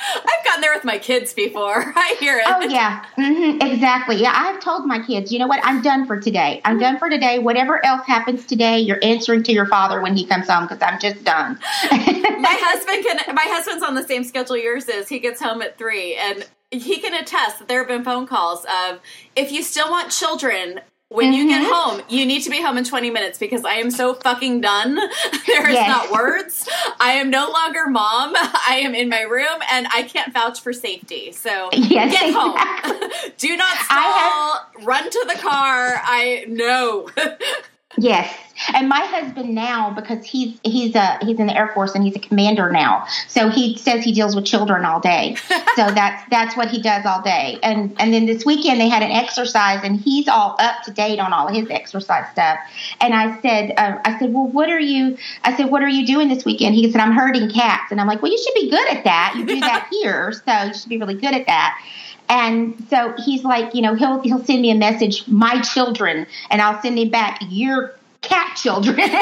I've 0.00 0.44
gotten 0.44 0.60
there 0.60 0.74
with 0.74 0.84
my 0.84 0.98
kids 0.98 1.32
before. 1.32 1.92
I 1.96 2.16
hear 2.20 2.38
it. 2.38 2.44
Oh 2.46 2.60
yeah, 2.62 3.04
hmm 3.16 3.60
exactly. 3.60 4.16
Yeah, 4.16 4.32
I've 4.34 4.60
told 4.60 4.86
my 4.86 5.04
kids, 5.04 5.32
you 5.32 5.38
know 5.38 5.46
what? 5.46 5.60
I'm 5.64 5.82
done 5.82 6.06
for 6.06 6.20
today. 6.20 6.60
I'm 6.64 6.78
done 6.78 6.98
for 6.98 7.08
today. 7.08 7.38
Whatever 7.38 7.84
else 7.84 8.06
happens 8.06 8.46
today, 8.46 8.78
you're 8.78 9.02
answering 9.02 9.42
to 9.44 9.52
your 9.52 9.66
father 9.66 10.00
when 10.00 10.16
he 10.16 10.26
comes 10.26 10.48
home 10.48 10.64
because 10.66 10.82
I'm 10.82 10.98
just 11.00 11.24
done. 11.24 11.58
my 11.90 12.56
husband 12.60 13.04
can 13.04 13.34
my 13.34 13.44
husband's 13.46 13.82
on 13.82 13.94
the 13.94 14.02
same 14.02 14.24
schedule 14.24 14.56
yours 14.56 14.88
is 14.88 15.08
he 15.08 15.18
gets 15.18 15.40
home 15.40 15.62
at 15.62 15.78
three 15.78 16.16
and 16.16 16.46
he 16.70 16.98
can 16.98 17.14
attest 17.14 17.58
that 17.58 17.68
there 17.68 17.78
have 17.78 17.88
been 17.88 18.04
phone 18.04 18.26
calls 18.26 18.64
of 18.64 19.00
if 19.36 19.50
you 19.52 19.62
still 19.62 19.90
want 19.90 20.10
children 20.10 20.80
when 21.10 21.32
you 21.32 21.48
get 21.48 21.62
Mhm. 21.62 21.70
home 21.72 22.02
you 22.08 22.26
need 22.26 22.42
to 22.42 22.50
be 22.50 22.60
home 22.60 22.76
in 22.76 22.84
20 22.84 23.08
minutes 23.10 23.38
because 23.38 23.64
i 23.64 23.74
am 23.74 23.90
so 23.90 24.14
fucking 24.14 24.60
done. 24.60 24.94
There 25.46 25.66
is 25.66 25.74
Yes. 25.74 25.88
not 25.88 26.10
words. 26.10 26.68
I 27.00 27.12
am 27.12 27.30
no 27.30 27.48
longer 27.50 27.86
mom. 27.88 28.34
I 28.36 28.80
am 28.84 28.94
in 28.94 29.08
my 29.08 29.22
room 29.22 29.58
and 29.72 29.86
i 29.92 30.02
can't 30.02 30.32
vouch 30.32 30.60
for 30.60 30.72
safety. 30.74 31.32
So 31.32 31.70
Yes, 31.72 32.12
get 32.12 32.32
home. 32.34 32.52
do 33.38 33.56
not 33.56 33.76
I 33.90 34.60
stall. 34.76 34.84
Run 34.84 35.08
to 35.10 35.24
the 35.28 35.34
car. 35.40 36.00
I 36.04 36.44
know 36.48 37.08
Yes. 37.98 38.34
And 38.74 38.88
my 38.88 39.00
husband 39.00 39.54
now, 39.54 39.92
because 39.92 40.24
he's 40.24 40.58
he's 40.64 40.94
a 40.96 41.18
he's 41.22 41.38
in 41.38 41.46
the 41.46 41.56
Air 41.56 41.68
Force 41.74 41.94
and 41.94 42.02
he's 42.02 42.16
a 42.16 42.18
commander 42.18 42.72
now, 42.72 43.06
so 43.28 43.48
he 43.48 43.76
says 43.78 44.04
he 44.04 44.12
deals 44.12 44.34
with 44.34 44.46
children 44.46 44.84
all 44.84 44.98
day. 44.98 45.36
so 45.76 45.90
that's 45.90 46.28
that's 46.28 46.56
what 46.56 46.68
he 46.68 46.82
does 46.82 47.06
all 47.06 47.22
day. 47.22 47.58
And 47.62 47.94
and 48.00 48.12
then 48.12 48.26
this 48.26 48.44
weekend 48.44 48.80
they 48.80 48.88
had 48.88 49.02
an 49.02 49.12
exercise, 49.12 49.80
and 49.84 49.96
he's 50.00 50.26
all 50.26 50.56
up 50.58 50.82
to 50.84 50.90
date 50.90 51.20
on 51.20 51.32
all 51.32 51.46
his 51.48 51.70
exercise 51.70 52.28
stuff. 52.32 52.58
And 53.00 53.14
I 53.14 53.40
said 53.42 53.74
uh, 53.76 53.98
I 54.04 54.18
said, 54.18 54.32
well, 54.32 54.48
what 54.48 54.68
are 54.68 54.80
you? 54.80 55.16
I 55.44 55.56
said, 55.56 55.70
what 55.70 55.82
are 55.82 55.88
you 55.88 56.04
doing 56.04 56.28
this 56.28 56.44
weekend? 56.44 56.74
He 56.74 56.90
said, 56.90 57.00
I'm 57.00 57.12
herding 57.12 57.50
cats, 57.50 57.92
and 57.92 58.00
I'm 58.00 58.08
like, 58.08 58.22
well, 58.22 58.32
you 58.32 58.38
should 58.38 58.54
be 58.54 58.70
good 58.70 58.88
at 58.88 59.04
that. 59.04 59.34
You 59.36 59.46
do 59.46 59.60
that 59.60 59.88
here, 59.92 60.32
so 60.32 60.62
you 60.64 60.74
should 60.74 60.88
be 60.88 60.98
really 60.98 61.14
good 61.14 61.34
at 61.34 61.46
that. 61.46 61.80
And 62.28 62.86
so 62.90 63.14
he's 63.24 63.44
like, 63.44 63.74
you 63.74 63.82
know, 63.82 63.94
he'll 63.94 64.20
he'll 64.20 64.44
send 64.44 64.62
me 64.62 64.70
a 64.70 64.74
message, 64.74 65.26
my 65.28 65.60
children, 65.62 66.26
and 66.50 66.60
I'll 66.60 66.80
send 66.82 66.98
him 66.98 67.10
back, 67.10 67.40
your 67.48 67.94
cat 68.28 68.56
children. 68.56 68.96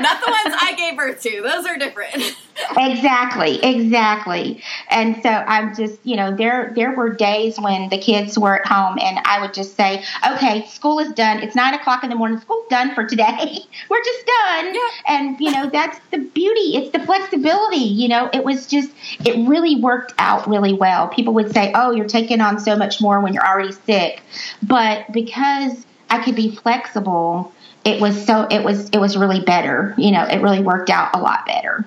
Not 0.00 0.20
the 0.24 0.30
ones 0.30 0.56
I 0.60 0.74
gave 0.76 0.96
birth 0.96 1.20
to. 1.22 1.42
Those 1.42 1.66
are 1.66 1.78
different. 1.78 2.36
exactly, 2.76 3.62
exactly. 3.62 4.62
And 4.90 5.22
so 5.22 5.28
I'm 5.28 5.74
just, 5.74 5.98
you 6.04 6.16
know, 6.16 6.34
there 6.34 6.72
there 6.74 6.94
were 6.94 7.10
days 7.10 7.58
when 7.58 7.88
the 7.88 7.98
kids 7.98 8.38
were 8.38 8.60
at 8.60 8.66
home 8.66 8.98
and 9.00 9.18
I 9.24 9.40
would 9.40 9.54
just 9.54 9.76
say, 9.76 10.04
Okay, 10.32 10.66
school 10.66 10.98
is 10.98 11.12
done. 11.12 11.42
It's 11.42 11.54
nine 11.54 11.74
o'clock 11.74 12.04
in 12.04 12.10
the 12.10 12.16
morning, 12.16 12.40
school's 12.40 12.68
done 12.68 12.94
for 12.94 13.04
today. 13.04 13.58
we're 13.88 14.04
just 14.04 14.26
done. 14.26 14.74
Yeah. 14.74 14.88
And, 15.08 15.40
you 15.40 15.50
know, 15.50 15.70
that's 15.70 15.98
the 16.10 16.18
beauty. 16.18 16.76
It's 16.76 16.90
the 16.90 17.04
flexibility. 17.04 17.84
You 17.84 18.08
know, 18.08 18.30
it 18.32 18.44
was 18.44 18.66
just 18.66 18.90
it 19.24 19.48
really 19.48 19.76
worked 19.76 20.12
out 20.18 20.48
really 20.48 20.72
well. 20.72 21.08
People 21.08 21.34
would 21.34 21.52
say, 21.52 21.72
Oh, 21.74 21.92
you're 21.92 22.08
taking 22.08 22.40
on 22.40 22.58
so 22.58 22.76
much 22.76 23.00
more 23.00 23.20
when 23.20 23.32
you're 23.32 23.46
already 23.46 23.72
sick. 23.72 24.22
But 24.62 25.10
because 25.12 25.86
I 26.10 26.22
could 26.22 26.36
be 26.36 26.54
flexible 26.54 27.52
it 27.84 28.00
was 28.00 28.24
so 28.24 28.46
it 28.50 28.62
was 28.62 28.88
it 28.90 28.98
was 28.98 29.16
really 29.16 29.40
better. 29.40 29.94
You 29.96 30.12
know, 30.12 30.24
it 30.24 30.40
really 30.40 30.60
worked 30.60 30.90
out 30.90 31.14
a 31.14 31.20
lot 31.20 31.46
better. 31.46 31.84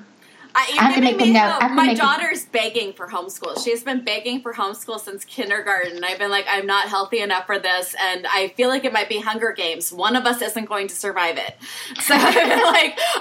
I, 0.55 0.77
I 0.79 0.83
have 0.83 0.95
to 0.95 1.01
make 1.01 1.19
a 1.21 1.25
note. 1.31 1.75
My 1.75 1.93
daughter's 1.93 2.45
a- 2.45 2.49
begging 2.49 2.93
for 2.93 3.07
homeschool. 3.07 3.61
She's 3.61 3.83
been 3.83 4.05
begging 4.05 4.41
for 4.41 4.53
homeschool 4.53 4.99
since 5.01 5.25
kindergarten. 5.25 6.03
I've 6.03 6.17
been 6.17 6.31
like, 6.31 6.45
I'm 6.49 6.65
not 6.65 6.87
healthy 6.87 7.19
enough 7.19 7.45
for 7.45 7.59
this, 7.59 7.93
and 7.99 8.25
I 8.25 8.47
feel 8.49 8.69
like 8.69 8.85
it 8.85 8.93
might 8.93 9.09
be 9.09 9.19
Hunger 9.19 9.51
Games. 9.51 9.91
One 9.91 10.15
of 10.15 10.25
us 10.25 10.41
isn't 10.41 10.65
going 10.65 10.87
to 10.87 10.95
survive 10.95 11.37
it. 11.37 11.57
So, 12.01 12.13
like, 12.15 12.29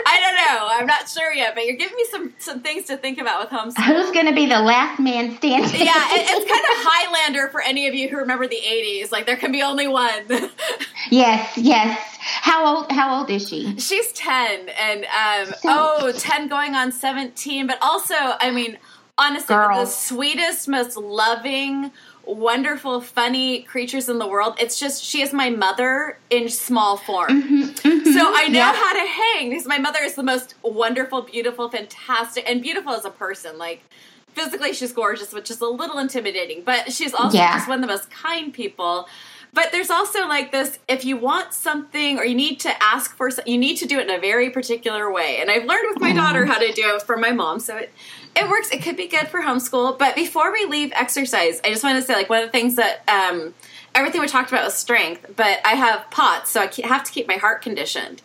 I 0.07 0.21
don't 0.21 0.37
know. 0.37 0.69
I'm 0.71 0.87
not 0.87 1.09
sure 1.09 1.33
yet, 1.33 1.55
but 1.57 1.67
you're 1.67 1.77
giving 1.77 1.97
me 1.97 2.07
some 2.11 2.35
some 2.39 2.61
things 2.61 2.85
to 2.87 2.97
think 2.97 3.19
about 3.19 3.41
with 3.41 3.51
homeschool. 3.59 3.85
Who's 3.85 4.13
going 4.13 4.27
to 4.27 4.35
be 4.35 4.47
the 4.47 4.61
last 4.61 5.01
man 5.01 5.37
standing? 5.37 5.71
Yeah, 5.81 5.93
it, 6.13 6.27
it's 6.31 6.51
kind 6.51 6.65
of 6.65 6.85
Highlander 6.87 7.49
for 7.49 7.61
any 7.61 7.89
of 7.89 7.95
you 7.95 8.09
who 8.09 8.19
remember 8.19 8.47
the 8.47 8.61
'80s. 8.65 9.11
Like, 9.11 9.27
there 9.27 9.37
can 9.37 9.51
be 9.51 9.63
only 9.63 9.89
one. 9.89 10.25
yes, 11.11 11.59
yes. 11.59 11.99
How 12.21 12.77
old? 12.77 12.93
How 12.93 13.19
old 13.19 13.31
is 13.31 13.49
she? 13.49 13.79
She's 13.79 14.13
ten, 14.13 14.69
and 14.69 15.05
um, 15.05 15.55
oh, 15.65 16.13
10 16.17 16.49
going 16.49 16.75
on 16.75 16.93
seventeen. 17.25 17.67
But 17.67 17.79
also, 17.81 18.15
I 18.15 18.51
mean, 18.51 18.79
honestly, 19.19 19.55
the 19.55 19.87
sweetest, 19.87 20.69
most 20.69 20.97
loving, 20.97 21.91
wonderful, 22.27 23.01
funny 23.01 23.63
creatures 23.63 24.09
in 24.09 24.19
the 24.19 24.27
world. 24.27 24.57
It's 24.59 24.79
just 24.79 25.03
she 25.03 25.23
is 25.23 25.33
my 25.33 25.51
mother 25.51 26.19
in 26.31 26.49
small 26.49 26.97
form. 26.97 27.43
Mm-hmm, 27.43 27.63
mm-hmm, 27.63 28.13
so 28.13 28.33
I 28.35 28.49
know 28.49 28.63
how 28.63 28.93
to 28.93 29.09
hang 29.09 29.51
because 29.51 29.67
my 29.67 29.79
mother 29.79 30.01
is 30.01 30.15
the 30.15 30.23
most 30.23 30.55
wonderful, 30.63 31.23
beautiful, 31.23 31.69
fantastic, 31.71 32.49
and 32.49 32.63
beautiful 32.63 32.93
as 32.93 33.05
a 33.05 33.11
person. 33.11 33.59
Like 33.59 33.83
physically, 34.29 34.73
she's 34.73 34.93
gorgeous, 34.93 35.33
which 35.33 35.51
is 35.51 35.61
a 35.61 35.67
little 35.67 35.99
intimidating, 35.99 36.63
but 36.65 36.93
she's 36.93 37.15
also 37.15 37.37
yeah. 37.37 37.55
just 37.55 37.69
one 37.69 37.83
of 37.83 37.83
the 37.83 37.93
most 37.93 38.11
kind 38.11 38.53
people. 38.53 39.09
But 39.55 39.71
there's 39.71 39.91
also 39.91 40.27
like 40.27 40.51
this 40.51 40.79
if 40.89 41.05
you 41.05 41.17
want 41.17 41.55
something 41.55 42.19
or 42.19 42.25
you 42.25 42.35
need 42.35 42.59
to 42.61 42.83
ask 42.83 43.17
for 43.17 43.31
you 43.47 43.57
need 43.57 43.77
to 43.77 43.87
do 43.87 43.99
it 44.01 44.09
in 44.09 44.15
a 44.15 44.21
very 44.21 44.51
particular 44.51 45.13
way. 45.13 45.39
And 45.41 45.49
I've 45.51 45.65
learned 45.65 45.87
with 45.93 46.01
my 46.01 46.13
daughter 46.13 46.45
how 46.45 46.59
to 46.59 46.73
do 46.73 46.97
it 46.97 47.03
from 47.03 47.21
my 47.21 47.31
mom. 47.31 47.61
So 47.61 47.77
it 47.77 47.93
it 48.37 48.49
works. 48.49 48.71
It 48.71 48.83
could 48.83 48.97
be 48.97 49.07
good 49.07 49.29
for 49.29 49.41
homeschool. 49.41 49.99
But 49.99 50.17
before 50.17 50.53
we 50.53 50.67
leave 50.67 50.93
exercise, 50.95 51.61
I 51.65 51.71
just 51.71 51.85
want 51.85 51.97
to 51.99 52.03
say 52.03 52.15
like 52.15 52.29
one 52.29 52.43
of 52.43 52.49
the 52.49 52.53
things 52.53 52.75
that 52.75 53.03
um, 53.09 53.55
everything 53.95 54.21
we 54.21 54.27
talked 54.27 54.51
about 54.51 54.65
was 54.65 54.75
strength, 54.75 55.33
but 55.37 55.61
I 55.65 55.75
have 55.75 56.11
POTS, 56.11 56.51
so 56.51 56.61
I 56.61 56.87
have 56.87 57.05
to 57.05 57.13
keep 57.13 57.29
my 57.29 57.37
heart 57.37 57.63
conditioned. 57.63 58.23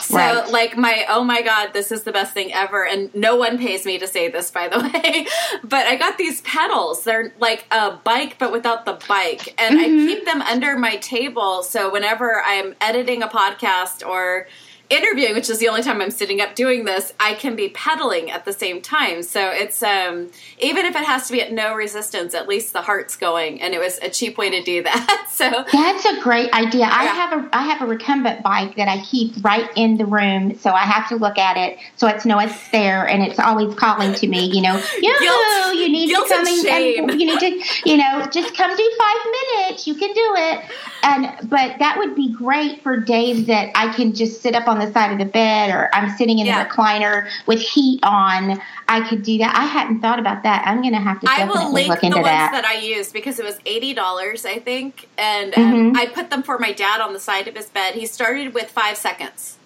So, 0.00 0.16
right. 0.16 0.48
like, 0.50 0.76
my 0.76 1.04
oh 1.08 1.24
my 1.24 1.42
god, 1.42 1.72
this 1.72 1.92
is 1.92 2.02
the 2.02 2.12
best 2.12 2.34
thing 2.34 2.52
ever. 2.52 2.86
And 2.86 3.14
no 3.14 3.36
one 3.36 3.58
pays 3.58 3.84
me 3.84 3.98
to 3.98 4.06
say 4.06 4.28
this, 4.28 4.50
by 4.50 4.68
the 4.68 4.78
way. 4.94 5.26
but 5.62 5.86
I 5.86 5.96
got 5.96 6.18
these 6.18 6.40
pedals. 6.42 7.04
They're 7.04 7.32
like 7.38 7.66
a 7.70 7.92
bike, 7.92 8.36
but 8.38 8.52
without 8.52 8.84
the 8.84 8.98
bike. 9.08 9.54
And 9.60 9.78
mm-hmm. 9.78 10.04
I 10.04 10.06
keep 10.06 10.24
them 10.24 10.42
under 10.42 10.78
my 10.78 10.96
table. 10.96 11.62
So, 11.62 11.90
whenever 11.90 12.42
I'm 12.44 12.74
editing 12.80 13.22
a 13.22 13.28
podcast 13.28 14.06
or 14.06 14.46
interviewing, 14.92 15.34
which 15.34 15.48
is 15.48 15.58
the 15.58 15.68
only 15.68 15.82
time 15.82 16.00
I'm 16.00 16.10
sitting 16.10 16.40
up 16.40 16.54
doing 16.54 16.84
this, 16.84 17.12
I 17.18 17.34
can 17.34 17.56
be 17.56 17.70
pedaling 17.70 18.30
at 18.30 18.44
the 18.44 18.52
same 18.52 18.82
time. 18.82 19.22
So 19.22 19.50
it's 19.50 19.82
um, 19.82 20.30
even 20.60 20.84
if 20.84 20.94
it 20.94 21.04
has 21.04 21.26
to 21.28 21.32
be 21.32 21.40
at 21.42 21.52
no 21.52 21.74
resistance, 21.74 22.34
at 22.34 22.46
least 22.46 22.72
the 22.72 22.82
heart's 22.82 23.16
going, 23.16 23.60
and 23.62 23.74
it 23.74 23.80
was 23.80 23.98
a 23.98 24.10
cheap 24.10 24.36
way 24.36 24.50
to 24.50 24.62
do 24.62 24.82
that. 24.84 25.28
So 25.30 25.50
that's 25.72 26.04
a 26.04 26.20
great 26.20 26.52
idea. 26.52 26.82
Yeah. 26.82 26.90
I 26.92 27.04
have 27.04 27.32
a 27.32 27.48
I 27.52 27.62
have 27.62 27.82
a 27.82 27.86
recumbent 27.86 28.42
bike 28.42 28.76
that 28.76 28.88
I 28.88 29.02
keep 29.02 29.42
right 29.42 29.68
in 29.76 29.96
the 29.96 30.06
room, 30.06 30.56
so 30.56 30.72
I 30.72 30.80
have 30.80 31.08
to 31.08 31.16
look 31.16 31.38
at 31.38 31.56
it, 31.56 31.78
so 31.96 32.06
it's 32.06 32.26
know 32.26 32.38
it's 32.38 32.70
there, 32.70 33.08
and 33.08 33.22
it's 33.22 33.38
always 33.38 33.74
calling 33.74 34.12
to 34.14 34.26
me. 34.28 34.44
You 34.44 34.62
know, 34.62 34.82
yo, 35.00 35.70
you 35.72 35.88
need 35.88 36.08
to 36.08 36.24
come 36.28 36.46
and, 36.46 36.66
and 36.66 37.20
you 37.20 37.26
need 37.26 37.40
to, 37.40 37.88
you 37.88 37.96
know, 37.96 38.26
just 38.30 38.54
come 38.56 38.76
do 38.76 38.92
five 38.98 39.16
minutes. 39.24 39.86
You 39.86 39.94
can 39.94 40.12
do 40.12 40.34
it. 40.36 40.64
And 41.02 41.48
but 41.48 41.78
that 41.78 41.96
would 41.98 42.14
be 42.14 42.32
great 42.32 42.82
for 42.82 42.98
days 42.98 43.46
that 43.46 43.70
I 43.74 43.92
can 43.92 44.14
just 44.14 44.40
sit 44.40 44.54
up 44.54 44.68
on 44.68 44.81
the 44.86 44.92
side 44.92 45.12
of 45.12 45.18
the 45.18 45.24
bed 45.24 45.70
or 45.70 45.88
I'm 45.94 46.16
sitting 46.16 46.38
in 46.38 46.46
yeah. 46.46 46.64
a 46.64 46.68
recliner 46.68 47.28
with 47.46 47.60
heat 47.60 48.00
on. 48.02 48.60
I 48.88 49.08
could 49.08 49.22
do 49.22 49.38
that. 49.38 49.54
I 49.56 49.64
hadn't 49.64 50.00
thought 50.00 50.18
about 50.18 50.42
that. 50.42 50.66
I'm 50.66 50.80
going 50.80 50.92
to 50.92 51.00
have 51.00 51.20
to 51.20 51.26
definitely 51.26 51.60
I 51.60 51.64
will 51.64 51.72
link 51.72 51.88
look 51.88 52.04
into 52.04 52.18
the 52.18 52.24
that. 52.24 52.52
ones 52.52 52.62
that 52.62 52.68
I 52.68 52.78
used 52.78 53.12
because 53.12 53.38
it 53.38 53.44
was 53.44 53.58
eighty 53.66 53.94
dollars, 53.94 54.44
I 54.44 54.58
think, 54.58 55.08
and 55.16 55.54
um, 55.56 55.72
mm-hmm. 55.72 55.96
I 55.96 56.06
put 56.06 56.30
them 56.30 56.42
for 56.42 56.58
my 56.58 56.72
dad 56.72 57.00
on 57.00 57.12
the 57.12 57.20
side 57.20 57.48
of 57.48 57.56
his 57.56 57.66
bed. 57.66 57.94
He 57.94 58.06
started 58.06 58.54
with 58.54 58.70
five 58.70 58.96
seconds. 58.96 59.58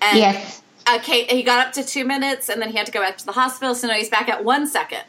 And 0.00 0.18
yes. 0.18 0.62
Okay, 0.96 1.26
he 1.26 1.44
got 1.44 1.64
up 1.64 1.72
to 1.74 1.84
two 1.84 2.04
minutes, 2.04 2.48
and 2.48 2.60
then 2.60 2.70
he 2.70 2.76
had 2.76 2.86
to 2.86 2.92
go 2.92 3.00
back 3.00 3.16
to 3.18 3.24
the 3.24 3.32
hospital. 3.32 3.72
So 3.74 3.86
now 3.86 3.94
he's 3.94 4.08
back 4.08 4.28
at 4.28 4.44
one 4.44 4.66
second 4.66 5.04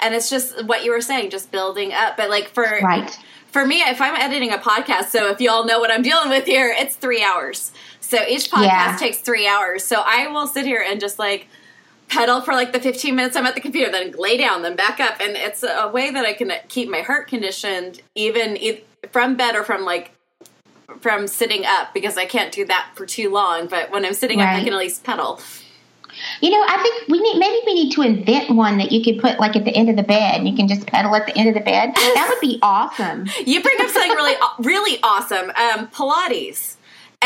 and 0.00 0.14
it's 0.14 0.30
just 0.30 0.64
what 0.64 0.84
you 0.84 0.90
were 0.90 1.00
saying, 1.00 1.30
just 1.30 1.50
building 1.50 1.92
up. 1.92 2.16
But 2.16 2.30
like 2.30 2.48
for 2.48 2.78
right. 2.82 3.18
for 3.48 3.66
me, 3.66 3.80
if 3.82 4.00
I'm 4.00 4.14
editing 4.16 4.52
a 4.52 4.58
podcast, 4.58 5.06
so 5.06 5.30
if 5.30 5.40
you 5.40 5.50
all 5.50 5.64
know 5.64 5.78
what 5.78 5.90
I'm 5.90 6.02
dealing 6.02 6.28
with 6.28 6.46
here, 6.46 6.74
it's 6.76 6.96
three 6.96 7.22
hours. 7.22 7.72
So 8.06 8.18
each 8.26 8.50
podcast 8.50 8.64
yeah. 8.64 8.96
takes 8.98 9.18
three 9.18 9.46
hours. 9.46 9.84
So 9.84 10.02
I 10.04 10.28
will 10.28 10.46
sit 10.46 10.64
here 10.64 10.84
and 10.86 11.00
just 11.00 11.18
like 11.18 11.48
pedal 12.08 12.40
for 12.40 12.52
like 12.52 12.72
the 12.72 12.80
15 12.80 13.16
minutes 13.16 13.36
I'm 13.36 13.46
at 13.46 13.54
the 13.54 13.60
computer, 13.60 13.90
then 13.90 14.12
lay 14.12 14.36
down, 14.36 14.62
then 14.62 14.76
back 14.76 15.00
up. 15.00 15.20
And 15.20 15.36
it's 15.36 15.64
a 15.64 15.88
way 15.88 16.10
that 16.10 16.24
I 16.24 16.32
can 16.32 16.52
keep 16.68 16.88
my 16.88 17.00
heart 17.00 17.28
conditioned 17.28 18.00
even 18.14 18.58
from 19.10 19.36
bed 19.36 19.56
or 19.56 19.64
from 19.64 19.84
like 19.84 20.12
from 21.00 21.26
sitting 21.26 21.64
up 21.66 21.92
because 21.92 22.16
I 22.16 22.26
can't 22.26 22.52
do 22.52 22.64
that 22.66 22.92
for 22.94 23.06
too 23.06 23.30
long. 23.30 23.66
But 23.66 23.90
when 23.90 24.04
I'm 24.04 24.14
sitting 24.14 24.38
right. 24.38 24.54
up, 24.54 24.60
I 24.60 24.64
can 24.64 24.72
at 24.72 24.78
least 24.78 25.04
pedal. 25.04 25.40
You 26.40 26.50
know, 26.50 26.64
I 26.66 26.82
think 26.82 27.08
we 27.08 27.20
need 27.20 27.38
maybe 27.38 27.60
we 27.66 27.74
need 27.74 27.92
to 27.92 28.02
invent 28.02 28.50
one 28.50 28.78
that 28.78 28.90
you 28.90 29.04
could 29.04 29.20
put 29.20 29.38
like 29.38 29.54
at 29.56 29.64
the 29.64 29.74
end 29.74 29.90
of 29.90 29.96
the 29.96 30.02
bed, 30.02 30.36
and 30.36 30.48
you 30.48 30.56
can 30.56 30.68
just 30.68 30.86
pedal 30.86 31.14
at 31.14 31.26
the 31.26 31.36
end 31.36 31.48
of 31.48 31.54
the 31.54 31.60
bed. 31.60 31.92
That 31.94 32.28
would 32.30 32.40
be 32.40 32.58
awesome. 32.62 33.26
you 33.44 33.62
bring 33.62 33.76
up 33.80 33.90
something 33.90 34.12
really, 34.12 34.34
really 34.60 34.98
awesome. 35.02 35.50
Um, 35.50 35.88
Pilates. 35.88 36.75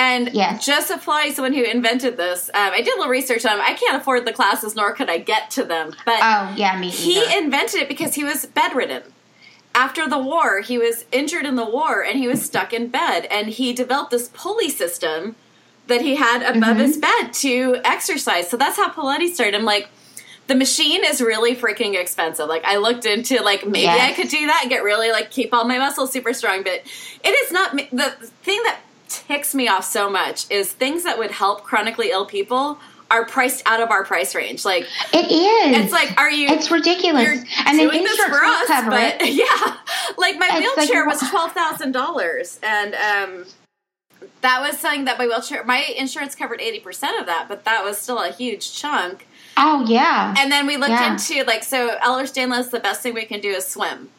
And 0.00 0.30
yes. 0.32 0.64
Joseph 0.64 1.04
Pilates, 1.04 1.36
the 1.36 1.42
one 1.42 1.52
who 1.52 1.62
invented 1.62 2.16
this, 2.16 2.48
um, 2.54 2.72
I 2.72 2.80
did 2.80 2.94
a 2.94 2.96
little 2.96 3.10
research 3.10 3.44
on 3.44 3.58
him. 3.58 3.60
I 3.60 3.74
can't 3.74 4.00
afford 4.00 4.26
the 4.26 4.32
classes, 4.32 4.74
nor 4.74 4.94
could 4.94 5.10
I 5.10 5.18
get 5.18 5.50
to 5.52 5.64
them. 5.64 5.92
But 6.06 6.20
oh 6.22 6.54
yeah, 6.56 6.78
me 6.80 6.88
either. 6.88 6.96
He 6.96 7.38
invented 7.38 7.82
it 7.82 7.88
because 7.88 8.14
he 8.14 8.24
was 8.24 8.46
bedridden. 8.46 9.02
After 9.74 10.08
the 10.08 10.18
war, 10.18 10.62
he 10.62 10.78
was 10.78 11.04
injured 11.12 11.44
in 11.44 11.56
the 11.56 11.66
war, 11.66 12.02
and 12.02 12.18
he 12.18 12.26
was 12.26 12.42
stuck 12.42 12.72
in 12.72 12.88
bed. 12.88 13.26
And 13.30 13.48
he 13.48 13.74
developed 13.74 14.10
this 14.10 14.30
pulley 14.32 14.70
system 14.70 15.36
that 15.86 16.00
he 16.00 16.16
had 16.16 16.42
above 16.42 16.76
mm-hmm. 16.76 16.80
his 16.80 16.96
bed 16.96 17.34
to 17.34 17.80
exercise. 17.84 18.48
So 18.48 18.56
that's 18.56 18.76
how 18.76 18.90
Pilates 18.90 19.34
started. 19.34 19.54
I'm 19.54 19.66
like, 19.66 19.90
the 20.46 20.54
machine 20.54 21.04
is 21.04 21.20
really 21.20 21.54
freaking 21.54 21.94
expensive. 21.94 22.48
Like 22.48 22.64
I 22.64 22.78
looked 22.78 23.04
into 23.04 23.42
like 23.42 23.66
maybe 23.66 23.82
yes. 23.82 24.00
I 24.00 24.14
could 24.14 24.28
do 24.28 24.46
that 24.46 24.60
and 24.62 24.70
get 24.70 24.82
really 24.82 25.12
like 25.12 25.30
keep 25.30 25.52
all 25.52 25.64
my 25.64 25.78
muscles 25.78 26.10
super 26.10 26.32
strong, 26.32 26.62
but 26.62 26.80
it 27.22 27.28
is 27.28 27.52
not 27.52 27.72
the 27.72 28.10
thing 28.42 28.60
that 28.64 28.80
ticks 29.10 29.54
me 29.54 29.68
off 29.68 29.84
so 29.84 30.08
much 30.08 30.50
is 30.50 30.72
things 30.72 31.04
that 31.04 31.18
would 31.18 31.30
help 31.30 31.64
chronically 31.64 32.10
ill 32.10 32.24
people 32.24 32.78
are 33.10 33.24
priced 33.24 33.62
out 33.66 33.82
of 33.82 33.90
our 33.90 34.04
price 34.04 34.34
range. 34.34 34.64
Like 34.64 34.86
it 35.12 35.30
is. 35.30 35.84
It's 35.84 35.92
like, 35.92 36.16
are 36.16 36.30
you? 36.30 36.48
It's 36.48 36.70
ridiculous. 36.70 37.26
and 37.66 37.78
then 37.78 37.90
insurance 37.90 38.10
this 38.10 38.24
for 38.26 38.44
us, 38.44 38.66
cover 38.68 38.90
but 38.90 39.20
it. 39.20 39.34
yeah, 39.34 39.76
like 40.16 40.38
my 40.38 40.48
it's 40.52 40.76
wheelchair 40.76 41.04
like, 41.04 41.20
was 41.20 41.28
twelve 41.28 41.52
thousand 41.52 41.92
dollars, 41.92 42.60
and 42.62 42.94
um, 42.94 43.46
that 44.42 44.60
was 44.60 44.78
something 44.78 45.04
that 45.04 45.18
my 45.18 45.26
wheelchair, 45.26 45.64
my 45.64 45.84
insurance 45.96 46.34
covered 46.34 46.60
80% 46.60 47.20
of 47.20 47.26
that, 47.26 47.46
but 47.48 47.64
that 47.64 47.84
was 47.84 47.98
still 47.98 48.18
a 48.18 48.30
huge 48.30 48.74
chunk. 48.74 49.26
Oh, 49.56 49.84
yeah. 49.86 50.34
And 50.38 50.50
then 50.50 50.66
we 50.66 50.76
looked 50.76 50.90
yeah. 50.90 51.12
into, 51.12 51.44
like, 51.44 51.64
so 51.64 51.96
Ehlers-Danlos, 51.98 52.70
the 52.70 52.80
best 52.80 53.02
thing 53.02 53.14
we 53.14 53.24
can 53.24 53.40
do 53.40 53.50
is 53.50 53.66
swim. 53.66 54.10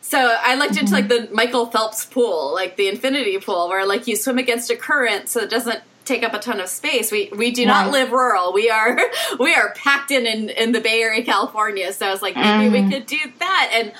So 0.00 0.36
I 0.40 0.54
looked 0.54 0.72
mm-hmm. 0.74 0.80
into, 0.80 0.92
like, 0.92 1.08
the 1.08 1.28
Michael 1.32 1.66
Phelps 1.66 2.06
pool, 2.06 2.54
like 2.54 2.76
the 2.76 2.88
infinity 2.88 3.38
pool, 3.38 3.68
where, 3.68 3.86
like, 3.86 4.06
you 4.06 4.16
swim 4.16 4.38
against 4.38 4.70
a 4.70 4.76
current 4.76 5.28
so 5.28 5.40
it 5.40 5.50
doesn't 5.50 5.80
take 6.04 6.22
up 6.22 6.32
a 6.32 6.38
ton 6.38 6.58
of 6.58 6.68
space. 6.68 7.12
We 7.12 7.30
we 7.36 7.50
do 7.50 7.66
not 7.66 7.92
live 7.92 8.10
rural. 8.12 8.52
We 8.54 8.70
are 8.70 8.98
we 9.38 9.54
are 9.54 9.74
packed 9.74 10.10
in 10.10 10.26
in, 10.26 10.48
in 10.48 10.72
the 10.72 10.80
Bay 10.80 11.02
Area, 11.02 11.22
California. 11.22 11.92
So 11.92 12.06
I 12.06 12.10
was 12.10 12.22
like, 12.22 12.34
maybe 12.34 12.70
we 12.70 12.80
Mhm. 12.80 12.90
could 12.90 13.06
do 13.06 13.18
that. 13.38 13.70
And 13.74 13.92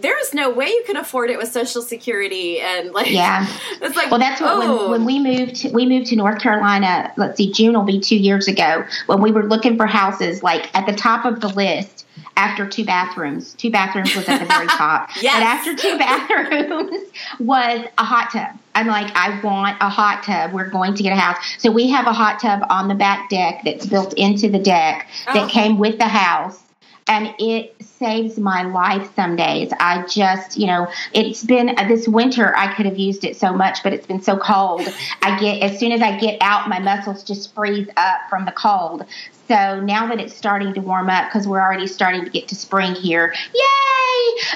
there 0.00 0.18
is 0.20 0.34
no 0.34 0.50
way 0.50 0.66
you 0.66 0.82
can 0.86 0.96
afford 0.96 1.30
it 1.30 1.38
with 1.38 1.52
Social 1.52 1.80
Security 1.82 2.60
and 2.60 2.92
like 2.92 3.10
Yeah. 3.10 3.46
It's 3.80 3.96
like 3.96 4.10
Well, 4.10 4.20
that's 4.20 4.40
what 4.40 4.50
oh. 4.64 4.90
when, 4.90 5.04
when 5.04 5.04
we 5.04 5.18
moved 5.20 5.72
we 5.72 5.86
moved 5.86 6.06
to 6.08 6.16
North 6.16 6.40
Carolina. 6.40 7.12
Let's 7.16 7.36
see, 7.36 7.52
June 7.52 7.74
will 7.74 7.84
be 7.84 8.00
two 8.00 8.16
years 8.16 8.48
ago 8.48 8.84
when 9.06 9.20
we 9.22 9.30
were 9.30 9.44
looking 9.44 9.76
for 9.76 9.86
houses. 9.86 10.42
Like 10.42 10.74
at 10.74 10.86
the 10.86 10.92
top 10.94 11.24
of 11.24 11.40
the 11.40 11.48
list, 11.48 12.06
after 12.36 12.66
two 12.66 12.84
bathrooms, 12.84 13.54
two 13.54 13.70
bathrooms 13.70 14.14
was 14.16 14.28
at 14.28 14.38
the 14.40 14.46
very 14.46 14.66
top. 14.82 15.10
Yes. 15.22 15.34
But 15.36 15.42
after 15.44 15.76
two 15.76 15.98
bathrooms 15.98 17.10
was 17.38 17.86
a 17.96 18.04
hot 18.04 18.30
tub. 18.32 18.58
I'm 18.74 18.88
like, 18.88 19.12
I 19.14 19.40
want 19.40 19.76
a 19.80 19.88
hot 19.88 20.24
tub. 20.24 20.52
We're 20.52 20.68
going 20.68 20.94
to 20.94 21.02
get 21.04 21.12
a 21.12 21.16
house, 21.16 21.36
so 21.58 21.70
we 21.70 21.88
have 21.90 22.08
a 22.08 22.12
hot 22.12 22.40
tub 22.40 22.60
on 22.70 22.88
the 22.88 22.94
back 22.96 23.30
deck 23.30 23.60
that's 23.64 23.86
built 23.86 24.14
into 24.14 24.48
the 24.48 24.58
deck 24.58 25.06
that 25.26 25.44
Oh. 25.44 25.48
came 25.48 25.78
with 25.78 25.98
the 25.98 26.08
house 26.08 26.60
and 27.06 27.34
it 27.38 27.74
saves 27.82 28.38
my 28.38 28.62
life 28.62 29.14
some 29.14 29.36
days. 29.36 29.70
I 29.78 30.06
just, 30.06 30.56
you 30.56 30.66
know, 30.66 30.88
it's 31.12 31.44
been 31.44 31.74
this 31.88 32.08
winter 32.08 32.56
I 32.56 32.74
could 32.74 32.86
have 32.86 32.98
used 32.98 33.24
it 33.24 33.36
so 33.36 33.52
much, 33.52 33.82
but 33.82 33.92
it's 33.92 34.06
been 34.06 34.22
so 34.22 34.38
cold. 34.38 34.82
I 35.22 35.38
get 35.38 35.62
as 35.62 35.78
soon 35.78 35.92
as 35.92 36.00
I 36.00 36.18
get 36.18 36.38
out, 36.40 36.68
my 36.68 36.78
muscles 36.78 37.22
just 37.22 37.54
freeze 37.54 37.88
up 37.96 38.20
from 38.30 38.46
the 38.46 38.52
cold. 38.52 39.04
So 39.48 39.80
now 39.80 40.06
that 40.08 40.20
it's 40.20 40.34
starting 40.34 40.72
to 40.74 40.80
warm 40.80 41.10
up, 41.10 41.28
because 41.28 41.46
we're 41.46 41.60
already 41.60 41.86
starting 41.86 42.24
to 42.24 42.30
get 42.30 42.48
to 42.48 42.54
spring 42.54 42.94
here, 42.94 43.34
yay! 43.54 43.64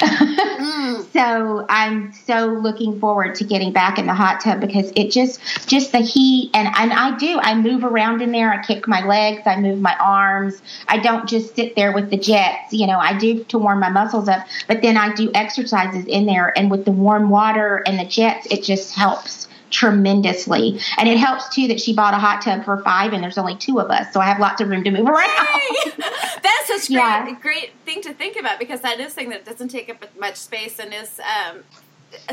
Mm. 0.58 1.12
so 1.12 1.66
I'm 1.68 2.12
so 2.12 2.46
looking 2.46 2.98
forward 2.98 3.34
to 3.36 3.44
getting 3.44 3.72
back 3.72 3.98
in 3.98 4.06
the 4.06 4.14
hot 4.14 4.40
tub 4.40 4.60
because 4.60 4.92
it 4.96 5.10
just 5.10 5.40
just 5.68 5.92
the 5.92 5.98
heat 5.98 6.50
and 6.54 6.68
and 6.76 6.92
I 6.92 7.16
do 7.16 7.38
I 7.40 7.54
move 7.54 7.84
around 7.84 8.22
in 8.22 8.32
there 8.32 8.52
I 8.52 8.62
kick 8.62 8.88
my 8.88 9.04
legs 9.04 9.42
I 9.46 9.60
move 9.60 9.80
my 9.80 9.96
arms 10.00 10.60
I 10.88 10.98
don't 10.98 11.28
just 11.28 11.54
sit 11.54 11.76
there 11.76 11.92
with 11.92 12.10
the 12.10 12.16
jets 12.16 12.72
you 12.72 12.86
know 12.86 12.98
I 12.98 13.16
do 13.16 13.44
to 13.44 13.58
warm 13.58 13.80
my 13.80 13.88
muscles 13.88 14.28
up 14.28 14.46
but 14.66 14.82
then 14.82 14.96
I 14.96 15.14
do 15.14 15.30
exercises 15.34 16.04
in 16.06 16.26
there 16.26 16.56
and 16.56 16.70
with 16.70 16.84
the 16.84 16.92
warm 16.92 17.30
water 17.30 17.82
and 17.86 17.98
the 17.98 18.04
jets 18.04 18.46
it 18.50 18.62
just 18.62 18.94
helps 18.94 19.47
tremendously. 19.70 20.80
And 20.98 21.08
it 21.08 21.18
helps 21.18 21.48
too 21.54 21.68
that 21.68 21.80
she 21.80 21.94
bought 21.94 22.14
a 22.14 22.18
hot 22.18 22.42
tub 22.42 22.64
for 22.64 22.82
five 22.82 23.12
and 23.12 23.22
there's 23.22 23.38
only 23.38 23.56
two 23.56 23.80
of 23.80 23.90
us 23.90 24.12
so 24.12 24.20
I 24.20 24.24
have 24.24 24.38
lots 24.40 24.60
of 24.60 24.68
room 24.68 24.84
to 24.84 24.90
move 24.90 25.06
around. 25.08 25.28
That's 25.96 26.66
such 26.66 26.88
great, 26.88 26.96
Yeah. 26.98 27.36
great 27.40 27.72
thing 27.84 28.02
to 28.02 28.12
think 28.14 28.38
about 28.38 28.58
because 28.58 28.80
that 28.82 29.00
is 29.00 29.12
something 29.12 29.30
that 29.30 29.44
doesn't 29.44 29.68
take 29.68 29.88
up 29.90 30.04
much 30.18 30.36
space 30.36 30.78
and 30.78 30.92
is 30.94 31.20
um, 31.20 31.58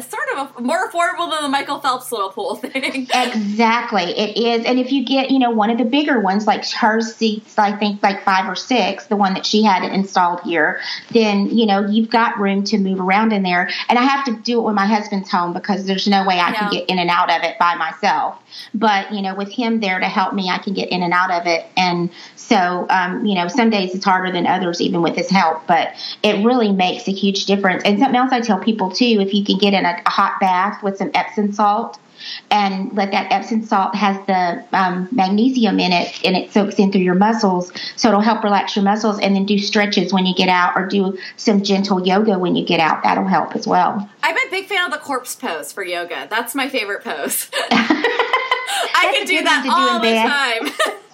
sort 0.02 0.24
of 0.36 0.58
a, 0.58 0.62
more 0.62 0.90
affordable 0.90 1.32
than 1.32 1.44
the 1.44 1.50
Michael 1.50 1.80
Phelps 1.80 2.12
little 2.12 2.30
pool 2.30 2.56
thing. 2.56 3.08
Exactly, 3.14 4.04
it 4.04 4.38
is. 4.38 4.66
And 4.66 4.80
if 4.80 4.92
you 4.92 5.06
get, 5.06 5.32
you 5.32 5.40
know, 5.40 5.52
one 5.52 5.70
of 5.70 5.78
the 5.78 5.86
bigger 5.86 6.20
ones, 6.20 6.48
like 6.48 6.70
her 6.72 7.02
seats, 7.02 7.58
I 7.58 7.76
think 7.78 8.02
like 8.02 8.24
five 8.24 8.48
or 8.48 8.56
six, 8.56 9.08
the 9.08 9.16
one 9.16 9.34
that 9.34 9.46
she 9.46 9.64
had 9.64 9.84
installed 9.84 10.42
here, 10.42 10.80
then 11.12 11.50
you 11.50 11.66
know 11.66 11.86
you've 11.86 12.10
got 12.10 12.40
room 12.40 12.64
to 12.66 12.78
move 12.78 13.00
around 13.00 13.34
in 13.34 13.44
there. 13.44 13.70
And 13.90 14.00
I 14.00 14.04
have 14.04 14.26
to 14.26 14.36
do 14.36 14.60
it 14.60 14.64
when 14.64 14.76
my 14.76 14.86
husband's 14.86 15.30
home 15.30 15.54
because 15.54 15.86
there's 15.86 16.08
no 16.08 16.26
way 16.26 16.40
I 16.40 16.54
can 16.54 16.72
get 16.72 16.90
in 16.90 17.00
and 17.00 17.10
out 17.10 17.30
of 17.30 17.44
it 17.44 17.58
by 17.60 17.76
myself. 17.76 18.38
But 18.74 19.12
you 19.14 19.22
know, 19.22 19.36
with 19.36 19.52
him 19.52 19.80
there 19.80 20.00
to 20.00 20.08
help 20.08 20.34
me, 20.34 20.50
I 20.50 20.58
can 20.58 20.74
get 20.74 20.90
in 20.90 21.04
and 21.04 21.14
out 21.14 21.32
of 21.32 21.48
it. 21.48 21.66
And 21.78 22.10
so, 22.36 22.86
um, 22.90 23.26
you 23.26 23.36
know, 23.36 23.48
some 23.48 23.70
days 23.70 23.94
it's 23.96 24.06
harder 24.06 24.32
than 24.32 24.46
others, 24.46 24.80
even 24.82 25.02
with 25.02 25.16
his 25.16 25.30
help. 25.30 25.66
But 25.68 25.94
it 26.24 26.46
really 26.46 26.72
makes 26.72 27.08
a 27.08 27.12
huge 27.12 27.46
difference. 27.46 27.84
And 27.84 28.00
something 28.00 28.16
else 28.16 28.32
I 28.32 28.42
tell 28.42 28.60
people 28.60 28.92
too: 28.92 29.20
if 29.20 29.34
you 29.34 29.44
can 29.44 29.58
get 29.70 29.78
in 29.78 29.86
a, 29.86 30.02
a 30.06 30.10
hot 30.10 30.40
bath 30.40 30.84
with 30.84 30.98
some 30.98 31.12
Epsom 31.14 31.52
salt 31.52 32.00
and 32.52 32.94
let 32.94 33.12
that 33.12 33.32
Epsom 33.32 33.64
salt 33.64 33.96
has 33.96 34.18
the 34.26 34.64
um, 34.74 35.08
magnesium 35.12 35.80
in 35.80 35.92
it 35.92 36.22
and 36.24 36.36
it 36.36 36.52
soaks 36.52 36.76
in 36.76 36.92
through 36.92 37.02
your 37.02 37.16
muscles. 37.16 37.72
So 37.96 38.10
it'll 38.10 38.22
help 38.22 38.44
relax 38.44 38.76
your 38.76 38.86
muscles 38.86 39.20
and 39.20 39.36
then 39.36 39.46
do 39.46 39.58
stretches 39.58 40.14
when 40.14 40.26
you 40.26 40.34
get 40.36 40.50
out 40.50 40.74
or 40.76 40.88
do 40.88 41.18
some 41.38 41.64
gentle 41.64 42.06
yoga 42.06 42.40
when 42.40 42.56
you 42.56 42.66
get 42.66 42.80
out. 42.80 43.04
That'll 43.04 43.28
help 43.28 43.56
as 43.56 43.68
well. 43.68 44.10
I'm 44.24 44.38
a 44.38 44.50
big 44.50 44.66
fan 44.66 44.86
of 44.86 44.92
the 44.92 45.00
corpse 45.00 45.36
pose 45.36 45.72
for 45.72 45.84
yoga. 45.84 46.28
That's 46.30 46.56
my 46.56 46.70
favorite 46.70 47.04
pose. 47.04 47.50
I 48.98 49.14
can 49.18 49.28
do 49.28 49.44
that 49.44 49.64
do 49.64 49.70
all 49.72 50.00
the 50.00 50.14
time. 50.14 50.96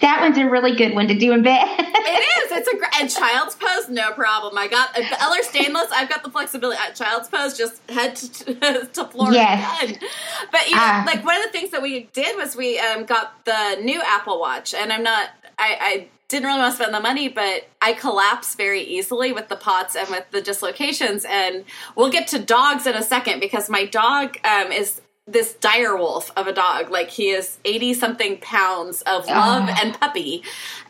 That 0.00 0.20
one's 0.20 0.38
a 0.38 0.48
really 0.48 0.74
good 0.74 0.94
one 0.94 1.08
to 1.08 1.14
do 1.18 1.32
in 1.32 1.42
bed. 1.42 1.66
It 1.78 1.82
is. 2.44 2.52
It's 2.58 2.68
a 2.68 2.76
great 2.76 3.00
and 3.00 3.10
child's 3.10 3.54
pose, 3.54 3.88
no 3.88 4.12
problem. 4.12 4.56
I 4.56 4.66
got 4.68 4.96
uh, 4.98 5.02
Ehlers-Danlos. 5.02 5.88
I've 5.92 6.08
got 6.08 6.22
the 6.22 6.30
flexibility. 6.30 6.78
At 6.80 6.94
child's 6.94 7.28
pose, 7.28 7.56
just 7.56 7.80
head 7.90 8.16
to, 8.16 8.88
to 8.92 9.04
floor. 9.10 9.32
Yes. 9.32 9.96
But 10.50 10.66
you 10.68 10.74
know, 10.76 10.80
Ah. 10.82 11.02
like 11.06 11.24
one 11.24 11.36
of 11.36 11.42
the 11.44 11.50
things 11.52 11.70
that 11.72 11.82
we 11.82 12.04
did 12.12 12.36
was 12.36 12.56
we 12.56 12.78
um, 12.78 13.04
got 13.04 13.44
the 13.44 13.76
new 13.82 14.00
Apple 14.04 14.40
Watch, 14.40 14.74
and 14.74 14.92
I'm 14.92 15.02
not. 15.02 15.30
I, 15.58 15.76
I 15.80 16.08
didn't 16.28 16.46
really 16.48 16.58
want 16.58 16.72
to 16.72 16.76
spend 16.82 16.92
the 16.94 17.00
money, 17.00 17.28
but 17.28 17.68
I 17.80 17.92
collapse 17.92 18.56
very 18.56 18.82
easily 18.82 19.32
with 19.32 19.48
the 19.48 19.56
pots 19.56 19.94
and 19.94 20.08
with 20.10 20.24
the 20.32 20.42
dislocations. 20.42 21.24
And 21.28 21.64
we'll 21.94 22.10
get 22.10 22.26
to 22.28 22.38
dogs 22.38 22.86
in 22.86 22.94
a 22.94 23.02
second 23.02 23.40
because 23.40 23.70
my 23.70 23.84
dog 23.86 24.36
um, 24.44 24.72
is 24.72 25.00
this 25.28 25.54
dire 25.54 25.96
wolf 25.96 26.30
of 26.36 26.46
a 26.46 26.52
dog. 26.52 26.88
Like 26.90 27.10
he 27.10 27.30
is 27.30 27.58
80 27.64 27.94
something 27.94 28.38
pounds 28.38 29.02
of 29.02 29.26
love 29.26 29.68
Oh. 29.68 29.74
and 29.82 29.98
puppy. 29.98 30.44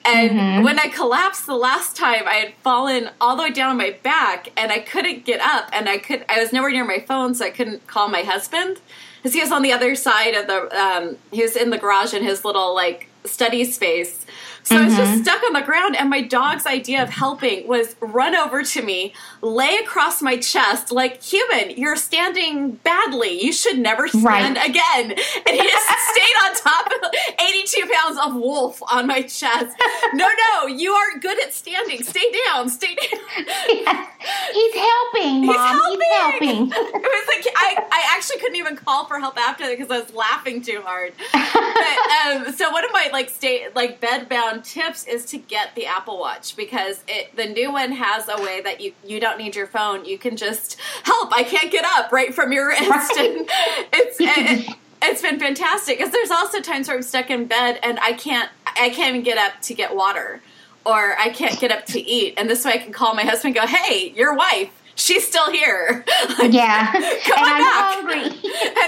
And 0.05 0.63
when 0.63 0.79
I 0.79 0.89
collapsed 0.89 1.47
the 1.47 1.55
last 1.55 1.97
time, 1.97 2.29
I 2.29 2.35
had 2.35 2.55
fallen 2.63 3.11
all 3.21 3.35
the 3.37 3.45
way 3.45 3.51
down 3.51 3.71
on 3.71 3.77
my 3.79 3.97
back 4.03 4.49
and 4.57 4.71
I 4.71 4.81
couldn't 4.81 5.25
get 5.25 5.41
up 5.41 5.71
and 5.73 5.89
I 5.89 5.99
could 5.99 6.25
I 6.29 6.39
was 6.41 6.53
nowhere 6.53 6.71
near 6.71 6.85
my 6.85 6.99
phone 7.01 7.35
so 7.35 7.45
I 7.47 7.51
couldn't 7.51 7.87
call 7.87 8.09
my 8.09 8.23
husband 8.23 8.81
because 9.23 9.33
he 9.35 9.41
was 9.41 9.51
on 9.51 9.63
the 9.63 9.73
other 9.73 9.95
side 9.95 10.35
of 10.35 10.47
the 10.47 10.79
um, 10.81 11.17
he 11.33 11.41
was 11.43 11.57
in 11.57 11.71
the 11.71 11.79
garage 11.79 12.13
in 12.13 12.23
his 12.23 12.45
little 12.45 12.75
like 12.75 13.09
study 13.25 13.65
space. 13.65 14.27
So 14.67 14.77
I 14.77 14.85
was 14.85 14.97
just 14.97 15.23
stuck 15.23 15.43
on 15.45 15.53
the 15.53 15.61
ground, 15.63 15.95
and 15.97 16.11
my 16.11 16.21
dog's 16.21 16.67
idea 16.67 17.01
of 17.01 17.09
helping 17.09 17.69
was 17.69 17.95
run 18.01 18.35
over 18.35 18.65
to 18.65 18.83
me, 18.83 19.13
lay 19.41 19.77
across 19.77 20.21
my 20.21 20.37
chest, 20.39 20.91
like, 20.91 21.23
human, 21.23 21.71
you're 21.71 21.95
standing 21.95 22.73
badly. 22.73 23.41
You 23.45 23.53
should 23.53 23.79
never 23.79 24.09
stand 24.09 24.25
Right. 24.25 24.69
again. 24.71 25.13
And 25.13 25.57
he 25.57 25.63
just 25.63 25.87
stayed 26.11 26.37
on 26.45 26.55
top 26.57 26.87
of 26.87 27.11
82 27.41 27.89
pounds 27.93 28.19
of 28.25 28.35
wolf 28.35 28.83
on 28.91 29.07
my 29.07 29.23
chest. 29.23 29.77
No, 30.15 30.27
no, 30.27 30.67
you 30.67 30.93
are 30.95 31.17
good 31.21 31.41
at 31.45 31.55
standing. 31.55 32.03
Stay 32.03 32.33
down, 32.49 32.69
stay 32.69 32.97
down. 32.97 33.21
Yes. 33.69 34.09
He's 34.53 34.75
helping, 34.75 35.43
He's 35.45 35.47
Mom. 35.57 36.01
helping. 36.01 36.01
He's 36.01 36.13
helping. 36.17 36.71
it 36.73 37.03
was 37.03 37.29
like 37.29 37.55
I, 37.57 37.87
I 37.93 38.15
actually 38.17 38.39
couldn't 38.41 38.57
even 38.57 38.75
call 38.77 39.05
for 39.07 39.21
help 39.21 39.39
after 39.39 39.65
that 39.65 39.79
because 39.79 39.91
I 39.93 40.01
was 40.01 40.13
laughing 40.13 40.61
too 40.61 40.83
hard. 40.85 41.13
But, 41.33 42.47
um, 42.49 42.53
so 42.55 42.71
one 42.71 42.85
of 42.85 42.91
my 42.93 43.11
like 43.13 43.29
stay, 43.31 43.69
like 43.77 44.01
bed 44.01 44.29
tips 44.63 45.07
is 45.07 45.25
to 45.27 45.39
get 45.39 45.75
the 45.75 45.87
Apple 45.87 46.19
Watch 46.19 46.57
because 46.57 47.03
it 47.09 47.35
the 47.37 47.47
new 47.47 47.73
one 47.73 47.93
has 47.93 48.29
a 48.29 48.41
way 48.43 48.61
that 48.63 48.81
you 48.81 48.93
you 49.05 49.21
don't 49.21 49.39
need 49.39 49.57
your 49.57 49.67
phone. 49.67 50.05
You 50.05 50.19
can 50.19 50.37
just 50.37 50.79
help. 51.05 51.33
I 51.33 51.43
can't 51.45 51.71
get 51.71 51.85
up 51.85 52.13
right 52.13 52.35
from 52.35 52.53
your 52.53 52.69
wrist, 52.69 52.83
Right. 52.91 53.17
and 53.19 53.49
it's. 53.93 54.17
It, 54.21 54.77
it's 55.03 55.23
been 55.23 55.39
fantastic 55.39 55.99
because 55.99 56.13
there's 56.13 56.31
also 56.31 56.61
times 56.61 56.89
where 56.89 56.97
I'm 56.97 57.03
stuck 57.03 57.31
in 57.31 57.45
bed 57.47 57.79
and 57.83 57.99
I 58.01 58.15
can't 58.15 58.51
I 58.67 58.89
can't 58.89 59.11
even 59.11 59.23
get 59.23 59.37
up 59.39 59.61
to 59.63 59.75
get 59.75 59.95
water 59.95 60.41
or 60.87 61.17
I 61.19 61.29
can't 61.29 61.61
get 61.61 61.71
up 61.71 61.85
to 61.87 62.01
eat 62.01 62.35
and 62.39 62.49
this 62.49 62.65
way 62.65 62.73
I 62.73 62.79
can 62.79 62.93
call 62.93 63.15
my 63.15 63.23
husband 63.23 63.57
and 63.57 63.67
go 63.67 63.73
hey 63.73 64.13
your 64.17 64.35
wife 64.35 64.71
she's 64.97 65.27
still 65.27 65.51
here 65.53 66.05
Yeah. 66.43 66.91
Come 67.25 67.39
and 67.39 67.47
on 67.47 67.53
I'm 67.53 67.61
back. 67.61 67.95
hungry. 67.95 68.23
and 68.25 68.33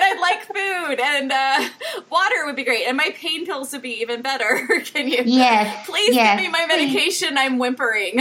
I'd 0.05 0.19
like 0.21 0.43
food 0.43 1.01
and 1.01 1.33
uh, 1.33 1.69
water 2.11 2.47
would 2.47 2.57
be 2.57 2.65
great 2.65 2.87
and 2.87 2.97
my 2.97 3.11
pain 3.15 3.47
pills 3.47 3.73
would 3.73 3.83
be 3.83 4.01
even 4.01 4.23
better 4.23 4.67
can 4.85 5.07
you 5.09 5.23
Yes. 5.25 5.87
please 5.87 6.15
yes, 6.15 6.41
give 6.41 6.47
me 6.47 6.51
my 6.51 6.65
please. 6.69 6.93
medication 6.93 7.37
I'm 7.39 7.59
whimpering 7.59 8.17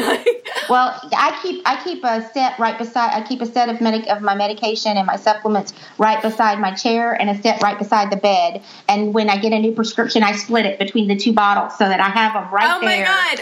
Well, 0.70 1.00
I 1.16 1.40
keep 1.42 1.62
I 1.66 1.82
keep 1.84 2.04
a 2.04 2.30
set 2.34 2.60
right 2.60 2.78
beside 2.78 3.12
I 3.14 3.26
keep 3.26 3.42
a 3.42 3.46
set 3.46 3.70
of 3.70 3.80
medic 3.82 4.08
of 4.10 4.22
my 4.22 4.36
medication 4.36 4.98
and 4.98 5.08
my 5.08 5.16
supplements 5.16 5.74
right 5.98 6.22
beside 6.22 6.60
my 6.60 6.72
chair 6.74 7.14
and 7.14 7.30
a 7.30 7.42
set 7.42 7.62
right 7.64 7.78
beside 7.78 8.12
the 8.12 8.18
bed. 8.18 8.62
And 8.90 9.14
when 9.14 9.30
I 9.30 9.38
get 9.38 9.54
a 9.54 9.60
new 9.60 9.72
prescription, 9.72 10.24
I 10.24 10.34
split 10.36 10.66
it 10.66 10.78
between 10.80 11.08
the 11.08 11.16
two 11.16 11.32
bottles 11.34 11.78
so 11.78 11.86
that 11.88 12.00
I 12.00 12.10
have 12.10 12.34
them 12.34 12.54
right 12.54 12.68
oh 12.70 12.82
my 12.82 12.98
god 13.00 13.40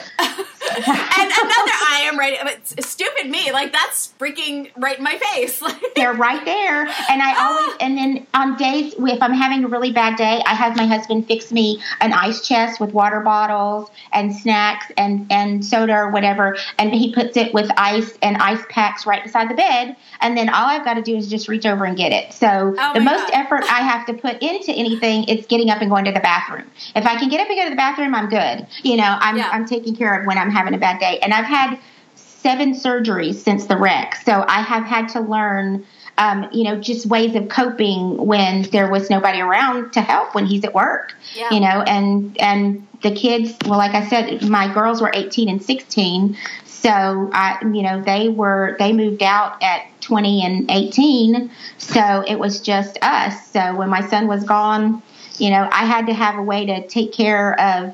and 0.77 1.31
another 1.31 1.75
I 1.87 2.01
am 2.05 2.17
right 2.19 2.37
but 2.43 2.83
stupid 2.85 3.29
me 3.29 3.51
like 3.51 3.71
that's 3.71 4.13
freaking 4.19 4.34
right 4.77 4.97
in 4.97 5.03
my 5.03 5.17
face 5.17 5.61
They're 5.95 6.13
right 6.13 6.43
there. 6.45 6.81
And 7.09 7.21
I 7.21 7.35
always 7.39 7.75
and 7.79 7.97
then 7.97 8.27
on 8.33 8.57
days 8.57 8.93
if 8.97 9.21
I'm 9.21 9.33
having 9.33 9.63
a 9.63 9.67
really 9.67 9.91
bad 9.91 10.17
day, 10.17 10.41
I 10.45 10.53
have 10.53 10.75
my 10.75 10.85
husband 10.85 11.27
fix 11.27 11.51
me 11.51 11.81
an 12.01 12.13
ice 12.13 12.45
chest 12.47 12.79
with 12.79 12.93
water 12.93 13.19
bottles 13.21 13.89
and 14.13 14.35
snacks 14.35 14.85
and 14.97 15.31
and 15.31 15.63
soda 15.63 15.93
or 15.93 16.11
whatever, 16.11 16.57
and 16.77 16.93
he 16.93 17.13
puts 17.13 17.37
it 17.37 17.53
with 17.53 17.69
ice 17.77 18.17
and 18.21 18.37
ice 18.37 18.63
packs 18.69 19.05
right 19.05 19.23
beside 19.23 19.49
the 19.49 19.55
bed. 19.55 19.95
And 20.21 20.37
then 20.37 20.49
all 20.49 20.65
I've 20.67 20.85
got 20.85 20.95
to 20.95 21.01
do 21.01 21.15
is 21.15 21.29
just 21.29 21.47
reach 21.47 21.65
over 21.65 21.85
and 21.85 21.95
get 21.97 22.11
it. 22.11 22.33
So 22.33 22.75
Oh 22.77 22.91
the 22.93 22.99
most 23.01 23.31
God. 23.31 23.45
effort 23.45 23.63
I 23.63 23.81
have 23.81 24.05
to 24.07 24.13
put 24.13 24.41
into 24.41 24.71
anything 24.71 25.25
is 25.25 25.45
getting 25.45 25.69
up 25.69 25.81
and 25.81 25.89
going 25.89 26.05
to 26.05 26.11
the 26.11 26.19
bathroom. 26.19 26.69
If 26.95 27.05
I 27.05 27.17
can 27.17 27.29
get 27.29 27.41
up 27.41 27.47
and 27.49 27.57
go 27.57 27.63
to 27.65 27.69
the 27.69 27.75
bathroom, 27.75 28.15
I'm 28.15 28.29
good. 28.29 28.67
You 28.83 28.97
know, 28.97 29.17
I'm 29.19 29.37
Yeah. 29.37 29.49
I'm 29.51 29.65
taken 29.65 29.95
care 29.95 30.19
of 30.19 30.25
when 30.25 30.37
I'm 30.37 30.49
having 30.49 30.73
a 30.73 30.77
bad 30.77 30.99
day. 30.99 31.19
And 31.19 31.33
I've 31.33 31.45
had 31.45 31.77
seven 32.45 32.73
surgeries 32.73 33.35
since 33.35 33.65
the 33.65 33.75
wreck. 33.75 34.15
So 34.23 34.45
I 34.47 34.61
have 34.61 34.83
had 34.83 35.09
to 35.09 35.19
learn 35.19 35.83
um, 36.17 36.47
you 36.53 36.63
know, 36.63 36.79
just 36.79 37.07
ways 37.07 37.35
of 37.35 37.49
coping 37.49 38.17
when 38.25 38.61
there 38.69 38.89
was 38.89 39.09
nobody 39.09 39.41
around 39.41 39.91
to 39.93 40.01
help 40.01 40.33
when 40.33 40.45
he's 40.45 40.63
at 40.63 40.73
work. 40.73 41.13
Yeah. 41.33 41.49
You 41.51 41.59
know, 41.59 41.81
and 41.81 42.39
and 42.39 42.87
the 43.01 43.11
kids, 43.11 43.53
well, 43.65 43.77
like 43.77 43.93
I 43.93 44.07
said, 44.07 44.47
my 44.47 44.73
girls 44.73 45.01
were 45.01 45.11
18 45.13 45.49
and 45.49 45.61
16, 45.61 46.37
so 46.63 47.29
I, 47.33 47.57
you 47.63 47.81
know, 47.81 48.01
they 48.01 48.29
were 48.29 48.75
they 48.79 48.93
moved 48.93 49.23
out 49.23 49.61
at 49.61 49.87
20 50.01 50.45
and 50.45 50.71
18, 50.71 51.51
so 51.79 52.23
it 52.25 52.37
was 52.37 52.61
just 52.61 52.97
us. 53.01 53.51
So 53.51 53.75
when 53.75 53.89
my 53.89 54.07
son 54.07 54.27
was 54.27 54.43
gone, 54.43 55.01
you 55.37 55.49
know, 55.49 55.67
I 55.71 55.85
had 55.85 56.05
to 56.05 56.13
have 56.13 56.37
a 56.37 56.43
way 56.43 56.65
to 56.67 56.87
take 56.87 57.11
care 57.11 57.59
of 57.59 57.93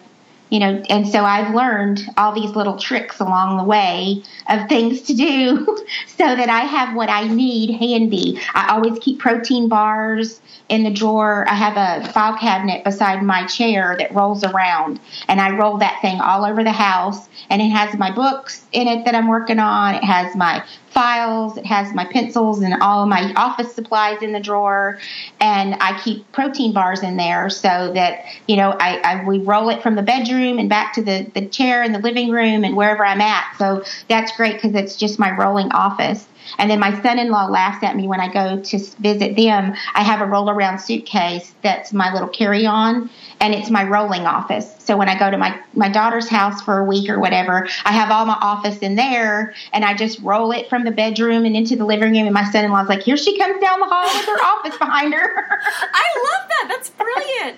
you 0.52 0.60
know, 0.60 0.84
and 0.90 1.08
so 1.08 1.24
I've 1.24 1.56
learned 1.56 2.04
all 2.18 2.34
these 2.34 2.52
little 2.52 2.78
tricks 2.78 3.22
along 3.22 3.58
the 3.58 3.64
way 3.64 4.22
of 4.50 4.68
things 4.68 5.02
to 5.04 5.14
do 5.14 5.66
so 6.08 6.36
that 6.36 6.50
I 6.50 6.60
have 6.60 6.94
what 6.94 7.10
I 7.10 7.26
need 7.28 7.78
handy. 7.78 8.38
I 8.54 8.76
always 8.76 9.00
keep 9.00 9.18
protein 9.18 9.70
bars 9.70 10.42
in 10.68 10.84
the 10.84 10.92
drawer. 10.92 11.48
I 11.48 11.54
have 11.54 11.78
a 11.78 12.12
file 12.12 12.38
cabinet 12.38 12.84
beside 12.84 13.24
my 13.24 13.46
chair 13.46 13.96
that 13.98 14.14
rolls 14.14 14.44
around, 14.44 15.00
and 15.30 15.40
I 15.40 15.56
roll 15.56 15.78
that 15.78 16.00
thing 16.02 16.20
all 16.20 16.44
over 16.44 16.66
the 16.66 16.72
house. 16.72 17.30
And 17.50 17.62
it 17.62 17.70
has 17.70 17.98
my 17.98 18.12
books 18.12 18.66
in 18.74 18.90
it 18.90 19.06
that 19.06 19.16
I'm 19.16 19.30
working 19.30 19.60
on. 19.60 19.96
It 19.96 20.04
has 20.04 20.36
my 20.36 20.66
files. 20.92 21.58
It 21.58 21.66
has 21.66 21.94
my 21.94 22.06
pencils 22.06 22.62
and 22.62 22.82
all 22.82 23.06
my 23.06 23.34
office 23.36 23.74
supplies 23.74 24.22
in 24.22 24.34
the 24.34 24.40
drawer. 24.40 25.00
And 25.40 25.76
I 25.80 26.00
keep 26.02 26.30
protein 26.32 26.74
bars 26.74 27.02
in 27.02 27.18
there 27.18 27.50
so 27.50 27.92
that, 27.94 28.26
you 28.48 28.58
know, 28.58 28.76
I, 28.80 28.98
I 29.00 29.26
we 29.26 29.40
roll 29.40 29.70
it 29.70 29.82
from 29.82 29.96
the 29.96 30.02
bedroom 30.02 30.60
and 30.60 30.70
back 30.70 30.94
to 30.96 31.02
the, 31.02 31.30
the 31.34 31.48
chair 31.48 31.84
in 31.84 31.94
the 31.94 32.00
living 32.00 32.30
room 32.30 32.64
and 32.64 32.76
wherever 32.76 33.06
I'm 33.06 33.22
at. 33.22 33.56
So 33.58 33.84
that's 34.08 34.36
great 34.36 34.56
because 34.56 34.76
it's 34.76 34.96
just 34.96 35.20
my 35.20 35.36
rolling 35.36 35.72
office. 35.72 36.28
And 36.58 36.70
then 36.70 36.80
my 36.80 37.02
son 37.02 37.20
in 37.20 37.30
law 37.30 37.46
laughs 37.48 37.84
at 37.84 37.96
me 37.96 38.08
when 38.08 38.20
I 38.20 38.32
go 38.32 38.62
to 38.62 38.78
visit 39.00 39.36
them. 39.36 39.74
I 39.94 40.04
have 40.04 40.22
a 40.22 40.26
roll 40.26 40.50
around 40.50 40.80
suitcase 40.80 41.54
that's 41.62 41.94
my 41.94 42.14
little 42.14 42.28
carry 42.30 42.66
on, 42.66 43.10
and 43.40 43.54
it's 43.54 43.70
my 43.70 43.84
rolling 43.84 44.26
office. 44.26 44.76
So 44.80 44.98
when 44.98 45.10
I 45.10 45.18
go 45.18 45.32
to 45.32 45.38
my, 45.38 45.60
my 45.74 45.90
daughter's 45.90 46.30
house 46.30 46.62
for 46.62 46.80
a 46.80 46.86
week 46.86 47.10
or 47.10 47.20
whatever, 47.20 47.68
I 47.86 47.92
have 47.92 48.12
all 48.12 48.26
my 48.26 48.38
office 48.42 48.80
in 48.80 48.96
there, 48.96 49.54
and 49.74 49.86
I 49.86 49.94
just 49.94 50.20
roll 50.20 50.52
it 50.52 50.70
from 50.70 50.84
the 50.84 50.92
bedroom 50.92 51.46
and 51.46 51.56
into 51.56 51.76
the 51.76 51.86
living 51.86 52.14
room. 52.14 52.26
And 52.26 52.34
my 52.34 52.50
son 52.52 52.66
in 52.66 52.72
law's 52.72 52.90
like, 52.90 53.04
here 53.04 53.18
she 53.18 53.38
comes 53.38 53.60
down 53.62 53.80
the 53.80 53.88
hall 53.88 54.06
with 54.18 54.26
her 54.26 54.44
office 54.44 54.78
behind 54.78 55.14
her. 55.14 55.60
I 55.94 56.38
love 56.40 56.50
that. 56.50 56.66
That's 56.70 56.90
brilliant. 56.90 57.58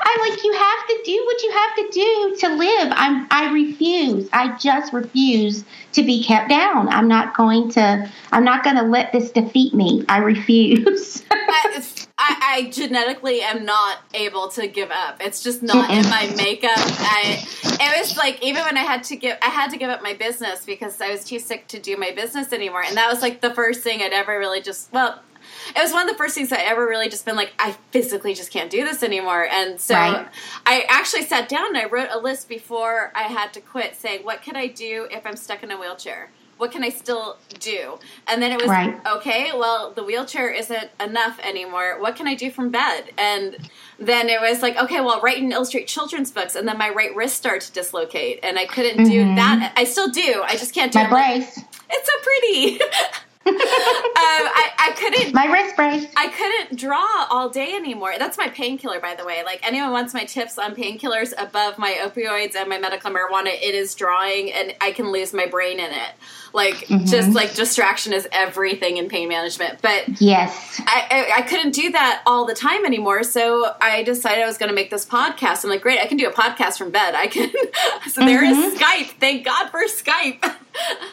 I'm 0.00 0.30
like, 0.30 0.42
you 0.42 0.52
have 0.52 0.86
to 0.88 1.00
do 1.04 1.22
what 1.26 1.42
you 1.42 1.52
have 1.52 1.76
to 1.76 1.88
do 1.92 2.36
to 2.40 2.54
live. 2.56 2.92
I'm, 2.94 3.26
I 3.30 3.52
refuse. 3.52 4.28
I 4.32 4.56
just 4.58 4.92
refuse 4.92 5.64
to 5.92 6.02
be 6.02 6.22
kept 6.22 6.48
down. 6.48 6.88
I'm 6.88 7.08
not 7.08 7.36
going 7.36 7.70
to, 7.72 8.10
I'm 8.32 8.44
not 8.44 8.64
going 8.64 8.76
to 8.76 8.82
let 8.82 9.12
this 9.12 9.30
defeat 9.30 9.74
me. 9.74 10.04
I 10.08 10.18
refuse. 10.18 11.24
I, 11.30 11.82
I, 12.18 12.40
I, 12.42 12.70
genetically 12.70 13.42
am 13.42 13.64
not 13.64 13.98
able 14.12 14.48
to 14.50 14.66
give 14.66 14.90
up. 14.90 15.16
It's 15.20 15.42
just 15.42 15.62
not 15.62 15.90
in 15.90 16.02
my 16.10 16.32
makeup. 16.36 16.70
I, 16.76 17.44
it 17.64 18.00
was 18.00 18.16
like, 18.16 18.42
even 18.42 18.62
when 18.64 18.76
I 18.76 18.82
had 18.82 19.04
to 19.04 19.16
give, 19.16 19.36
I 19.42 19.46
had 19.46 19.70
to 19.70 19.76
give 19.76 19.90
up 19.90 20.02
my 20.02 20.14
business 20.14 20.64
because 20.64 21.00
I 21.00 21.10
was 21.10 21.24
too 21.24 21.38
sick 21.38 21.68
to 21.68 21.78
do 21.78 21.96
my 21.96 22.12
business 22.12 22.52
anymore. 22.52 22.82
And 22.82 22.96
that 22.96 23.10
was 23.10 23.22
like 23.22 23.40
the 23.40 23.54
first 23.54 23.82
thing 23.82 24.02
I'd 24.02 24.12
ever 24.12 24.38
really 24.38 24.60
just, 24.60 24.92
well, 24.92 25.20
it 25.68 25.82
was 25.82 25.92
one 25.92 26.08
of 26.08 26.12
the 26.12 26.18
first 26.18 26.34
things 26.34 26.52
I 26.52 26.58
ever 26.58 26.86
really 26.86 27.08
just 27.08 27.24
been 27.24 27.36
like, 27.36 27.52
I 27.58 27.72
physically 27.90 28.34
just 28.34 28.50
can't 28.50 28.70
do 28.70 28.84
this 28.84 29.02
anymore. 29.02 29.46
And 29.46 29.80
so 29.80 29.94
right. 29.94 30.28
I 30.66 30.84
actually 30.88 31.22
sat 31.22 31.48
down 31.48 31.68
and 31.68 31.76
I 31.76 31.86
wrote 31.86 32.08
a 32.10 32.18
list 32.18 32.48
before 32.48 33.12
I 33.14 33.22
had 33.22 33.52
to 33.54 33.60
quit 33.60 33.96
saying, 33.96 34.24
what 34.24 34.42
can 34.42 34.56
I 34.56 34.66
do 34.66 35.08
if 35.10 35.26
I'm 35.26 35.36
stuck 35.36 35.62
in 35.62 35.70
a 35.70 35.78
wheelchair? 35.78 36.30
What 36.56 36.70
can 36.70 36.84
I 36.84 36.88
still 36.90 37.36
do? 37.58 37.98
And 38.28 38.40
then 38.40 38.52
it 38.52 38.60
was, 38.60 38.68
right. 38.68 38.94
okay, 39.16 39.50
well, 39.54 39.90
the 39.90 40.04
wheelchair 40.04 40.50
isn't 40.50 40.88
enough 41.00 41.40
anymore. 41.40 42.00
What 42.00 42.14
can 42.14 42.28
I 42.28 42.36
do 42.36 42.50
from 42.50 42.70
bed? 42.70 43.10
And 43.18 43.56
then 43.98 44.28
it 44.28 44.40
was 44.40 44.62
like, 44.62 44.76
okay, 44.76 45.00
well, 45.00 45.20
write 45.20 45.42
and 45.42 45.52
illustrate 45.52 45.88
children's 45.88 46.30
books. 46.30 46.54
And 46.54 46.68
then 46.68 46.78
my 46.78 46.90
right 46.90 47.14
wrist 47.16 47.36
started 47.36 47.62
to 47.62 47.72
dislocate 47.72 48.40
and 48.44 48.56
I 48.56 48.66
couldn't 48.66 48.98
mm-hmm. 48.98 49.10
do 49.10 49.34
that. 49.34 49.72
I 49.76 49.82
still 49.82 50.08
do. 50.10 50.42
I 50.44 50.56
just 50.56 50.72
can't 50.72 50.92
do 50.92 51.00
my 51.00 51.06
it. 51.06 51.10
brace. 51.10 51.56
Like, 51.56 51.66
it's 51.90 52.08
so 52.08 52.18
pretty. 52.22 52.80
um, 53.46 53.54
I, 53.56 54.70
I 54.78 54.92
couldn't. 54.96 55.34
My 55.34 55.46
wrist 55.46 55.76
brace. 55.76 56.06
I 56.16 56.28
couldn't 56.28 56.78
draw 56.78 57.26
all 57.30 57.48
day 57.48 57.74
anymore. 57.74 58.14
That's 58.18 58.38
my 58.38 58.48
painkiller, 58.48 59.00
by 59.00 59.14
the 59.14 59.24
way. 59.24 59.42
Like 59.44 59.66
anyone 59.66 59.92
wants 59.92 60.14
my 60.14 60.24
tips 60.24 60.58
on 60.58 60.74
painkillers 60.74 61.32
above 61.36 61.78
my 61.78 61.98
opioids 62.02 62.56
and 62.56 62.68
my 62.68 62.78
medical 62.78 63.10
marijuana, 63.10 63.48
it 63.48 63.74
is 63.74 63.94
drawing, 63.94 64.52
and 64.52 64.74
I 64.80 64.92
can 64.92 65.12
lose 65.12 65.32
my 65.34 65.46
brain 65.46 65.78
in 65.78 65.90
it. 65.90 66.10
Like 66.52 66.74
mm-hmm. 66.86 67.04
just 67.04 67.30
like 67.30 67.54
distraction 67.54 68.12
is 68.12 68.28
everything 68.32 68.96
in 68.96 69.08
pain 69.08 69.28
management. 69.28 69.82
But 69.82 70.20
yes, 70.20 70.80
I, 70.86 71.06
I, 71.10 71.38
I 71.38 71.42
couldn't 71.42 71.72
do 71.72 71.90
that 71.92 72.22
all 72.26 72.46
the 72.46 72.54
time 72.54 72.86
anymore. 72.86 73.24
So 73.24 73.74
I 73.80 74.04
decided 74.04 74.42
I 74.42 74.46
was 74.46 74.56
going 74.56 74.68
to 74.68 74.74
make 74.74 74.90
this 74.90 75.04
podcast. 75.04 75.64
I'm 75.64 75.70
like, 75.70 75.82
great, 75.82 75.98
I 75.98 76.06
can 76.06 76.16
do 76.16 76.28
a 76.28 76.32
podcast 76.32 76.78
from 76.78 76.90
bed. 76.90 77.14
I 77.14 77.26
can. 77.26 77.50
so 77.52 77.58
mm-hmm. 77.58 78.26
there 78.26 78.44
is 78.44 78.56
mm-hmm. 78.56 78.76
Skype. 78.76 79.18
Thank 79.18 79.44
God 79.44 79.70
for 79.70 79.82
Skype. 79.84 80.54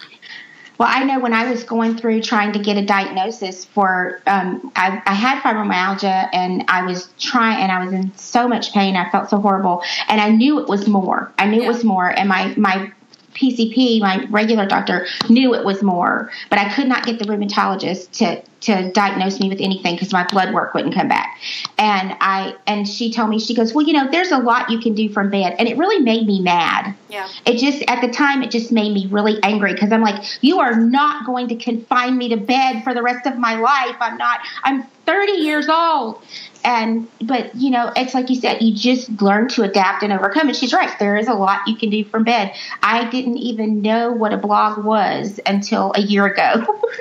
Well, 0.82 0.89
I 0.91 1.03
know 1.03 1.19
when 1.19 1.32
I 1.32 1.47
was 1.47 1.63
going 1.63 1.95
through 1.95 2.23
trying 2.23 2.53
to 2.53 2.59
get 2.59 2.75
a 2.75 2.84
diagnosis 2.84 3.65
for, 3.65 4.19
um, 4.25 4.71
I, 4.75 4.99
I, 5.05 5.13
had 5.13 5.39
fibromyalgia 5.43 6.29
and 6.34 6.65
I 6.69 6.82
was 6.88 7.09
trying, 7.19 7.61
and 7.61 7.71
I 7.71 7.86
was 7.86 7.93
in 7.93 8.11
so 8.17 8.47
much 8.47 8.73
pain. 8.73 8.95
I 8.95 9.07
felt 9.11 9.29
so 9.29 9.38
horrible, 9.38 9.84
and 10.07 10.19
I 10.19 10.29
knew 10.29 10.59
it 10.59 10.67
was 10.67 10.88
more. 10.88 11.32
I 11.38 11.45
knew 11.45 11.61
yeah. 11.61 11.65
it 11.65 11.67
was 11.67 11.84
more, 11.84 12.07
and 12.07 12.27
my 12.27 12.55
my 12.57 12.91
PCP, 13.34 13.99
my 13.99 14.25
regular 14.29 14.65
doctor, 14.65 15.07
knew 15.29 15.53
it 15.53 15.65
was 15.65 15.82
more, 15.82 16.32
but 16.49 16.59
I 16.59 16.73
could 16.73 16.88
not 16.88 17.05
get 17.05 17.19
the 17.19 17.25
rheumatologist 17.25 18.11
to 18.19 18.41
to 18.61 18.91
diagnose 18.91 19.39
me 19.39 19.49
with 19.49 19.59
anything 19.59 19.95
because 19.95 20.13
my 20.13 20.23
blood 20.27 20.53
work 20.53 20.73
wouldn't 20.75 20.93
come 20.93 21.07
back. 21.07 21.39
And 21.77 22.15
I 22.21 22.55
and 22.67 22.88
she 22.88 23.11
told 23.11 23.29
me 23.29 23.39
she 23.39 23.55
goes, 23.55 23.73
"Well, 23.73 23.86
you 23.86 23.93
know, 23.93 24.07
there's 24.09 24.32
a 24.32 24.38
lot 24.38 24.69
you 24.69 24.79
can 24.79 24.93
do 24.93 25.09
from 25.09 25.29
bed." 25.29 25.55
And 25.57 25.67
it 25.67 25.77
really 25.77 25.99
made 25.99 26.27
me 26.27 26.39
mad. 26.41 26.93
Yeah. 27.09 27.27
It 27.45 27.57
just 27.57 27.84
at 27.88 28.01
the 28.01 28.09
time 28.09 28.43
it 28.43 28.51
just 28.51 28.71
made 28.71 28.93
me 28.93 29.07
really 29.07 29.39
angry 29.43 29.73
because 29.73 29.91
I'm 29.91 30.01
like, 30.01 30.23
"You 30.41 30.59
are 30.59 30.75
not 30.75 31.25
going 31.25 31.47
to 31.49 31.55
confine 31.55 32.17
me 32.17 32.29
to 32.29 32.38
bed 32.38 32.84
for 32.84 32.93
the 32.93 33.01
rest 33.01 33.25
of 33.25 33.38
my 33.38 33.55
life. 33.55 33.95
I'm 33.99 34.17
not 34.17 34.41
I'm 34.63 34.84
30 35.05 35.32
years 35.34 35.67
old." 35.67 36.21
And 36.64 37.07
but 37.22 37.55
you 37.55 37.70
know, 37.70 37.91
it's 37.95 38.14
like 38.14 38.30
you 38.30 38.36
said, 38.36 38.62
you 38.62 38.74
just 38.74 39.22
learn 39.22 39.47
to 39.49 39.64
adapt 39.64 40.03
and 40.03 40.14
overcome. 40.14 40.47
And 40.47 40.55
she's 40.55 40.74
right, 40.74 40.97
there 40.99 41.18
is 41.18 41.28
a 41.28 41.34
lot 41.34 41.68
you 41.68 41.76
can 41.76 41.89
do 41.89 42.03
from 42.05 42.24
bed. 42.24 42.53
I 42.84 43.09
didn't 43.09 43.38
even 43.38 43.82
know 43.82 44.12
what 44.12 44.34
a 44.34 44.38
blog 44.38 44.84
was 44.84 45.39
until 45.45 45.91
a 45.95 46.01
year 46.01 46.26
ago. 46.26 46.80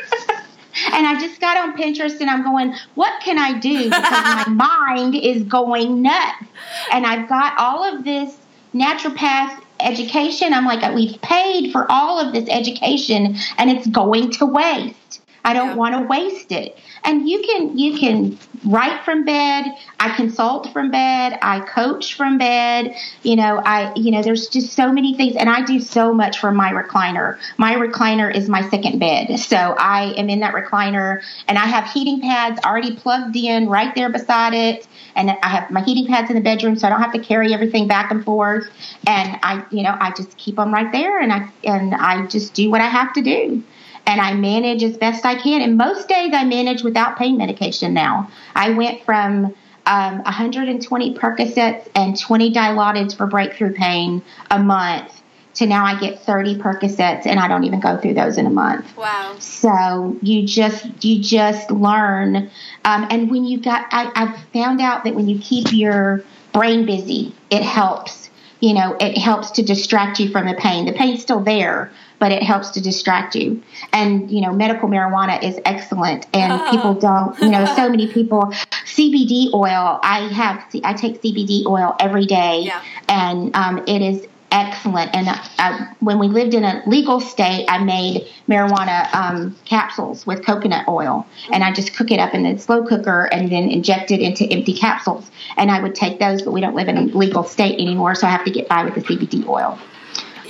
And 0.93 1.07
I 1.07 1.19
just 1.19 1.41
got 1.41 1.57
on 1.57 1.77
Pinterest 1.77 2.21
and 2.21 2.31
I'm 2.31 2.43
going, 2.43 2.75
what 2.95 3.21
can 3.23 3.39
I 3.39 3.59
do? 3.59 3.85
Because 3.85 4.03
my 4.03 4.45
mind 4.91 5.15
is 5.15 5.43
going 5.43 6.03
nuts. 6.03 6.45
And 6.93 7.07
I've 7.07 7.29
got 7.29 7.59
all 7.59 7.85
of 7.85 8.05
this 8.05 8.37
naturopath 8.75 9.61
education. 9.81 10.55
I'm 10.55 10.67
like, 10.67 10.95
we've 10.95 11.21
paid 11.23 11.73
for 11.73 11.91
all 11.91 12.19
of 12.19 12.33
this 12.33 12.49
education 12.49 13.37
and 13.59 13.71
it's 13.71 13.87
going 13.89 14.31
to 14.33 14.47
waste. 14.47 14.97
I 15.45 15.55
don't 15.55 15.71
yeah. 15.71 15.75
want 15.77 15.95
to 15.95 16.03
waste 16.03 16.53
it. 16.53 16.79
And 17.05 17.29
you 17.29 17.43
can 17.43 17.79
you 17.79 17.99
can 17.99 18.39
write 18.65 19.03
from 19.05 19.25
bed 19.25 19.67
i 19.99 20.15
consult 20.15 20.71
from 20.73 20.91
bed 20.91 21.39
i 21.41 21.61
coach 21.61 22.15
from 22.15 22.37
bed 22.37 22.95
you 23.23 23.35
know 23.35 23.61
i 23.65 23.93
you 23.95 24.11
know 24.11 24.23
there's 24.23 24.49
just 24.49 24.75
so 24.75 24.93
many 24.93 25.17
things 25.17 25.35
and 25.37 25.49
i 25.49 25.65
do 25.65 25.81
so 25.81 26.13
much 26.13 26.39
from 26.39 26.55
my 26.57 26.71
recliner. 26.73 27.39
My 27.57 27.75
recliner 27.75 28.35
is 28.35 28.49
my 28.49 28.69
second 28.69 28.99
bed. 28.99 29.39
So 29.39 29.57
i 29.57 30.13
am 30.17 30.29
in 30.29 30.41
that 30.41 30.55
recliner 30.55 31.23
and 31.49 31.57
i 31.57 31.67
have 31.67 31.91
heating 31.91 32.21
pads 32.21 32.61
already 32.65 32.95
plugged 32.95 33.37
in 33.37 33.69
right 33.69 33.95
there 33.95 34.11
beside 34.11 34.53
it 34.53 34.87
and 35.15 35.31
i 35.43 35.49
have 35.49 35.71
my 35.71 35.83
heating 35.83 36.07
pads 36.07 36.29
in 36.29 36.37
the 36.37 36.43
bedroom 36.43 36.77
so 36.77 36.87
i 36.87 36.91
don't 36.91 37.01
have 37.01 37.13
to 37.13 37.21
carry 37.21 37.55
everything 37.55 37.89
back 37.89 38.11
and 38.11 38.25
forth. 38.25 38.69
And 39.07 39.39
i 39.43 39.65
you 39.71 39.83
know 39.83 39.97
i 40.01 40.13
just 40.13 40.37
keep 40.37 40.57
them 40.57 40.73
right 40.73 40.93
there 40.93 41.19
and 41.21 41.33
i 41.33 41.49
and 41.65 41.95
i 41.95 42.27
just 42.27 42.53
do 42.53 42.71
what 42.71 42.81
i 42.81 42.89
have 42.89 43.15
to 43.15 43.23
do 43.23 43.63
and 44.11 44.21
I 44.21 44.35
manage 44.35 44.83
as 44.83 44.97
best 44.97 45.25
I 45.25 45.37
can. 45.37 45.63
And 45.63 45.77
most 45.77 46.09
days 46.09 46.33
I 46.35 46.45
manage 46.45 46.83
without 46.83 47.17
pain 47.17 47.39
medication 47.39 47.95
now. 47.95 48.29
I 48.57 48.71
went 48.71 49.05
from 49.05 49.55
um, 49.87 50.23
120 50.23 51.15
Percocets 51.15 51.89
and 51.95 52.19
20 52.19 52.53
Dilaudids 52.53 53.17
for 53.17 53.29
breakthrough 53.29 53.73
pain 53.73 54.21
a 54.51 54.61
month 54.61 55.23
to 55.55 55.67
now 55.67 55.85
I 55.85 55.99
get 55.99 56.25
30 56.25 56.59
Percocets 56.59 57.25
and 57.25 57.39
I 57.39 57.47
don't 57.47 57.63
even 57.63 57.79
go 57.79 57.99
through 57.99 58.15
those 58.15 58.37
in 58.37 58.47
a 58.47 58.51
month. 58.51 58.97
Wow. 58.97 59.37
So 59.39 60.17
you 60.23 60.45
just, 60.45 61.05
you 61.05 61.23
just 61.23 61.71
learn. 61.71 62.51
Um, 62.85 63.07
and 63.11 63.31
when 63.31 63.45
you 63.45 63.61
got, 63.61 63.87
I, 63.93 64.11
I've 64.17 64.41
found 64.53 64.81
out 64.81 65.05
that 65.05 65.15
when 65.15 65.29
you 65.29 65.39
keep 65.39 65.73
your 65.73 66.25
brain 66.53 66.85
busy, 66.85 67.33
it 67.49 67.63
helps. 67.63 68.29
You 68.59 68.75
know, 68.75 68.97
it 69.01 69.17
helps 69.17 69.53
to 69.53 69.63
distract 69.63 70.19
you 70.19 70.31
from 70.31 70.47
the 70.47 70.55
pain. 70.55 70.85
The 70.85 70.93
pain's 70.93 71.23
still 71.23 71.41
there, 71.41 71.93
but 72.21 72.31
it 72.31 72.43
helps 72.45 72.71
to 72.71 72.81
distract 72.81 73.35
you. 73.35 73.61
And, 73.93 74.31
you 74.31 74.41
know, 74.41 74.53
medical 74.53 74.89
marijuana 74.89 75.43
is 75.43 75.59
excellent 75.65 76.27
and 76.33 76.53
uh. 76.53 76.71
people 76.71 76.95
don't, 76.95 77.37
you 77.41 77.49
know, 77.49 77.65
so 77.75 77.89
many 77.97 78.07
people, 78.07 78.43
CBD 78.85 79.53
oil, 79.53 79.99
I 80.03 80.29
have, 80.33 80.65
I 80.85 80.93
take 80.93 81.21
CBD 81.21 81.67
oil 81.67 81.97
every 81.99 82.27
day 82.27 82.63
yeah. 82.67 82.83
and 83.09 83.57
um, 83.57 83.83
it 83.89 84.03
is 84.03 84.29
excellent. 84.53 85.15
And 85.15 85.29
uh, 85.59 85.87
when 86.01 86.19
we 86.19 86.29
lived 86.29 86.55
in 86.55 86.65
a 86.65 86.83
legal 86.87 87.21
state, 87.21 87.67
I 87.69 87.83
made 87.83 88.29
marijuana 88.49 89.13
um, 89.15 89.57
capsules 89.65 90.27
with 90.27 90.45
coconut 90.45 90.89
oil, 90.89 91.27
and 91.53 91.63
I 91.63 91.73
just 91.73 91.95
cook 91.95 92.11
it 92.11 92.19
up 92.19 92.35
in 92.35 92.43
the 92.43 92.59
slow 92.59 92.85
cooker 92.85 93.29
and 93.33 93.51
then 93.51 93.71
inject 93.71 94.11
it 94.11 94.21
into 94.21 94.45
empty 94.47 94.75
capsules. 94.75 95.31
And 95.57 95.71
I 95.71 95.81
would 95.81 95.95
take 95.95 96.19
those, 96.19 96.43
but 96.43 96.51
we 96.51 96.61
don't 96.61 96.75
live 96.75 96.89
in 96.89 96.97
a 96.97 97.03
legal 97.03 97.45
state 97.45 97.79
anymore, 97.79 98.17
so 98.17 98.27
I 98.27 98.31
have 98.31 98.45
to 98.45 98.51
get 98.51 98.69
by 98.69 98.85
with 98.85 98.95
the 98.95 99.03
CBD 99.03 99.47
oil 99.47 99.79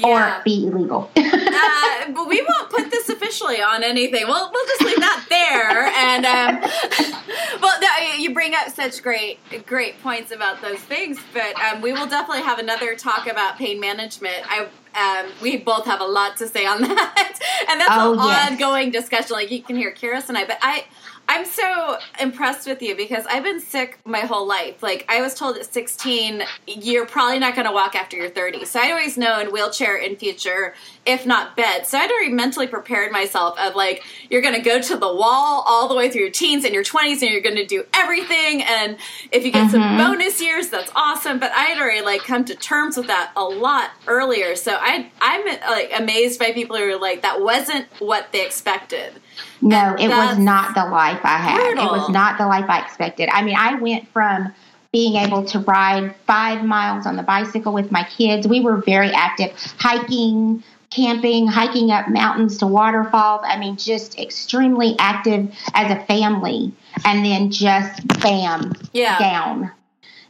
yeah. 0.01 0.39
or 0.39 0.43
be 0.43 0.67
illegal. 0.67 1.11
uh, 1.17 2.13
but 2.13 2.29
we 2.29 2.45
won't 2.49 2.71
put 2.71 2.91
this 2.91 3.09
officially 3.09 3.61
on 3.63 3.83
anything. 3.83 4.27
We'll 4.27 4.51
we'll 4.53 4.67
just 4.67 4.83
leave 4.83 5.01
that 5.01 5.27
there. 5.29 5.87
And 5.87 6.27
um, 6.27 7.61
well, 7.63 7.81
no, 7.81 8.17
you 8.17 8.35
bring 8.35 8.55
up 8.55 8.69
such 8.69 9.03
great 9.03 9.39
great 9.67 10.01
points 10.03 10.33
about 10.33 10.61
those 10.63 10.81
things. 10.81 11.19
But 11.33 11.59
um, 11.61 11.83
we 11.83 11.93
will 11.93 12.07
definitely 12.07 12.43
have 12.43 12.59
another 12.59 12.95
talk 12.97 13.27
about 13.27 13.57
pain 13.57 13.81
management. 13.81 14.39
I 14.45 14.69
um, 14.95 15.31
we 15.41 15.57
both 15.57 15.85
have 15.85 16.01
a 16.01 16.07
lot 16.07 16.37
to 16.39 16.49
say 16.49 16.67
on 16.67 16.81
that, 16.83 17.39
and 17.69 17.81
that's 17.81 17.91
oh, 17.93 18.13
an 18.15 18.19
yes. 18.19 18.51
ongoing 18.51 18.91
discussion. 18.91 19.33
Like 19.33 19.51
you 19.51 19.63
can 19.63 19.77
hear 19.77 19.93
Kiris 19.93 20.29
and 20.29 20.37
I, 20.37 20.45
but 20.45 20.59
I 20.63 20.85
I'm 21.31 21.45
so 21.45 21.97
impressed 22.21 22.67
with 22.67 22.83
you 22.83 22.97
because 22.97 23.25
I've 23.27 23.45
been 23.45 23.61
sick 23.61 24.01
my 24.05 24.19
whole 24.19 24.49
life. 24.49 24.83
Like 24.83 25.07
I 25.09 25.21
was 25.21 25.33
told 25.33 25.57
at 25.59 25.73
16, 25.73 26.43
you're 26.67 27.07
probably 27.07 27.39
not 27.39 27.55
going 27.55 27.69
to 27.69 27.73
walk 27.73 27.95
after 27.95 28.17
you're 28.17 28.29
30. 28.29 28.65
So 28.65 28.81
I'd 28.81 28.91
always 28.91 29.17
known 29.17 29.53
wheelchair 29.53 29.97
in 29.97 30.17
future, 30.17 30.75
if 31.07 31.27
not 31.27 31.57
bed. 31.57 31.87
So 31.87 31.99
I'd 31.99 32.11
already 32.11 32.33
mentally 32.33 32.67
prepared 32.67 33.13
myself 33.13 33.57
of 33.61 33.77
like 33.77 34.03
you're 34.29 34.43
going 34.43 34.57
to 34.57 34.61
go 34.61 34.81
to 34.81 34.97
the 34.97 35.07
wall 35.07 35.65
all 35.69 35.87
the 35.87 35.95
way 35.95 36.11
through 36.11 36.23
your 36.23 36.31
teens 36.33 36.65
and 36.65 36.75
your 36.75 36.83
20s, 36.83 37.23
and 37.23 37.31
you're 37.31 37.41
going 37.41 37.55
to 37.55 37.67
do 37.67 37.85
everything. 37.95 38.65
And 38.65 38.99
if 39.31 39.45
you 39.45 39.53
get 39.53 39.69
mm-hmm. 39.69 39.71
some 39.71 39.99
bonus 39.99 40.43
years, 40.43 40.69
that's 40.69 40.91
awesome. 40.97 41.39
But 41.39 41.53
I 41.53 41.67
had 41.67 41.81
already 41.81 42.05
like 42.05 42.23
come 42.25 42.45
to 42.47 42.57
terms 42.57 42.97
with 42.97 43.07
that 43.07 43.31
a 43.37 43.45
lot 43.45 43.93
earlier. 44.09 44.57
So 44.57 44.77
I 44.81 45.09
I'm 45.21 45.45
like 45.47 45.93
amazed 45.97 46.41
by 46.41 46.51
people 46.51 46.77
who 46.77 46.83
are 46.83 46.99
like 46.99 47.23
that 47.23 47.41
wasn't 47.41 47.87
what 48.01 48.33
they 48.33 48.45
expected. 48.45 49.21
No, 49.63 49.95
it 49.99 50.09
was 50.09 50.39
not 50.39 50.75
the 50.75 50.87
life 50.87 51.21
I 51.23 51.39
had. 51.39 51.57
Brutal. 51.57 51.87
It 51.87 51.99
was 51.99 52.09
not 52.09 52.39
the 52.39 52.47
life 52.47 52.69
I 52.69 52.81
expected. 52.81 53.29
I 53.31 53.43
mean, 53.43 53.57
I 53.57 53.75
went 53.75 54.09
from 54.09 54.53
being 54.93 55.17
able 55.17 55.45
to 55.45 55.59
ride 55.61 56.15
five 56.27 56.65
miles 56.65 57.07
on 57.07 57.17
the 57.17 57.23
bicycle 57.23 57.73
with 57.73 57.93
my 57.93 58.05
kids. 58.05 58.49
We 58.49 58.61
were 58.61 58.79
very 58.79 59.11
active, 59.11 59.53
hiking, 59.79 60.65
camping, 60.91 61.47
hiking 61.47 61.91
up 61.91 62.09
mountains 62.09 62.59
to 62.59 62.67
waterfalls. 62.67 63.43
I 63.45 63.59
mean, 63.59 63.77
just 63.77 64.19
extremely 64.19 64.97
active 64.99 65.55
as 65.75 65.91
a 65.91 66.05
family. 66.07 66.73
And 67.05 67.25
then 67.25 67.51
just 67.51 68.07
bam, 68.21 68.73
yeah. 68.93 69.19
down. 69.19 69.71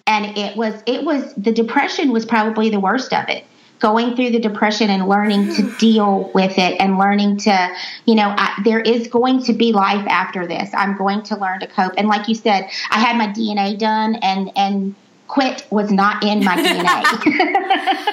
And 0.06 0.36
it 0.36 0.56
was, 0.56 0.82
it 0.86 1.04
was, 1.04 1.32
the 1.34 1.52
depression 1.52 2.12
was 2.12 2.26
probably 2.26 2.68
the 2.68 2.80
worst 2.80 3.12
of 3.14 3.28
it 3.28 3.44
going 3.80 4.14
through 4.14 4.30
the 4.30 4.38
depression 4.38 4.90
and 4.90 5.08
learning 5.08 5.54
to 5.54 5.74
deal 5.78 6.30
with 6.34 6.58
it 6.58 6.80
and 6.80 6.98
learning 6.98 7.38
to, 7.38 7.76
you 8.04 8.14
know, 8.14 8.34
I, 8.36 8.60
there 8.62 8.80
is 8.80 9.08
going 9.08 9.42
to 9.44 9.52
be 9.52 9.72
life 9.72 10.06
after 10.06 10.46
this. 10.46 10.70
I'm 10.74 10.96
going 10.96 11.22
to 11.24 11.36
learn 11.36 11.60
to 11.60 11.66
cope. 11.66 11.94
And 11.96 12.06
like 12.06 12.28
you 12.28 12.34
said, 12.34 12.68
I 12.90 13.00
had 13.00 13.16
my 13.16 13.28
DNA 13.28 13.78
done 13.78 14.16
and, 14.16 14.52
and, 14.56 14.94
quit 15.30 15.64
was 15.70 15.90
not 15.92 16.24
in 16.24 16.44
my 16.44 16.56
DNA. 16.62 16.84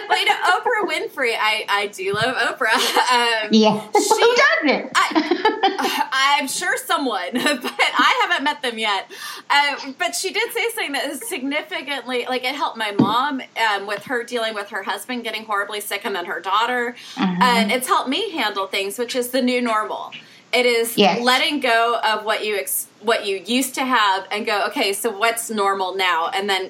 well, 0.07 0.19
you 0.19 0.25
know, 0.25 0.35
Oprah 0.45 0.87
Winfrey, 0.87 1.33
I, 1.37 1.65
I 1.67 1.87
do 1.87 2.13
love 2.13 2.35
Oprah. 2.35 2.67
Um, 3.07 3.49
yeah. 3.51 3.87
She, 3.93 4.21
Who 4.21 4.35
doesn't? 4.35 4.91
I, 4.93 6.37
am 6.41 6.47
sure 6.47 6.75
someone, 6.77 7.29
but 7.33 7.73
I 7.73 8.19
haven't 8.21 8.43
met 8.43 8.61
them 8.61 8.77
yet. 8.77 9.09
Uh, 9.49 9.93
but 9.97 10.13
she 10.13 10.31
did 10.33 10.51
say 10.51 10.69
something 10.69 10.91
that 10.91 11.05
is 11.05 11.27
significantly, 11.27 12.25
like 12.27 12.43
it 12.43 12.53
helped 12.53 12.77
my 12.77 12.91
mom 12.91 13.41
um, 13.55 13.87
with 13.87 14.03
her 14.03 14.23
dealing 14.23 14.53
with 14.53 14.69
her 14.69 14.83
husband 14.83 15.23
getting 15.23 15.45
horribly 15.45 15.79
sick 15.79 16.01
and 16.03 16.15
then 16.15 16.25
her 16.25 16.41
daughter. 16.41 16.95
Mm-hmm. 17.15 17.41
And 17.41 17.71
it's 17.71 17.87
helped 17.87 18.09
me 18.09 18.31
handle 18.31 18.67
things, 18.67 18.99
which 18.99 19.15
is 19.15 19.29
the 19.29 19.41
new 19.41 19.61
normal. 19.61 20.11
It 20.53 20.65
is 20.65 20.97
yes. 20.97 21.21
letting 21.21 21.59
go 21.59 21.99
of 22.03 22.23
what 22.23 22.45
you 22.45 22.57
ex- 22.57 22.87
what 23.01 23.25
you 23.25 23.37
used 23.45 23.75
to 23.75 23.83
have 23.85 24.25
and 24.31 24.45
go, 24.45 24.65
okay, 24.67 24.93
so 24.93 25.11
what's 25.11 25.49
normal 25.49 25.95
now, 25.95 26.29
and 26.29 26.49
then 26.49 26.69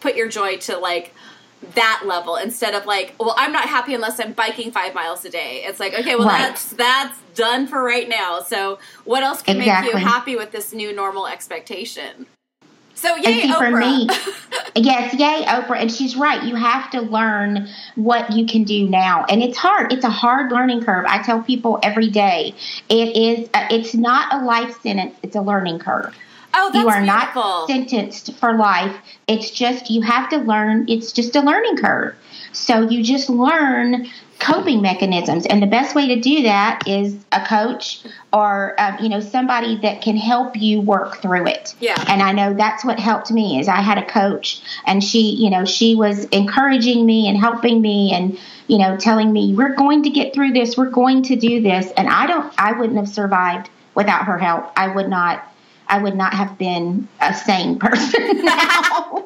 put 0.00 0.14
your 0.14 0.28
joy 0.28 0.58
to 0.58 0.76
like 0.76 1.14
that 1.74 2.02
level 2.04 2.36
instead 2.36 2.74
of 2.74 2.84
like, 2.86 3.14
well, 3.18 3.34
I'm 3.38 3.52
not 3.52 3.68
happy 3.68 3.94
unless 3.94 4.20
I'm 4.20 4.32
biking 4.32 4.70
five 4.70 4.94
miles 4.94 5.24
a 5.24 5.30
day. 5.30 5.62
It's 5.64 5.80
like, 5.80 5.94
okay, 5.94 6.16
well, 6.16 6.28
right. 6.28 6.38
that's 6.38 6.70
that's 6.70 7.18
done 7.34 7.66
for 7.66 7.82
right 7.82 8.08
now. 8.08 8.40
So 8.40 8.78
what 9.04 9.22
else 9.22 9.42
can 9.42 9.56
exactly. 9.56 9.94
make 9.94 10.02
you 10.02 10.06
happy 10.06 10.36
with 10.36 10.52
this 10.52 10.72
new 10.72 10.94
normal 10.94 11.26
expectation? 11.26 12.26
So 12.94 13.16
yay, 13.16 13.42
see, 13.42 13.50
Oprah. 13.50 13.58
for 13.58 13.70
me, 13.76 14.08
yes, 14.76 15.14
yay, 15.14 15.44
Oprah. 15.46 15.80
And 15.80 15.92
she's 15.92 16.16
right. 16.16 16.42
You 16.42 16.54
have 16.54 16.90
to 16.92 17.00
learn 17.00 17.68
what 17.96 18.32
you 18.32 18.46
can 18.46 18.64
do 18.64 18.88
now, 18.88 19.24
and 19.28 19.42
it's 19.42 19.58
hard. 19.58 19.92
It's 19.92 20.04
a 20.04 20.10
hard 20.10 20.52
learning 20.52 20.84
curve. 20.84 21.04
I 21.06 21.22
tell 21.22 21.42
people 21.42 21.78
every 21.82 22.08
day, 22.08 22.54
it 22.88 23.16
is. 23.16 23.48
Uh, 23.52 23.66
it's 23.70 23.94
not 23.94 24.32
a 24.32 24.44
life 24.44 24.80
sentence. 24.80 25.16
It's 25.22 25.36
a 25.36 25.42
learning 25.42 25.80
curve. 25.80 26.16
Oh, 26.56 26.70
that's 26.72 26.72
beautiful. 26.72 26.82
you 26.82 26.88
are 26.88 27.02
beautiful. 27.02 27.42
not 27.42 27.66
sentenced 27.66 28.34
for 28.38 28.54
life. 28.54 28.96
It's 29.26 29.50
just 29.50 29.90
you 29.90 30.02
have 30.02 30.30
to 30.30 30.38
learn. 30.38 30.86
It's 30.88 31.12
just 31.12 31.34
a 31.36 31.40
learning 31.40 31.78
curve. 31.78 32.14
So 32.54 32.88
you 32.88 33.02
just 33.02 33.28
learn 33.28 34.06
coping 34.38 34.82
mechanisms. 34.82 35.46
And 35.46 35.62
the 35.62 35.66
best 35.66 35.94
way 35.94 36.08
to 36.08 36.20
do 36.20 36.42
that 36.42 36.86
is 36.86 37.16
a 37.32 37.46
coach 37.46 38.04
or 38.32 38.74
um, 38.78 38.96
you 39.00 39.08
know 39.08 39.20
somebody 39.20 39.78
that 39.78 40.02
can 40.02 40.16
help 40.16 40.56
you 40.56 40.80
work 40.80 41.22
through 41.22 41.46
it. 41.46 41.74
Yeah. 41.80 42.02
And 42.08 42.20
i 42.22 42.32
know 42.32 42.54
that's 42.54 42.84
what 42.84 42.98
helped 42.98 43.30
me 43.30 43.58
is 43.58 43.68
i 43.68 43.80
had 43.80 43.98
a 43.98 44.04
coach 44.04 44.60
and 44.86 45.02
she 45.02 45.30
you 45.30 45.50
know 45.50 45.64
she 45.64 45.94
was 45.94 46.24
encouraging 46.26 47.06
me 47.06 47.28
and 47.28 47.38
helping 47.38 47.80
me 47.80 48.12
and 48.12 48.38
you 48.66 48.78
know 48.78 48.96
telling 48.96 49.32
me 49.32 49.54
we're 49.54 49.74
going 49.76 50.02
to 50.02 50.10
get 50.10 50.34
through 50.34 50.52
this. 50.52 50.76
We're 50.76 50.90
going 50.90 51.22
to 51.24 51.36
do 51.36 51.62
this. 51.62 51.90
And 51.96 52.08
i 52.08 52.26
don't 52.26 52.52
i 52.58 52.72
wouldn't 52.72 52.98
have 52.98 53.08
survived 53.08 53.70
without 53.94 54.26
her 54.26 54.38
help. 54.38 54.72
I 54.76 54.88
would 54.88 55.08
not 55.08 55.53
I 55.94 55.98
would 55.98 56.16
not 56.16 56.34
have 56.34 56.58
been 56.58 57.06
a 57.20 57.32
sane 57.32 57.78
person 57.78 58.44
now. 58.44 59.22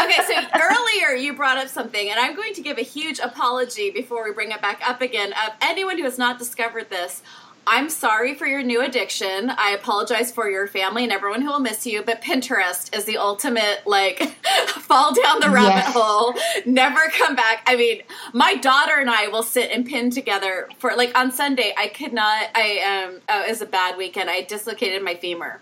okay, 0.00 0.20
so 0.28 0.34
earlier 0.54 1.16
you 1.16 1.34
brought 1.34 1.58
up 1.58 1.66
something, 1.66 2.08
and 2.08 2.20
I'm 2.20 2.36
going 2.36 2.54
to 2.54 2.62
give 2.62 2.78
a 2.78 2.82
huge 2.82 3.18
apology 3.18 3.90
before 3.90 4.22
we 4.22 4.32
bring 4.32 4.52
it 4.52 4.62
back 4.62 4.80
up 4.88 5.02
again. 5.02 5.32
Of 5.32 5.54
anyone 5.60 5.98
who 5.98 6.04
has 6.04 6.16
not 6.16 6.38
discovered 6.38 6.88
this, 6.88 7.20
I'm 7.66 7.90
sorry 7.90 8.34
for 8.34 8.46
your 8.46 8.62
new 8.62 8.80
addiction. 8.80 9.50
I 9.50 9.70
apologize 9.70 10.30
for 10.30 10.48
your 10.48 10.68
family 10.68 11.02
and 11.02 11.12
everyone 11.12 11.40
who 11.42 11.48
will 11.48 11.58
miss 11.58 11.84
you. 11.84 12.04
But 12.04 12.22
Pinterest 12.22 12.94
is 12.96 13.06
the 13.06 13.16
ultimate 13.16 13.82
like 13.84 14.22
fall 14.68 15.14
down 15.14 15.40
the 15.40 15.50
rabbit 15.50 15.84
yes. 15.84 15.94
hole, 15.94 16.34
never 16.64 17.00
come 17.18 17.34
back. 17.34 17.64
I 17.66 17.74
mean, 17.74 18.02
my 18.32 18.54
daughter 18.54 19.00
and 19.00 19.10
I 19.10 19.28
will 19.28 19.42
sit 19.42 19.72
and 19.72 19.84
pin 19.84 20.10
together 20.10 20.68
for 20.78 20.94
like 20.94 21.18
on 21.18 21.32
Sunday. 21.32 21.74
I 21.76 21.88
could 21.88 22.12
not. 22.12 22.50
I 22.54 23.04
um, 23.06 23.20
oh, 23.28 23.44
it 23.44 23.50
was 23.50 23.62
a 23.62 23.66
bad 23.66 23.96
weekend. 23.96 24.30
I 24.30 24.42
dislocated 24.42 25.02
my 25.02 25.16
femur. 25.16 25.60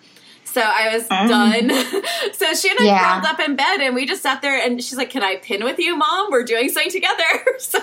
So 0.52 0.60
I 0.60 0.94
was 0.94 1.10
um, 1.10 1.28
done. 1.28 1.70
so 2.32 2.54
she 2.54 2.70
and 2.70 2.80
I 2.80 2.84
yeah. 2.84 3.12
curled 3.12 3.24
up 3.24 3.40
in 3.40 3.56
bed 3.56 3.80
and 3.80 3.94
we 3.94 4.04
just 4.04 4.22
sat 4.22 4.42
there 4.42 4.60
and 4.60 4.82
she's 4.82 4.98
like, 4.98 5.10
Can 5.10 5.22
I 5.22 5.36
pin 5.36 5.64
with 5.64 5.78
you, 5.78 5.96
mom? 5.96 6.30
We're 6.30 6.44
doing 6.44 6.68
something 6.68 6.92
together. 6.92 7.24
so 7.58 7.78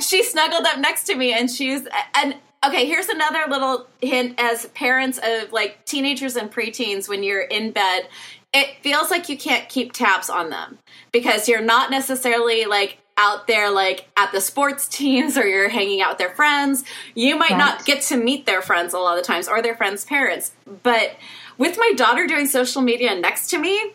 she 0.00 0.22
snuggled 0.22 0.64
up 0.64 0.78
next 0.78 1.04
to 1.04 1.14
me 1.14 1.32
and 1.32 1.50
she's, 1.50 1.86
and 2.16 2.36
okay, 2.64 2.86
here's 2.86 3.08
another 3.08 3.44
little 3.48 3.86
hint 4.00 4.40
as 4.40 4.66
parents 4.68 5.20
of 5.22 5.52
like 5.52 5.84
teenagers 5.84 6.36
and 6.36 6.50
preteens 6.50 7.08
when 7.08 7.22
you're 7.22 7.42
in 7.42 7.72
bed. 7.72 8.08
It 8.54 8.76
feels 8.82 9.10
like 9.10 9.28
you 9.28 9.36
can't 9.36 9.68
keep 9.68 9.92
tabs 9.92 10.30
on 10.30 10.50
them 10.50 10.78
because 11.10 11.48
you're 11.48 11.62
not 11.62 11.90
necessarily 11.90 12.64
like 12.64 12.98
out 13.18 13.46
there 13.46 13.70
like 13.70 14.08
at 14.16 14.32
the 14.32 14.40
sports 14.40 14.88
teams 14.88 15.36
or 15.36 15.46
you're 15.46 15.68
hanging 15.68 16.00
out 16.00 16.12
with 16.12 16.18
their 16.18 16.34
friends. 16.34 16.84
You 17.14 17.36
might 17.36 17.50
right. 17.50 17.58
not 17.58 17.84
get 17.84 18.02
to 18.04 18.16
meet 18.16 18.46
their 18.46 18.62
friends 18.62 18.94
a 18.94 18.98
lot 18.98 19.18
of 19.18 19.24
times 19.24 19.48
or 19.48 19.60
their 19.62 19.76
friends' 19.76 20.04
parents. 20.04 20.52
But 20.82 21.16
with 21.58 21.76
my 21.78 21.92
daughter 21.96 22.26
doing 22.26 22.46
social 22.46 22.82
media 22.82 23.14
next 23.18 23.50
to 23.50 23.58
me, 23.58 23.92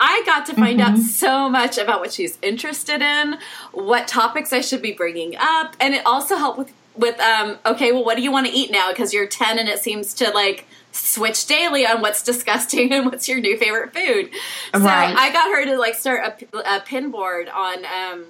I 0.00 0.22
got 0.24 0.46
to 0.46 0.54
find 0.54 0.80
mm-hmm. 0.80 0.94
out 0.94 0.98
so 1.00 1.48
much 1.48 1.76
about 1.76 2.00
what 2.00 2.12
she's 2.12 2.38
interested 2.40 3.02
in, 3.02 3.38
what 3.72 4.06
topics 4.06 4.52
I 4.52 4.60
should 4.60 4.82
be 4.82 4.92
bringing 4.92 5.34
up, 5.36 5.74
and 5.80 5.94
it 5.94 6.06
also 6.06 6.36
helped 6.36 6.58
with 6.58 6.72
with 6.96 7.18
um 7.20 7.58
okay, 7.64 7.92
well 7.92 8.04
what 8.04 8.16
do 8.16 8.22
you 8.22 8.32
want 8.32 8.46
to 8.46 8.52
eat 8.52 8.70
now 8.70 8.90
because 8.90 9.14
you're 9.14 9.26
10 9.26 9.58
and 9.58 9.68
it 9.68 9.78
seems 9.78 10.14
to 10.14 10.30
like 10.30 10.66
switch 10.90 11.46
daily 11.46 11.86
on 11.86 12.00
what's 12.00 12.22
disgusting 12.22 12.92
and 12.92 13.06
what's 13.06 13.28
your 13.28 13.40
new 13.40 13.56
favorite 13.56 13.94
food. 13.94 14.30
So. 14.74 14.80
I 15.16 15.32
got 15.32 15.50
her 15.52 15.64
to 15.66 15.78
like 15.78 15.94
start 15.94 16.42
a, 16.52 16.76
a 16.76 16.80
pin 16.80 17.10
board 17.10 17.48
on 17.48 17.84
um 17.84 18.26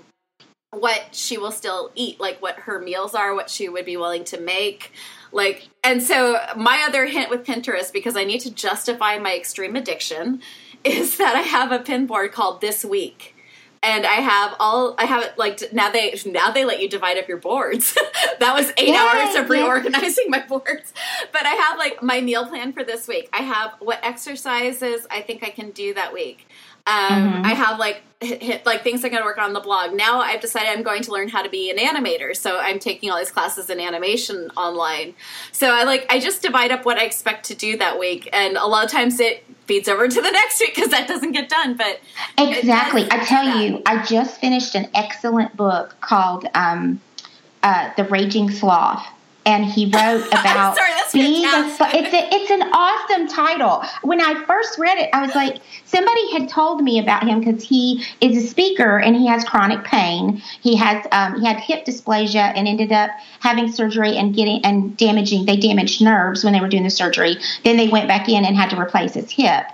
what 0.70 1.14
she 1.14 1.39
will 1.39 1.51
still 1.51 1.91
eat, 1.95 2.20
like 2.20 2.43
what 2.43 2.57
her 2.61 2.79
meals 2.79 3.14
are, 3.14 3.35
what 3.35 3.49
she 3.49 3.68
would 3.68 3.87
be 3.87 3.97
willing 3.97 4.24
to 4.24 4.41
make. 4.41 4.93
Like, 5.33 5.68
and 5.85 6.03
so 6.03 6.39
my 6.57 6.85
other 6.87 7.07
hint 7.07 7.31
with 7.31 7.45
Pinterest, 7.45 7.93
because 7.93 8.16
I 8.16 8.24
need 8.24 8.41
to 8.41 8.51
justify 8.51 9.18
my 9.18 9.37
extreme 9.37 9.76
addiction, 9.76 10.41
is 10.85 11.16
that 11.18 11.37
I 11.37 11.43
have 11.43 11.72
a 11.72 11.79
pin 11.79 12.07
board 12.07 12.33
called 12.33 12.61
This 12.61 12.85
Week. 12.85 13.35
And 13.81 14.05
I 14.05 14.14
have 14.14 14.57
all 14.59 14.97
I 14.99 15.05
have 15.05 15.22
it 15.22 15.39
like 15.39 15.72
now 15.72 15.89
they 15.89 16.18
now 16.26 16.51
they 16.51 16.64
let 16.64 16.83
you 16.83 16.89
divide 16.89 17.16
up 17.16 17.29
your 17.29 17.37
boards. 17.37 17.97
that 18.41 18.53
was 18.53 18.72
eight 18.76 18.93
hours 18.93 19.37
of 19.37 19.49
reorganizing 19.49 20.24
yeah. 20.26 20.31
my 20.41 20.45
boards. 20.45 20.93
But 21.31 21.47
I 21.47 21.51
have 21.51 21.79
like 21.79 22.03
my 22.03 22.20
meal 22.20 22.45
plan 22.45 22.72
for 22.72 22.83
this 22.83 23.07
week. 23.07 23.29
I 23.33 23.43
have 23.43 23.74
what 23.79 24.01
exercises 24.03 25.07
I 25.12 25.22
think 25.22 25.45
I 25.45 25.51
can 25.51 25.70
do 25.70 25.95
that 25.95 26.12
week. 26.12 26.48
Um, 26.89 26.95
mm-hmm. 26.95 27.45
I 27.45 27.53
have 27.53 27.78
like 27.78 28.03
hit, 28.20 28.64
like 28.64 28.82
things 28.82 29.05
I'm 29.05 29.11
going 29.11 29.22
to 29.22 29.26
work 29.26 29.39
on 29.39 29.53
the 29.53 29.61
blog. 29.61 29.93
Now 29.93 30.20
I've 30.20 30.41
decided 30.41 30.70
I'm 30.70 30.82
going 30.82 31.03
to 31.03 31.12
learn 31.12 31.28
how 31.28 31.43
to 31.43 31.51
be 31.51 31.70
an 31.70 31.76
animator. 31.76 32.34
So 32.34 32.59
I'm 32.59 32.78
taking 32.78 33.11
all 33.11 33.18
these 33.18 33.30
classes 33.30 33.68
in 33.68 33.78
animation 33.78 34.51
online. 34.57 35.14
So 35.53 35.70
I 35.70 35.84
like 35.84 36.07
I 36.09 36.18
just 36.18 36.41
divide 36.41 36.72
up 36.72 36.86
what 36.86 36.97
I 36.97 37.05
expect 37.05 37.47
to 37.47 37.55
do 37.55 37.76
that 37.76 37.99
week, 37.99 38.28
and 38.32 38.57
a 38.57 38.66
lot 38.66 38.84
of 38.84 38.91
times 38.91 39.20
it 39.20 39.45
feeds 39.66 39.86
over 39.86 40.09
to 40.09 40.20
the 40.20 40.30
next 40.32 40.61
week 40.61 40.74
because 40.74 40.91
that 40.91 41.07
doesn't 41.07 41.32
get 41.32 41.51
done. 41.51 41.76
But 41.76 42.01
exactly, 42.39 43.07
I 43.11 43.24
tell 43.24 43.45
that. 43.45 43.62
you, 43.62 43.82
I 43.84 44.05
just 44.05 44.41
finished 44.41 44.74
an 44.74 44.89
excellent 44.95 45.57
book 45.57 45.97
called 46.01 46.47
um, 46.55 47.01
uh, 47.62 47.91
"The 47.97 48.05
Raging 48.05 48.51
Sloth." 48.51 49.07
And 49.49 49.65
he 49.65 49.87
wrote 49.87 50.27
about 50.29 50.77
Sorry, 50.77 50.93
being 51.15 51.45
a, 51.47 51.65
it's 51.95 52.15
a, 52.15 52.35
it's 52.35 52.51
an 52.51 52.63
awesome 52.71 53.27
title. 53.27 53.83
When 54.03 54.21
I 54.21 54.45
first 54.45 54.79
read 54.79 54.99
it, 54.99 55.09
I 55.15 55.23
was 55.23 55.35
like, 55.35 55.63
somebody 55.87 56.31
had 56.33 56.51
told 56.51 56.83
me 56.83 56.99
about 56.99 57.27
him 57.27 57.41
because 57.41 57.65
he 57.65 58.05
is 58.21 58.45
a 58.45 58.47
speaker 58.47 58.99
and 58.99 59.17
he 59.17 59.27
has 59.27 59.43
chronic 59.45 59.85
pain. 59.85 60.43
He 60.61 60.77
has 60.77 61.07
um, 61.13 61.41
he 61.41 61.47
had 61.47 61.57
hip 61.57 61.87
dysplasia 61.87 62.53
and 62.55 62.69
ended 62.69 62.93
up 62.93 63.11
having 63.41 63.73
surgery 63.73 64.17
and 64.19 64.35
getting 64.35 64.63
and 64.65 64.97
damaging. 64.99 65.47
They 65.47 65.57
damaged 65.57 66.03
nerves 66.03 66.45
when 66.45 66.53
they 66.53 66.61
were 66.61 66.69
doing 66.69 66.85
the 66.85 66.91
surgery. 66.91 67.39
Then 67.65 67.79
they 67.79 67.89
went 67.89 68.07
back 68.07 68.29
in 68.29 68.45
and 68.45 68.55
had 68.55 68.69
to 68.71 68.79
replace 68.79 69.15
his 69.15 69.31
hip. 69.31 69.65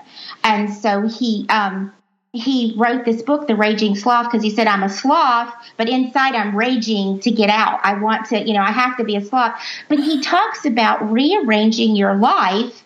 And 0.44 0.72
so 0.72 1.08
he 1.08 1.46
um, 1.48 1.92
he 2.34 2.74
wrote 2.76 3.04
this 3.04 3.22
book, 3.22 3.46
The 3.46 3.54
Raging 3.54 3.94
Sloth, 3.94 4.26
because 4.26 4.42
he 4.42 4.50
said, 4.50 4.66
I'm 4.66 4.82
a 4.82 4.88
sloth, 4.88 5.54
but 5.76 5.88
inside 5.88 6.34
I'm 6.34 6.56
raging 6.56 7.20
to 7.20 7.30
get 7.30 7.48
out. 7.48 7.78
I 7.84 7.94
want 8.00 8.26
to, 8.26 8.44
you 8.44 8.52
know, 8.52 8.60
I 8.60 8.72
have 8.72 8.96
to 8.96 9.04
be 9.04 9.14
a 9.14 9.24
sloth. 9.24 9.58
But 9.88 10.00
he 10.00 10.20
talks 10.20 10.64
about 10.64 11.10
rearranging 11.12 11.94
your 11.94 12.16
life 12.16 12.83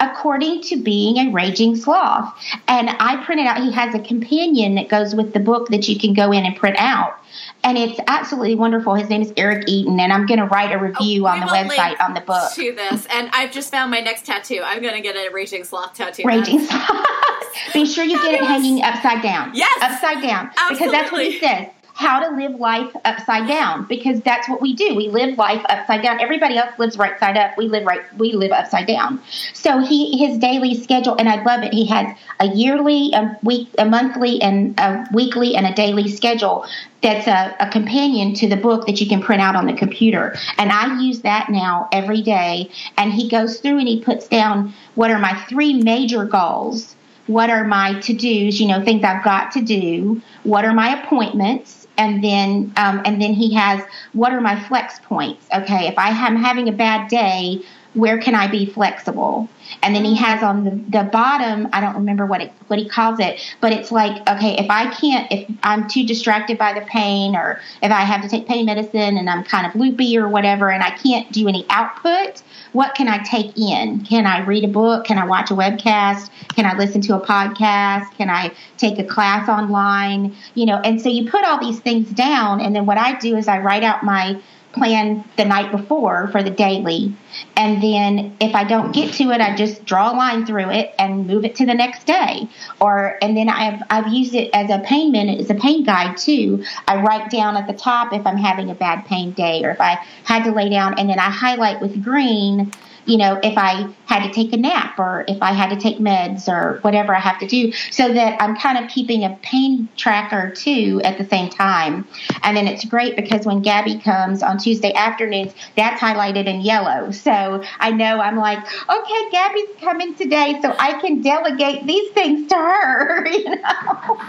according 0.00 0.62
to 0.62 0.76
being 0.76 1.18
a 1.18 1.32
raging 1.32 1.76
sloth. 1.76 2.34
And 2.66 2.90
I 2.90 3.22
printed 3.24 3.46
out, 3.46 3.58
he 3.58 3.70
has 3.72 3.94
a 3.94 3.98
companion 3.98 4.74
that 4.74 4.88
goes 4.88 5.14
with 5.14 5.32
the 5.32 5.40
book 5.40 5.68
that 5.68 5.88
you 5.88 5.98
can 5.98 6.14
go 6.14 6.32
in 6.32 6.44
and 6.44 6.56
print 6.56 6.76
out. 6.78 7.16
And 7.62 7.76
it's 7.76 8.00
absolutely 8.06 8.54
wonderful. 8.54 8.94
His 8.94 9.10
name 9.10 9.20
is 9.20 9.32
Eric 9.36 9.68
Eaton, 9.68 10.00
and 10.00 10.12
I'm 10.12 10.26
going 10.26 10.40
to 10.40 10.46
write 10.46 10.72
a 10.72 10.76
oh, 10.76 10.78
review 10.78 11.26
oh, 11.26 11.30
on 11.30 11.40
the 11.40 11.46
website 11.46 12.00
on 12.00 12.14
the 12.14 12.22
book. 12.22 12.52
To 12.54 12.72
this, 12.72 13.06
and 13.10 13.28
I've 13.32 13.52
just 13.52 13.70
found 13.70 13.90
my 13.90 14.00
next 14.00 14.24
tattoo. 14.24 14.62
I'm 14.64 14.80
going 14.80 14.94
to 14.94 15.02
get 15.02 15.14
a 15.14 15.30
raging 15.32 15.64
sloth 15.64 15.94
tattoo. 15.94 16.22
Raging 16.24 16.60
sloth. 16.60 17.06
Be 17.74 17.84
sure 17.84 18.04
you 18.04 18.16
get 18.22 18.34
it 18.34 18.44
hanging 18.44 18.82
upside 18.82 19.22
down. 19.22 19.52
Yes, 19.54 19.78
upside 19.82 20.22
down, 20.22 20.50
Absolutely. 20.56 20.76
because 20.76 20.92
that's 20.92 21.12
what 21.12 21.24
he 21.24 21.38
says 21.38 21.68
how 22.00 22.18
to 22.18 22.34
live 22.34 22.58
life 22.58 22.90
upside 23.04 23.46
down 23.46 23.84
because 23.86 24.22
that's 24.22 24.48
what 24.48 24.62
we 24.62 24.72
do. 24.74 24.94
We 24.94 25.08
live 25.08 25.36
life 25.36 25.62
upside 25.68 26.02
down. 26.02 26.18
Everybody 26.18 26.56
else 26.56 26.70
lives 26.78 26.96
right 26.96 27.18
side 27.20 27.36
up. 27.36 27.58
We 27.58 27.68
live 27.68 27.84
right 27.84 28.00
we 28.16 28.32
live 28.32 28.52
upside 28.52 28.86
down. 28.86 29.20
So 29.52 29.80
he 29.80 30.16
his 30.16 30.38
daily 30.38 30.74
schedule 30.74 31.16
and 31.18 31.28
I 31.28 31.42
love 31.42 31.62
it. 31.62 31.74
He 31.74 31.84
has 31.88 32.16
a 32.40 32.46
yearly, 32.46 33.12
a 33.12 33.38
week, 33.42 33.68
a 33.76 33.84
monthly 33.84 34.40
and 34.40 34.80
a 34.80 35.06
weekly 35.12 35.56
and 35.56 35.66
a 35.66 35.74
daily 35.74 36.08
schedule 36.08 36.64
that's 37.02 37.26
a, 37.26 37.54
a 37.60 37.70
companion 37.70 38.32
to 38.36 38.48
the 38.48 38.56
book 38.56 38.86
that 38.86 38.98
you 38.98 39.06
can 39.06 39.20
print 39.20 39.42
out 39.42 39.54
on 39.54 39.66
the 39.66 39.74
computer. 39.74 40.34
And 40.56 40.72
I 40.72 40.98
use 41.02 41.20
that 41.20 41.50
now 41.50 41.86
every 41.92 42.22
day 42.22 42.70
and 42.96 43.12
he 43.12 43.28
goes 43.28 43.60
through 43.60 43.78
and 43.78 43.88
he 43.88 44.02
puts 44.02 44.26
down 44.26 44.72
what 44.94 45.10
are 45.10 45.18
my 45.18 45.38
three 45.50 45.74
major 45.74 46.24
goals 46.24 46.96
what 47.30 47.48
are 47.48 47.62
my 47.62 47.98
to 48.00 48.12
dos, 48.12 48.58
you 48.58 48.66
know, 48.66 48.84
things 48.84 49.04
I've 49.04 49.22
got 49.22 49.52
to 49.52 49.62
do, 49.62 50.20
what 50.42 50.64
are 50.64 50.74
my 50.74 51.00
appointments, 51.00 51.79
and 52.00 52.24
then 52.24 52.72
um, 52.76 53.02
and 53.04 53.20
then 53.20 53.34
he 53.34 53.52
has 53.54 53.82
what 54.14 54.32
are 54.32 54.40
my 54.40 54.58
flex 54.64 54.98
points 55.00 55.46
okay 55.54 55.86
if 55.86 55.98
i 55.98 56.08
am 56.08 56.34
having 56.34 56.68
a 56.68 56.72
bad 56.72 57.08
day 57.08 57.62
where 57.94 58.18
can 58.18 58.34
i 58.34 58.46
be 58.46 58.64
flexible 58.64 59.48
and 59.82 59.94
then 59.94 60.04
he 60.04 60.14
mm-hmm. 60.14 60.24
has 60.24 60.42
on 60.42 60.64
the, 60.64 60.70
the 60.70 61.04
bottom 61.10 61.68
i 61.72 61.80
don't 61.80 61.94
remember 61.94 62.24
what 62.24 62.40
it 62.40 62.52
what 62.68 62.78
he 62.78 62.88
calls 62.88 63.20
it 63.20 63.38
but 63.60 63.72
it's 63.72 63.92
like 63.92 64.26
okay 64.28 64.56
if 64.56 64.70
i 64.70 64.90
can't 64.94 65.30
if 65.30 65.48
i'm 65.62 65.86
too 65.88 66.06
distracted 66.06 66.56
by 66.56 66.72
the 66.72 66.80
pain 66.86 67.36
or 67.36 67.60
if 67.82 67.92
i 67.92 68.00
have 68.00 68.22
to 68.22 68.28
take 68.28 68.46
pain 68.46 68.64
medicine 68.64 69.18
and 69.18 69.28
i'm 69.28 69.44
kind 69.44 69.66
of 69.66 69.74
loopy 69.74 70.16
or 70.16 70.28
whatever 70.28 70.70
and 70.70 70.82
i 70.82 70.90
can't 70.90 71.30
do 71.32 71.48
any 71.48 71.66
output 71.68 72.42
what 72.72 72.94
can 72.94 73.08
I 73.08 73.18
take 73.18 73.56
in? 73.58 74.04
Can 74.04 74.26
I 74.26 74.44
read 74.44 74.64
a 74.64 74.68
book? 74.68 75.04
Can 75.04 75.18
I 75.18 75.24
watch 75.24 75.50
a 75.50 75.54
webcast? 75.54 76.30
Can 76.54 76.66
I 76.66 76.76
listen 76.76 77.00
to 77.02 77.16
a 77.16 77.20
podcast? 77.20 78.10
Can 78.16 78.30
I 78.30 78.52
take 78.76 78.98
a 78.98 79.04
class 79.04 79.48
online? 79.48 80.34
You 80.54 80.66
know, 80.66 80.76
and 80.76 81.00
so 81.00 81.08
you 81.08 81.30
put 81.30 81.44
all 81.44 81.60
these 81.60 81.80
things 81.80 82.10
down, 82.10 82.60
and 82.60 82.74
then 82.74 82.86
what 82.86 82.98
I 82.98 83.18
do 83.18 83.36
is 83.36 83.48
I 83.48 83.58
write 83.58 83.82
out 83.82 84.02
my 84.04 84.40
plan 84.72 85.24
the 85.36 85.44
night 85.44 85.70
before 85.70 86.28
for 86.28 86.42
the 86.42 86.50
daily. 86.50 87.14
And 87.56 87.82
then 87.82 88.36
if 88.40 88.54
I 88.54 88.64
don't 88.64 88.92
get 88.92 89.12
to 89.14 89.30
it, 89.30 89.40
I 89.40 89.54
just 89.56 89.84
draw 89.84 90.12
a 90.12 90.16
line 90.16 90.46
through 90.46 90.70
it 90.70 90.94
and 90.98 91.26
move 91.26 91.44
it 91.44 91.56
to 91.56 91.66
the 91.66 91.74
next 91.74 92.06
day. 92.06 92.48
Or 92.80 93.18
and 93.22 93.36
then 93.36 93.48
I've 93.48 93.82
I've 93.90 94.12
used 94.12 94.34
it 94.34 94.50
as 94.52 94.70
a 94.70 94.78
pain 94.80 95.12
minute, 95.12 95.40
as 95.40 95.50
a 95.50 95.54
pain 95.54 95.84
guide 95.84 96.16
too. 96.16 96.64
I 96.86 97.00
write 97.02 97.30
down 97.30 97.56
at 97.56 97.66
the 97.66 97.72
top 97.72 98.12
if 98.12 98.26
I'm 98.26 98.36
having 98.36 98.70
a 98.70 98.74
bad 98.74 99.04
pain 99.06 99.32
day 99.32 99.62
or 99.64 99.70
if 99.70 99.80
I 99.80 100.04
had 100.24 100.44
to 100.44 100.52
lay 100.52 100.68
down 100.68 100.98
and 100.98 101.08
then 101.08 101.18
I 101.18 101.30
highlight 101.30 101.80
with 101.80 102.02
green 102.02 102.72
you 103.06 103.16
know, 103.16 103.38
if 103.42 103.56
I 103.56 103.88
had 104.06 104.26
to 104.26 104.32
take 104.32 104.52
a 104.52 104.56
nap 104.56 104.98
or 104.98 105.24
if 105.28 105.40
I 105.42 105.52
had 105.52 105.70
to 105.70 105.76
take 105.76 105.98
meds 105.98 106.48
or 106.48 106.78
whatever 106.80 107.14
I 107.14 107.20
have 107.20 107.38
to 107.40 107.46
do, 107.46 107.72
so 107.90 108.12
that 108.12 108.40
I'm 108.40 108.56
kind 108.56 108.82
of 108.82 108.90
keeping 108.90 109.24
a 109.24 109.38
pain 109.42 109.88
tracker 109.96 110.50
too 110.50 111.00
at 111.04 111.18
the 111.18 111.24
same 111.24 111.50
time. 111.50 112.06
And 112.42 112.56
then 112.56 112.66
it's 112.66 112.84
great 112.84 113.16
because 113.16 113.46
when 113.46 113.62
Gabby 113.62 113.98
comes 113.98 114.42
on 114.42 114.58
Tuesday 114.58 114.92
afternoons, 114.94 115.52
that's 115.76 116.00
highlighted 116.00 116.46
in 116.46 116.60
yellow. 116.60 117.10
So 117.10 117.62
I 117.78 117.90
know 117.90 118.20
I'm 118.20 118.36
like, 118.36 118.58
okay, 118.58 119.30
Gabby's 119.30 119.76
coming 119.80 120.14
today, 120.14 120.58
so 120.62 120.74
I 120.78 121.00
can 121.00 121.22
delegate 121.22 121.86
these 121.86 122.10
things 122.12 122.48
to 122.48 122.56
her, 122.56 123.26
you 123.30 123.48
know, 123.50 124.20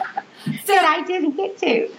so, 0.65 0.74
that 0.74 0.97
I 0.99 1.03
didn't 1.05 1.38
get 1.38 1.57
to. 1.59 1.89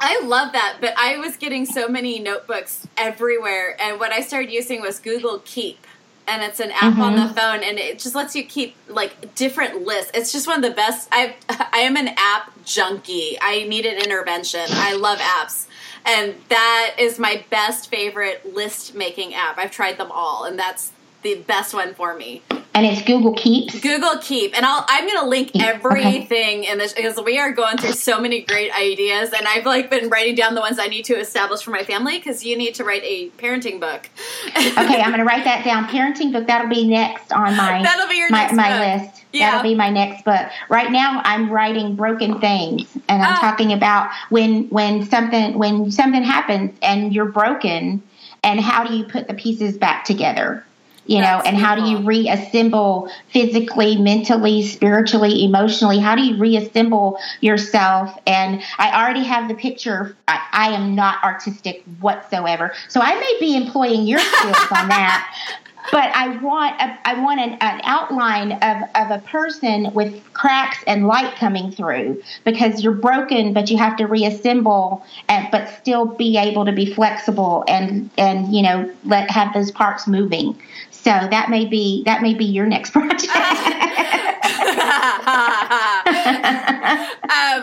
I 0.00 0.20
love 0.20 0.52
that, 0.52 0.78
but 0.80 0.92
I 0.98 1.18
was 1.18 1.36
getting 1.36 1.64
so 1.64 1.88
many 1.88 2.18
notebooks 2.18 2.86
everywhere, 2.96 3.76
and 3.80 4.00
what 4.00 4.12
I 4.12 4.20
started 4.20 4.50
using 4.50 4.82
was 4.82 4.98
Google 4.98 5.40
Keep 5.44 5.86
and 6.26 6.42
it's 6.42 6.60
an 6.60 6.70
app 6.70 6.92
mm-hmm. 6.92 7.00
on 7.00 7.14
the 7.14 7.22
mm-hmm. 7.22 7.34
phone 7.34 7.62
and 7.62 7.78
it 7.78 7.98
just 7.98 8.14
lets 8.14 8.34
you 8.34 8.44
keep 8.44 8.76
like 8.88 9.34
different 9.34 9.82
lists 9.82 10.10
it's 10.14 10.32
just 10.32 10.46
one 10.46 10.56
of 10.56 10.62
the 10.62 10.74
best 10.74 11.08
i 11.12 11.34
i 11.72 11.80
am 11.80 11.96
an 11.96 12.08
app 12.16 12.52
junkie 12.64 13.36
i 13.40 13.64
need 13.68 13.86
an 13.86 14.02
intervention 14.02 14.64
i 14.70 14.94
love 14.94 15.18
apps 15.18 15.66
and 16.06 16.34
that 16.48 16.94
is 16.98 17.18
my 17.18 17.44
best 17.50 17.90
favorite 17.90 18.54
list 18.54 18.94
making 18.94 19.34
app 19.34 19.58
i've 19.58 19.70
tried 19.70 19.98
them 19.98 20.10
all 20.10 20.44
and 20.44 20.58
that's 20.58 20.92
the 21.24 21.34
best 21.36 21.74
one 21.74 21.94
for 21.94 22.14
me 22.14 22.42
and 22.74 22.84
it's 22.84 23.02
Google 23.02 23.34
Keep. 23.34 23.80
Google 23.82 24.18
Keep, 24.20 24.56
and 24.56 24.66
I'll 24.66 24.84
I'm 24.88 25.06
gonna 25.06 25.28
link 25.28 25.52
everything 25.54 26.60
okay. 26.60 26.70
in 26.70 26.78
this 26.78 26.92
because 26.92 27.20
we 27.24 27.38
are 27.38 27.52
going 27.52 27.78
through 27.78 27.92
so 27.92 28.20
many 28.20 28.42
great 28.42 28.76
ideas, 28.76 29.32
and 29.32 29.46
I've 29.46 29.64
like 29.64 29.90
been 29.90 30.10
writing 30.10 30.34
down 30.34 30.56
the 30.56 30.60
ones 30.60 30.78
I 30.80 30.88
need 30.88 31.04
to 31.04 31.14
establish 31.14 31.62
for 31.62 31.70
my 31.70 31.84
family 31.84 32.18
because 32.18 32.44
you 32.44 32.58
need 32.58 32.74
to 32.74 32.84
write 32.84 33.02
a 33.04 33.30
parenting 33.30 33.78
book. 33.78 34.10
okay, 34.56 35.00
I'm 35.00 35.10
gonna 35.12 35.24
write 35.24 35.44
that 35.44 35.64
down. 35.64 35.84
Parenting 35.84 36.32
book 36.32 36.48
that'll 36.48 36.68
be 36.68 36.86
next 36.86 37.32
on 37.32 37.56
my 37.56 37.80
that'll 37.84 38.08
be 38.08 38.16
your 38.16 38.30
my, 38.30 38.50
my 38.52 38.96
list. 38.96 39.22
Yeah. 39.32 39.50
That'll 39.50 39.68
be 39.68 39.76
my 39.76 39.90
next 39.90 40.24
book. 40.24 40.48
Right 40.68 40.90
now, 40.90 41.20
I'm 41.24 41.50
writing 41.50 41.94
broken 41.94 42.40
things, 42.40 42.92
and 43.08 43.22
I'm 43.22 43.34
ah. 43.34 43.40
talking 43.40 43.72
about 43.72 44.10
when 44.30 44.68
when 44.70 45.06
something 45.06 45.56
when 45.56 45.92
something 45.92 46.24
happens 46.24 46.76
and 46.82 47.14
you're 47.14 47.30
broken, 47.30 48.02
and 48.42 48.60
how 48.60 48.84
do 48.84 48.96
you 48.96 49.04
put 49.04 49.28
the 49.28 49.34
pieces 49.34 49.78
back 49.78 50.04
together 50.04 50.64
you 51.06 51.20
know 51.20 51.42
and 51.44 51.56
how 51.56 51.74
do 51.74 51.88
you 51.88 51.98
reassemble 51.98 53.10
physically 53.30 53.96
mentally 53.96 54.62
spiritually 54.62 55.44
emotionally? 55.44 55.98
How 55.98 56.14
do 56.14 56.22
you 56.22 56.36
reassemble 56.36 57.18
yourself? 57.40 58.18
And 58.26 58.62
i 58.78 59.02
already 59.02 59.24
have 59.24 59.48
the 59.48 59.54
picture. 59.54 60.16
I, 60.28 60.40
I 60.52 60.68
am 60.70 60.94
not 60.94 61.22
artistic 61.22 61.84
whatsoever. 62.00 62.72
So 62.88 63.00
i 63.00 63.14
may 63.14 63.36
be 63.40 63.56
employing 63.56 64.06
your 64.06 64.20
skills 64.20 64.56
on 64.70 64.88
that 64.88 65.30
but 65.92 66.10
I 66.14 66.36
want 66.38 66.80
a, 66.80 66.98
I 67.04 67.22
want 67.22 67.40
an, 67.40 67.58
an, 67.60 67.80
outline 67.84 68.52
of, 68.52 68.82
of 68.94 69.10
a 69.10 69.22
person 69.26 69.92
with 69.92 70.22
cracks 70.32 70.78
and 70.86 71.06
light 71.06 71.36
coming 71.36 71.70
through 71.70 72.22
because 72.44 72.82
you're 72.82 72.92
broken, 72.92 73.52
but 73.52 73.70
you 73.70 73.76
have 73.78 73.96
to 73.98 74.06
reassemble 74.06 75.04
and 75.28 75.48
but 75.50 75.68
still 75.80 76.06
be 76.06 76.38
able 76.38 76.64
to 76.64 76.72
be 76.72 76.92
flexible 76.92 77.64
and 77.68 78.10
and 78.16 78.54
you 78.54 78.62
know 78.62 78.90
let 79.04 79.30
have 79.30 79.52
those 79.52 79.70
parts 79.70 80.06
moving. 80.06 80.58
So 81.04 81.10
that 81.10 81.50
may 81.50 81.66
be 81.66 82.02
that 82.04 82.22
may 82.22 82.32
be 82.32 82.46
your 82.46 82.64
next 82.66 82.90
project. 82.92 83.24
um, 83.24 83.30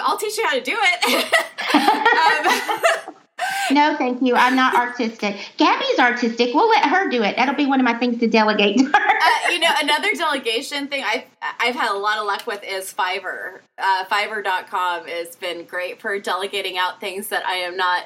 I'll 0.03 0.17
teach 0.17 0.37
you 0.37 0.45
how 0.45 0.53
to 0.53 0.61
do 0.61 0.77
it. 0.79 1.33
um, 3.07 3.15
no, 3.71 3.95
thank 3.97 4.21
you. 4.21 4.35
I'm 4.35 4.55
not 4.55 4.75
artistic. 4.75 5.37
Gabby's 5.57 5.97
artistic. 5.97 6.53
We'll 6.53 6.69
let 6.69 6.85
her 6.85 7.09
do 7.09 7.23
it. 7.23 7.35
That'll 7.35 7.55
be 7.55 7.65
one 7.65 7.79
of 7.79 7.83
my 7.83 7.95
things 7.95 8.19
to 8.19 8.27
delegate 8.27 8.77
to 8.77 8.85
her. 8.85 8.91
Uh, 8.93 9.49
you 9.49 9.57
know, 9.59 9.71
another 9.81 10.13
delegation 10.13 10.87
thing 10.87 11.03
I've 11.03 11.23
I've 11.59 11.73
had 11.75 11.89
a 11.91 11.97
lot 11.97 12.19
of 12.19 12.27
luck 12.27 12.45
with 12.45 12.63
is 12.63 12.93
Fiverr. 12.93 13.61
Uh, 13.79 14.05
Fiverr.com 14.05 15.07
has 15.07 15.35
been 15.35 15.65
great 15.65 15.99
for 15.99 16.19
delegating 16.19 16.77
out 16.77 16.99
things 16.99 17.29
that 17.29 17.43
I 17.47 17.55
am 17.55 17.75
not 17.75 18.03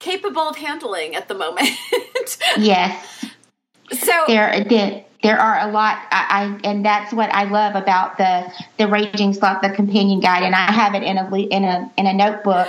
capable 0.00 0.42
of 0.42 0.56
handling 0.56 1.16
at 1.16 1.28
the 1.28 1.34
moment. 1.34 1.70
yes. 2.58 3.24
So 3.92 4.24
there, 4.26 4.64
there, 4.64 5.04
there 5.22 5.38
are 5.38 5.68
a 5.68 5.72
lot. 5.72 5.98
I, 6.10 6.26
I, 6.30 6.60
and 6.68 6.84
that's 6.84 7.12
what 7.12 7.32
I 7.32 7.44
love 7.44 7.74
about 7.74 8.18
the 8.18 8.52
the 8.78 8.88
Raging 8.88 9.32
Sloth, 9.32 9.62
the 9.62 9.70
companion 9.70 10.20
guide, 10.20 10.42
and 10.42 10.54
I 10.54 10.70
have 10.72 10.94
it 10.94 11.02
in 11.02 11.18
a 11.18 11.36
in 11.36 11.64
a 11.64 11.92
in 11.96 12.06
a 12.06 12.12
notebook. 12.12 12.68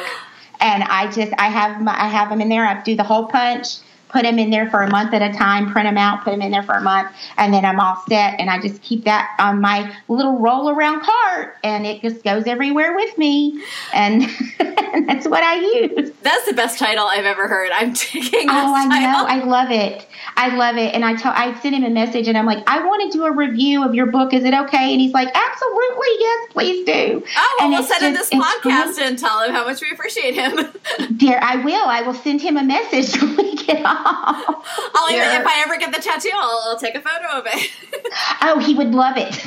And 0.59 0.83
I 0.83 1.11
just 1.11 1.33
I 1.37 1.49
have 1.49 1.81
my, 1.81 1.93
I 1.93 2.07
have 2.07 2.29
them 2.29 2.41
in 2.41 2.49
there. 2.49 2.65
I 2.65 2.81
do 2.81 2.95
the 2.95 3.03
whole 3.03 3.27
punch 3.27 3.77
put 4.09 4.23
them 4.23 4.39
in 4.39 4.49
there 4.49 4.69
for 4.69 4.81
a 4.81 4.89
month 4.89 5.13
at 5.13 5.21
a 5.21 5.37
time, 5.37 5.71
print 5.71 5.87
them 5.87 5.97
out, 5.97 6.23
put 6.23 6.31
them 6.31 6.41
in 6.41 6.51
there 6.51 6.63
for 6.63 6.75
a 6.75 6.81
month, 6.81 7.11
and 7.37 7.53
then 7.53 7.65
I'm 7.65 7.79
all 7.79 8.01
set. 8.07 8.39
And 8.39 8.49
I 8.49 8.61
just 8.61 8.81
keep 8.81 9.03
that 9.05 9.35
on 9.39 9.61
my 9.61 9.93
little 10.07 10.39
roll 10.39 10.69
around 10.69 11.01
cart, 11.01 11.55
and 11.63 11.85
it 11.85 12.01
just 12.01 12.23
goes 12.23 12.45
everywhere 12.47 12.95
with 12.95 13.17
me. 13.17 13.63
And, 13.93 14.27
that's 15.07 15.27
what 15.27 15.43
I 15.43 15.55
use. 15.55 16.11
That's 16.21 16.45
the 16.45 16.53
best 16.53 16.79
title 16.79 17.05
I've 17.05 17.25
ever 17.25 17.47
heard. 17.47 17.71
I'm 17.73 17.93
taking. 17.93 18.49
Oh, 18.49 18.73
I 18.73 18.87
title. 18.87 18.99
know. 18.99 19.25
I 19.25 19.43
love 19.43 19.71
it. 19.71 20.07
I 20.35 20.55
love 20.55 20.77
it. 20.77 20.93
And 20.93 21.05
I 21.05 21.15
tell, 21.15 21.33
I 21.35 21.57
sent 21.59 21.75
him 21.75 21.83
a 21.83 21.89
message, 21.89 22.27
and 22.27 22.37
I'm 22.37 22.45
like, 22.45 22.63
I 22.67 22.85
want 22.85 23.11
to 23.11 23.17
do 23.17 23.25
a 23.25 23.31
review 23.31 23.83
of 23.83 23.93
your 23.95 24.07
book. 24.07 24.33
Is 24.33 24.43
it 24.43 24.53
okay? 24.53 24.91
And 24.91 25.01
he's 25.01 25.13
like, 25.13 25.29
Absolutely, 25.33 26.07
yes, 26.19 26.51
please 26.51 26.85
do. 26.85 27.23
Oh, 27.37 27.55
well, 27.59 27.65
and 27.65 27.71
we'll 27.73 27.83
send 27.83 28.03
him 28.05 28.13
this 28.13 28.29
podcast 28.29 28.99
and 28.99 29.17
tell 29.17 29.43
him 29.43 29.51
how 29.51 29.65
much 29.65 29.81
we 29.81 29.91
appreciate 29.91 30.35
him. 30.35 30.57
Dear, 31.17 31.39
I 31.41 31.57
will. 31.57 31.87
I 31.87 32.01
will 32.01 32.13
send 32.13 32.41
him 32.41 32.57
a 32.57 32.63
message 32.63 33.19
when 33.21 33.37
we 33.37 33.55
get 33.55 33.85
off. 33.85 34.06
I'll 34.09 35.11
even, 35.11 35.41
if 35.41 35.47
I 35.47 35.63
ever 35.65 35.77
get 35.77 35.93
the 35.93 36.01
tattoo, 36.01 36.31
I'll, 36.33 36.63
I'll 36.65 36.79
take 36.79 36.95
a 36.95 37.01
photo 37.01 37.39
of 37.39 37.45
it. 37.47 37.71
oh, 38.41 38.59
he 38.59 38.73
would 38.73 38.91
love 38.91 39.15
it. 39.17 39.43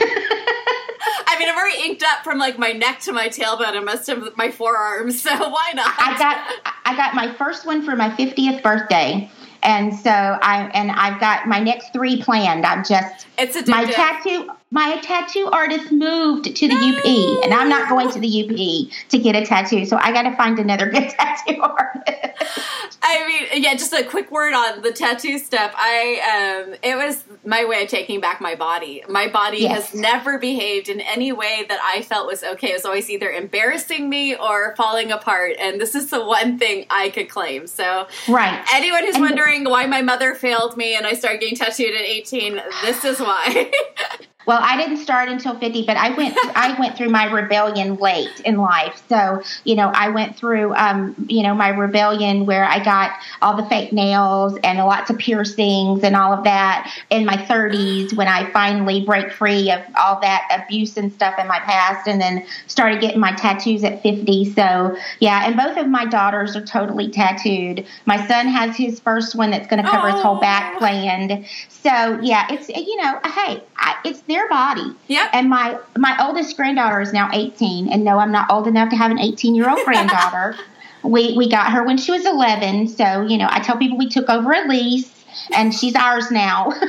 I 1.26 1.38
mean, 1.38 1.48
I'm 1.48 1.56
already 1.56 1.82
inked 1.82 2.02
up 2.02 2.24
from 2.24 2.38
like 2.38 2.58
my 2.58 2.72
neck 2.72 3.00
to 3.00 3.12
my 3.12 3.28
tailbone 3.28 3.76
and 3.76 3.84
most 3.84 4.08
of 4.08 4.36
my 4.36 4.50
forearms, 4.50 5.22
so 5.22 5.30
why 5.30 5.72
not? 5.74 5.94
I 5.98 6.18
got 6.18 6.72
I 6.84 6.96
got 6.96 7.14
my 7.14 7.32
first 7.34 7.66
one 7.66 7.82
for 7.82 7.96
my 7.96 8.10
50th 8.10 8.62
birthday. 8.62 9.30
And 9.62 9.94
so 9.94 10.10
I 10.10 10.70
and 10.74 10.90
I've 10.90 11.20
got 11.20 11.46
my 11.46 11.60
next 11.60 11.92
three 11.92 12.22
planned. 12.22 12.64
I'm 12.64 12.84
just 12.84 13.26
it's 13.38 13.56
addictive. 13.56 13.68
my 13.68 13.84
tattoo 13.84 14.50
my 14.70 15.00
tattoo 15.02 15.48
artist 15.52 15.90
moved 15.90 16.54
to 16.56 16.68
the. 16.68 16.74
UP 16.74 17.44
and 17.44 17.52
I'm 17.52 17.68
not 17.68 17.88
going 17.88 18.10
to 18.10 18.20
the 18.20 18.44
UP 18.44 19.08
to 19.10 19.18
get 19.18 19.34
a 19.34 19.44
tattoo. 19.44 19.84
So 19.84 19.96
I 19.96 20.12
got 20.12 20.22
to 20.22 20.36
find 20.36 20.58
another 20.58 20.88
good 20.88 21.08
tattoo 21.18 21.60
artist. 21.60 22.98
I 23.02 23.26
mean, 23.26 23.62
yeah, 23.62 23.74
just 23.74 23.92
a 23.92 24.04
quick 24.04 24.30
word 24.30 24.54
on 24.54 24.82
the 24.82 24.92
tattoo 24.92 25.38
stuff. 25.38 25.72
I 25.74 26.66
um 26.68 26.74
it 26.82 26.96
was 26.96 27.24
my 27.44 27.64
way 27.64 27.82
of 27.82 27.88
taking 27.88 28.20
back 28.20 28.40
my 28.40 28.54
body. 28.54 29.02
My 29.08 29.26
body 29.26 29.62
yes. 29.62 29.90
has 29.90 30.00
never 30.00 30.38
behaved 30.38 30.88
in 30.88 31.00
any 31.00 31.32
way 31.32 31.64
that 31.68 31.80
I 31.82 32.02
felt 32.02 32.26
was 32.26 32.44
okay. 32.44 32.70
It 32.70 32.74
was 32.74 32.84
always 32.84 33.10
either 33.10 33.30
embarrassing 33.30 34.08
me 34.08 34.36
or 34.36 34.76
falling 34.76 35.10
apart, 35.10 35.56
and 35.58 35.80
this 35.80 35.94
is 35.94 36.10
the 36.10 36.24
one 36.24 36.58
thing 36.58 36.86
I 36.90 37.10
could 37.10 37.28
claim. 37.28 37.66
So, 37.66 38.06
right. 38.28 38.64
Anyone 38.72 39.04
who's 39.04 39.16
and 39.16 39.24
wondering 39.24 39.64
why 39.64 39.86
my 39.86 40.02
mother 40.02 40.34
failed 40.34 40.76
me 40.76 40.94
and 40.94 41.06
I 41.06 41.14
started 41.14 41.40
getting 41.40 41.56
tattooed 41.56 41.94
at 41.94 42.02
18, 42.02 42.62
this 42.82 43.04
is 43.04 43.18
why. 43.18 43.72
Well, 44.50 44.58
I 44.60 44.76
didn't 44.76 44.96
start 44.96 45.28
until 45.28 45.56
50, 45.56 45.84
but 45.84 45.96
I 45.96 46.10
went 46.10 46.36
I 46.56 46.76
went 46.76 46.96
through 46.96 47.10
my 47.10 47.26
rebellion 47.26 47.94
late 47.98 48.40
in 48.44 48.56
life. 48.56 49.00
So, 49.08 49.44
you 49.62 49.76
know, 49.76 49.92
I 49.94 50.08
went 50.08 50.34
through 50.34 50.74
um, 50.74 51.14
you 51.28 51.44
know, 51.44 51.54
my 51.54 51.68
rebellion 51.68 52.46
where 52.46 52.64
I 52.64 52.82
got 52.82 53.12
all 53.42 53.56
the 53.56 53.64
fake 53.66 53.92
nails 53.92 54.58
and 54.64 54.80
lots 54.80 55.08
of 55.08 55.18
piercings 55.18 56.02
and 56.02 56.16
all 56.16 56.32
of 56.32 56.42
that 56.42 56.92
in 57.10 57.24
my 57.24 57.36
30s 57.36 58.16
when 58.16 58.26
I 58.26 58.50
finally 58.50 59.04
break 59.04 59.30
free 59.30 59.70
of 59.70 59.82
all 59.96 60.20
that 60.20 60.64
abuse 60.64 60.96
and 60.96 61.12
stuff 61.12 61.38
in 61.38 61.46
my 61.46 61.60
past 61.60 62.08
and 62.08 62.20
then 62.20 62.44
started 62.66 63.00
getting 63.00 63.20
my 63.20 63.30
tattoos 63.34 63.84
at 63.84 64.02
50. 64.02 64.46
So, 64.46 64.96
yeah, 65.20 65.46
and 65.46 65.56
both 65.56 65.76
of 65.76 65.86
my 65.86 66.06
daughters 66.06 66.56
are 66.56 66.66
totally 66.66 67.08
tattooed. 67.08 67.86
My 68.04 68.26
son 68.26 68.48
has 68.48 68.76
his 68.76 68.98
first 68.98 69.36
one 69.36 69.52
that's 69.52 69.68
going 69.68 69.80
to 69.80 69.88
cover 69.88 70.08
oh. 70.08 70.12
his 70.12 70.22
whole 70.22 70.40
back 70.40 70.76
planned. 70.76 71.46
So, 71.68 72.18
yeah, 72.20 72.48
it's 72.50 72.68
you 72.68 72.96
know, 72.96 73.20
hey, 73.24 73.62
I, 73.76 73.96
it's 74.04 74.20
body. 74.48 74.94
Yeah. 75.06 75.28
And 75.32 75.48
my 75.48 75.78
my 75.96 76.16
oldest 76.24 76.56
granddaughter 76.56 77.00
is 77.00 77.12
now 77.12 77.30
18, 77.32 77.88
and 77.88 78.04
no, 78.04 78.18
I'm 78.18 78.32
not 78.32 78.50
old 78.50 78.66
enough 78.66 78.90
to 78.90 78.96
have 78.96 79.10
an 79.10 79.18
18 79.18 79.54
year 79.54 79.68
old 79.68 79.84
granddaughter. 79.84 80.56
we 81.02 81.36
we 81.36 81.48
got 81.48 81.72
her 81.72 81.84
when 81.84 81.98
she 81.98 82.12
was 82.12 82.24
11, 82.26 82.88
so 82.88 83.22
you 83.22 83.38
know 83.38 83.48
I 83.50 83.60
tell 83.60 83.76
people 83.76 83.98
we 83.98 84.08
took 84.08 84.28
over 84.28 84.52
a 84.52 84.66
lease, 84.66 85.12
and 85.54 85.74
she's 85.74 85.94
ours 85.94 86.30
now. 86.30 86.72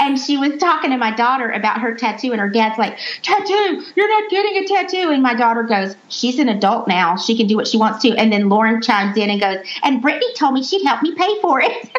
and 0.00 0.18
she 0.18 0.36
was 0.36 0.58
talking 0.58 0.90
to 0.90 0.96
my 0.96 1.10
daughter 1.10 1.50
about 1.50 1.80
her 1.80 1.94
tattoo, 1.94 2.32
and 2.32 2.40
her 2.40 2.48
dad's 2.48 2.78
like, 2.78 2.98
"Tattoo? 3.22 3.82
You're 3.94 4.08
not 4.08 4.30
getting 4.30 4.64
a 4.64 4.66
tattoo." 4.66 5.10
And 5.10 5.22
my 5.22 5.34
daughter 5.34 5.62
goes, 5.62 5.96
"She's 6.08 6.38
an 6.38 6.48
adult 6.48 6.88
now; 6.88 7.16
she 7.16 7.36
can 7.36 7.46
do 7.46 7.56
what 7.56 7.68
she 7.68 7.78
wants 7.78 8.02
to." 8.02 8.16
And 8.16 8.32
then 8.32 8.48
Lauren 8.48 8.82
chimes 8.82 9.16
in 9.16 9.30
and 9.30 9.40
goes, 9.40 9.58
"And 9.82 10.02
Brittany 10.02 10.32
told 10.34 10.54
me 10.54 10.62
she'd 10.62 10.84
help 10.84 11.02
me 11.02 11.14
pay 11.14 11.40
for 11.40 11.60
it." 11.60 11.90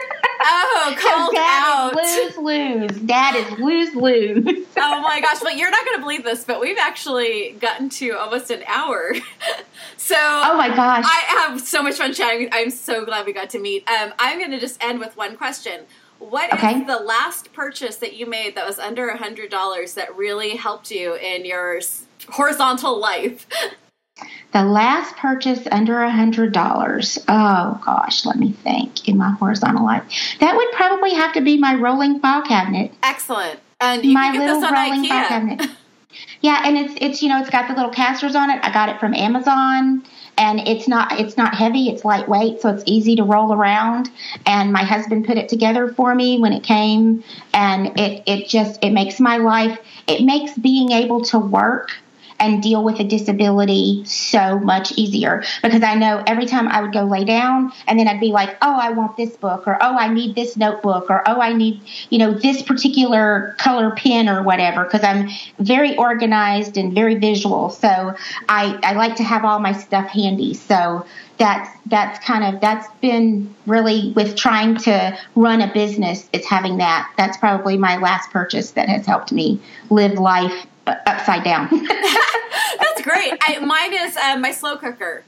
Oh, 0.42 0.96
called 1.00 1.36
out. 1.38 1.96
lose 1.96 2.38
lose. 2.38 3.02
Dad 3.02 3.36
is 3.36 3.60
lose 3.60 3.96
lose. 3.96 4.68
oh 4.78 5.02
my 5.02 5.20
gosh! 5.22 5.40
But 5.42 5.58
you're 5.58 5.72
not 5.72 5.86
going 5.86 5.98
to 5.98 6.02
believe 6.02 6.24
this, 6.24 6.44
but 6.44 6.62
we've 6.62 6.78
actually 6.78 7.56
gotten 7.60 7.90
to 7.90 8.12
almost 8.12 8.52
an 8.52 8.64
hour. 8.68 9.14
so, 9.98 10.16
oh 10.18 10.56
my 10.58 10.70
gosh, 10.70 11.06
I 11.06 11.48
have 11.48 11.62
so 11.62 11.82
much 11.82 11.96
fun 11.96 12.14
chatting. 12.14 12.50
I'm 12.52 12.70
so 12.70 13.06
glad 13.06 13.26
we 13.26 13.34
got 13.34 13.50
to 13.52 13.60
meet. 13.60 13.90
Um, 13.90 14.14
I'm 14.20 14.38
going 14.38 14.52
to 14.52 14.60
just 14.60 14.84
end 14.84 15.00
with 15.00 15.16
one 15.18 15.36
question. 15.36 15.82
What 16.20 16.54
okay. 16.54 16.80
is 16.80 16.88
the 16.88 16.98
last 16.98 17.54
purchase 17.54 17.98
that 17.98 18.16
you 18.16 18.26
made 18.26 18.56
that 18.56 18.66
was 18.66 18.80
under 18.80 19.10
a 19.10 19.18
hundred 19.18 19.50
dollars 19.52 19.94
that 19.96 20.16
really 20.16 20.56
helped 20.56 20.92
you 20.92 21.16
in 21.16 21.46
your 21.46 21.82
horizontal 22.30 23.00
life? 23.00 23.48
The 24.54 24.64
last 24.64 25.18
purchase 25.18 25.68
under 25.70 26.02
a 26.02 26.10
hundred 26.10 26.54
dollars. 26.54 27.20
Oh 27.28 27.78
gosh, 27.84 28.26
let 28.26 28.38
me 28.38 28.54
think. 28.54 29.10
In 29.10 29.18
my 29.18 29.32
horizontal 29.32 29.84
life, 29.84 30.04
that 30.40 30.56
would 30.56 30.72
probably 30.72 31.14
have 31.14 31.34
to 31.34 31.42
be 31.42 31.58
my 31.58 31.76
rolling 31.76 32.22
file 32.22 32.42
cabinet. 32.42 32.94
Excellent. 33.04 33.60
And 33.82 34.02
my 34.14 34.32
little 34.32 34.62
rolling 34.62 35.04
IKEA. 35.04 35.10
file 35.10 35.28
cabinet. 35.28 35.70
Yeah, 36.40 36.62
and 36.64 36.78
it's 36.78 36.94
it's 37.02 37.22
you 37.22 37.28
know 37.28 37.42
it's 37.42 37.50
got 37.50 37.68
the 37.68 37.76
little 37.76 37.92
casters 37.92 38.36
on 38.36 38.50
it. 38.50 38.64
I 38.64 38.72
got 38.72 38.88
it 38.88 39.02
from 39.02 39.14
Amazon, 39.14 40.06
and 40.38 40.60
it's 40.68 40.88
not 40.88 41.20
it's 41.20 41.38
not 41.38 41.54
heavy. 41.54 41.90
It's 41.90 42.04
lightweight, 42.06 42.62
so 42.62 42.70
it's 42.70 42.84
easy 42.86 43.16
to 43.16 43.24
roll 43.24 43.54
around. 43.54 44.10
And 44.46 44.72
my 44.72 44.84
husband 44.84 45.26
put 45.26 45.38
it 45.38 45.50
together 45.50 45.88
for 45.88 46.14
me 46.14 46.40
when 46.40 46.54
it 46.54 46.64
came, 46.64 47.24
and 47.54 47.98
it 48.00 48.24
it 48.26 48.48
just 48.48 48.84
it 48.84 48.92
makes 48.92 49.20
my 49.20 49.38
life. 49.38 49.80
It 50.08 50.24
makes 50.24 50.58
being 50.58 50.92
able 50.92 51.24
to 51.26 51.40
work 51.40 51.92
and 52.40 52.62
deal 52.62 52.84
with 52.84 53.00
a 53.00 53.04
disability 53.04 54.04
so 54.06 54.60
much 54.60 54.92
easier 54.98 55.44
because 55.64 55.84
I 55.84 55.96
know 55.96 56.24
every 56.28 56.46
time 56.46 56.68
I 56.68 56.82
would 56.82 56.94
go 56.94 57.04
lay 57.04 57.24
down 57.24 57.72
and 57.88 58.00
then 58.00 58.08
I'd 58.08 58.20
be 58.20 58.32
like, 58.32 58.58
oh, 58.62 58.78
I 58.80 58.92
want 58.92 59.18
this 59.18 59.36
book 59.38 59.68
or 59.68 59.78
oh, 59.82 59.98
I 59.98 60.14
need 60.14 60.36
this 60.36 60.58
notebook 60.58 61.10
or 61.10 61.28
oh, 61.28 61.40
I 61.40 61.54
need, 61.54 61.82
you 62.10 62.20
know, 62.20 62.34
this 62.34 62.62
particular 62.62 63.56
color 63.58 63.96
pen 63.96 64.28
or 64.28 64.44
whatever 64.44 64.84
because 64.84 65.04
I'm 65.04 65.30
very 65.60 65.96
organized 65.98 66.78
and 66.78 66.94
very 66.94 67.16
visual. 67.16 67.70
So 67.70 68.16
I, 68.50 68.80
I 68.84 68.94
like 68.94 69.16
to 69.18 69.24
have 69.24 69.46
all 69.46 69.60
my 69.60 69.74
stuff 69.74 70.08
handy. 70.08 70.54
So 70.54 71.06
that's 71.38 71.70
that's 71.88 72.24
kind 72.26 72.56
of 72.56 72.62
that's 72.62 72.88
been 73.02 73.54
really 73.66 74.14
with 74.14 74.36
trying 74.36 74.78
to 74.78 75.18
run 75.36 75.62
a 75.62 75.72
business 75.74 76.30
it's 76.32 76.48
having 76.48 76.78
that 76.78 77.12
that's 77.18 77.36
probably 77.38 77.78
my 77.78 77.98
last 77.98 78.32
purchase 78.32 78.72
that 78.72 78.88
has 78.88 79.06
helped 79.06 79.34
me 79.34 79.60
live 79.90 80.14
life 80.14 80.66
upside 80.88 81.44
down. 81.44 81.68
That's 82.80 83.02
great. 83.02 83.34
I, 83.42 83.60
mine 83.60 83.94
is 83.94 84.18
uh, 84.18 84.38
my 84.38 84.52
slow 84.52 84.78
cooker 84.78 85.24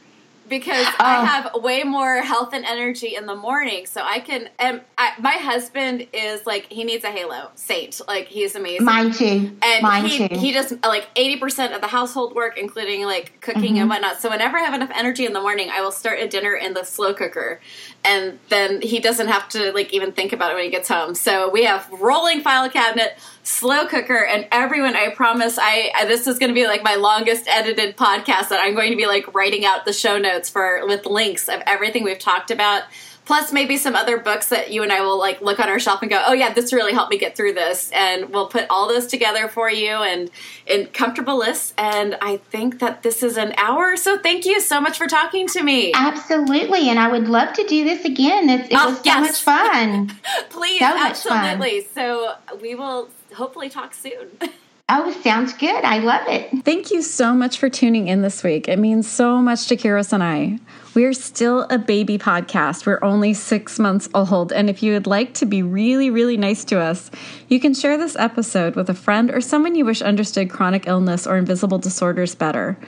because 0.50 0.86
oh. 0.88 0.96
I 1.00 1.26
have 1.26 1.62
way 1.62 1.84
more 1.84 2.22
health 2.22 2.54
and 2.54 2.66
energy 2.66 3.16
in 3.16 3.26
the 3.26 3.36
morning. 3.36 3.86
So 3.86 4.02
I 4.02 4.20
can. 4.20 4.50
And 4.60 4.82
I, 4.98 5.14
my 5.20 5.34
husband 5.34 6.08
is 6.14 6.46
like 6.46 6.72
he 6.72 6.84
needs 6.84 7.04
a 7.04 7.12
halo 7.12 7.52
saint. 7.56 8.02
Like 8.08 8.28
he's 8.28 8.56
amazing. 8.56 8.86
Mine 8.86 9.12
too. 9.12 9.58
And 9.62 9.82
Mine 9.82 10.06
he, 10.06 10.28
too. 10.28 10.36
He 10.36 10.52
does 10.52 10.74
like 10.84 11.08
eighty 11.16 11.38
percent 11.38 11.74
of 11.74 11.82
the 11.82 11.88
household 11.88 12.36
work, 12.36 12.58
including 12.58 13.06
like 13.06 13.40
cooking 13.42 13.74
mm-hmm. 13.74 13.78
and 13.78 13.90
whatnot. 13.90 14.22
So 14.22 14.30
whenever 14.30 14.58
I 14.58 14.62
have 14.62 14.74
enough 14.74 14.92
energy 14.94 15.26
in 15.26 15.34
the 15.34 15.42
morning, 15.42 15.70
I 15.72 15.82
will 15.82 15.92
start 15.92 16.20
a 16.20 16.28
dinner 16.28 16.56
in 16.56 16.74
the 16.74 16.84
slow 16.84 17.14
cooker, 17.14 17.60
and 18.04 18.40
then 18.50 18.82
he 18.82 19.00
doesn't 19.00 19.28
have 19.28 19.50
to 19.50 19.72
like 19.74 19.94
even 19.94 20.12
think 20.12 20.34
about 20.34 20.52
it 20.52 20.56
when 20.56 20.64
he 20.64 20.72
gets 20.72 20.88
home. 20.88 21.16
So 21.16 21.50
we 21.50 21.66
have 21.66 21.90
rolling 21.92 22.42
file 22.42 22.70
cabinet 22.70 23.18
slow 23.48 23.88
cooker 23.88 24.26
and 24.26 24.46
everyone 24.52 24.94
i 24.98 25.10
promise 25.10 25.58
i 25.58 25.90
this 26.06 26.28
is 26.28 26.38
going 26.38 26.50
to 26.50 26.54
be 26.54 26.68
like 26.68 26.84
my 26.84 26.96
longest 26.96 27.48
edited 27.48 27.96
podcast 27.96 28.50
that 28.50 28.60
i'm 28.60 28.76
going 28.76 28.92
to 28.92 28.98
be 28.98 29.08
like 29.08 29.34
writing 29.34 29.64
out 29.64 29.86
the 29.86 29.94
show 29.94 30.18
notes 30.18 30.50
for 30.50 30.86
with 30.86 31.06
links 31.06 31.48
of 31.48 31.62
everything 31.66 32.04
we've 32.04 32.20
talked 32.20 32.52
about 32.52 32.84
plus 33.28 33.52
maybe 33.52 33.76
some 33.76 33.94
other 33.94 34.18
books 34.18 34.48
that 34.48 34.72
you 34.72 34.82
and 34.84 34.92
I 34.92 35.02
will 35.02 35.20
like 35.20 35.42
look 35.42 35.60
on 35.60 35.68
our 35.68 35.80
shelf 35.80 36.02
and 36.02 36.10
go, 36.10 36.24
oh 36.26 36.32
yeah, 36.32 36.54
this 36.54 36.72
really 36.72 36.94
helped 36.94 37.12
me 37.12 37.18
get 37.18 37.36
through 37.36 37.54
this, 37.54 37.92
and 37.92 38.30
we'll 38.30 38.48
put 38.48 38.66
all 38.70 38.88
those 38.88 39.06
together 39.06 39.50
for 39.50 39.70
you 39.70 39.90
and 39.90 40.32
in 40.66 40.88
comfortable 40.88 41.38
lists. 41.38 41.74
And 41.78 42.18
I 42.22 42.38
think 42.38 42.80
that 42.80 43.04
this 43.04 43.22
is 43.22 43.36
an 43.36 43.54
hour, 43.58 43.98
so 43.98 44.18
thank 44.18 44.46
you 44.46 44.62
so 44.62 44.80
much 44.80 44.98
for 44.98 45.08
talking 45.08 45.46
to 45.50 45.62
me. 45.62 45.92
Absolutely, 45.94 46.90
and 46.90 46.98
I 46.98 47.12
would 47.12 47.28
love 47.28 47.54
to 47.56 47.68
do 47.68 47.84
this 47.84 48.06
again. 48.06 48.50
It, 48.50 48.72
it 48.72 48.78
oh, 48.78 48.92
was 48.92 48.98
so 48.98 49.04
yes. 49.04 49.20
much 49.28 49.42
fun. 49.42 50.12
Please, 50.50 50.80
so 50.80 50.86
absolutely. 50.86 51.82
Fun. 51.82 51.94
So 51.94 52.36
we 52.62 52.76
will 52.76 53.10
hopefully 53.34 53.70
talk 53.70 53.94
soon. 53.94 54.30
Oh, 54.90 55.12
sounds 55.22 55.52
good. 55.52 55.84
I 55.84 56.00
love 56.00 56.26
it. 56.30 56.64
Thank 56.64 56.92
you 56.92 57.02
so 57.02 57.34
much 57.34 57.58
for 57.60 57.70
tuning 57.70 58.08
in 58.08 58.22
this 58.22 58.42
week. 58.42 58.70
It 58.70 58.80
means 58.80 59.06
so 59.06 59.42
much 59.42 59.68
to 59.68 59.76
Kiros 59.76 60.14
and 60.14 60.24
I. 60.24 60.60
We 60.96 61.04
are 61.04 61.12
still 61.12 61.68
a 61.70 61.78
baby 61.78 62.18
podcast. 62.18 62.86
We're 62.86 63.04
only 63.04 63.34
six 63.34 63.80
months 63.80 64.08
old. 64.14 64.54
And 64.54 64.70
if 64.70 64.82
you 64.82 64.94
would 64.94 65.06
like 65.06 65.34
to 65.36 65.46
be 65.46 65.62
really, 65.62 66.10
really 66.10 66.38
nice 66.38 66.64
to 66.66 66.80
us, 66.80 67.12
you 67.50 67.60
can 67.60 67.74
share 67.74 67.98
this 67.98 68.16
episode 68.16 68.78
with 68.78 68.90
a 68.90 68.94
friend 68.94 69.30
or 69.30 69.42
someone 69.42 69.76
you 69.76 69.84
wish 69.84 70.02
understood 70.02 70.50
chronic 70.50 70.88
illness 70.88 71.28
or 71.28 71.36
invisible 71.36 71.80
disorders 71.80 72.34
better. 72.34 72.80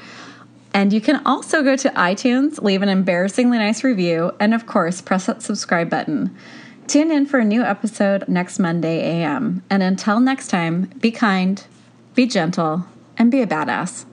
And 0.73 0.93
you 0.93 1.01
can 1.01 1.21
also 1.25 1.63
go 1.63 1.75
to 1.75 1.89
iTunes, 1.89 2.61
leave 2.61 2.81
an 2.81 2.87
embarrassingly 2.87 3.57
nice 3.57 3.83
review, 3.83 4.31
and 4.39 4.53
of 4.53 4.65
course, 4.65 5.01
press 5.01 5.25
that 5.25 5.41
subscribe 5.41 5.89
button. 5.89 6.33
Tune 6.89 7.11
in 7.11 7.27
for 7.27 7.37
a 7.37 7.45
new 7.45 7.61
episode 7.61 8.27
next 8.27 8.57
Monday 8.57 9.21
AM. 9.21 9.61
And 9.69 9.83
until 9.83 10.19
next 10.19 10.47
time, 10.47 10.85
be 10.99 11.11
kind, 11.11 11.63
be 12.15 12.25
gentle, 12.25 12.87
and 13.15 13.29
be 13.29 13.43
a 13.43 13.45
badass. 13.45 14.05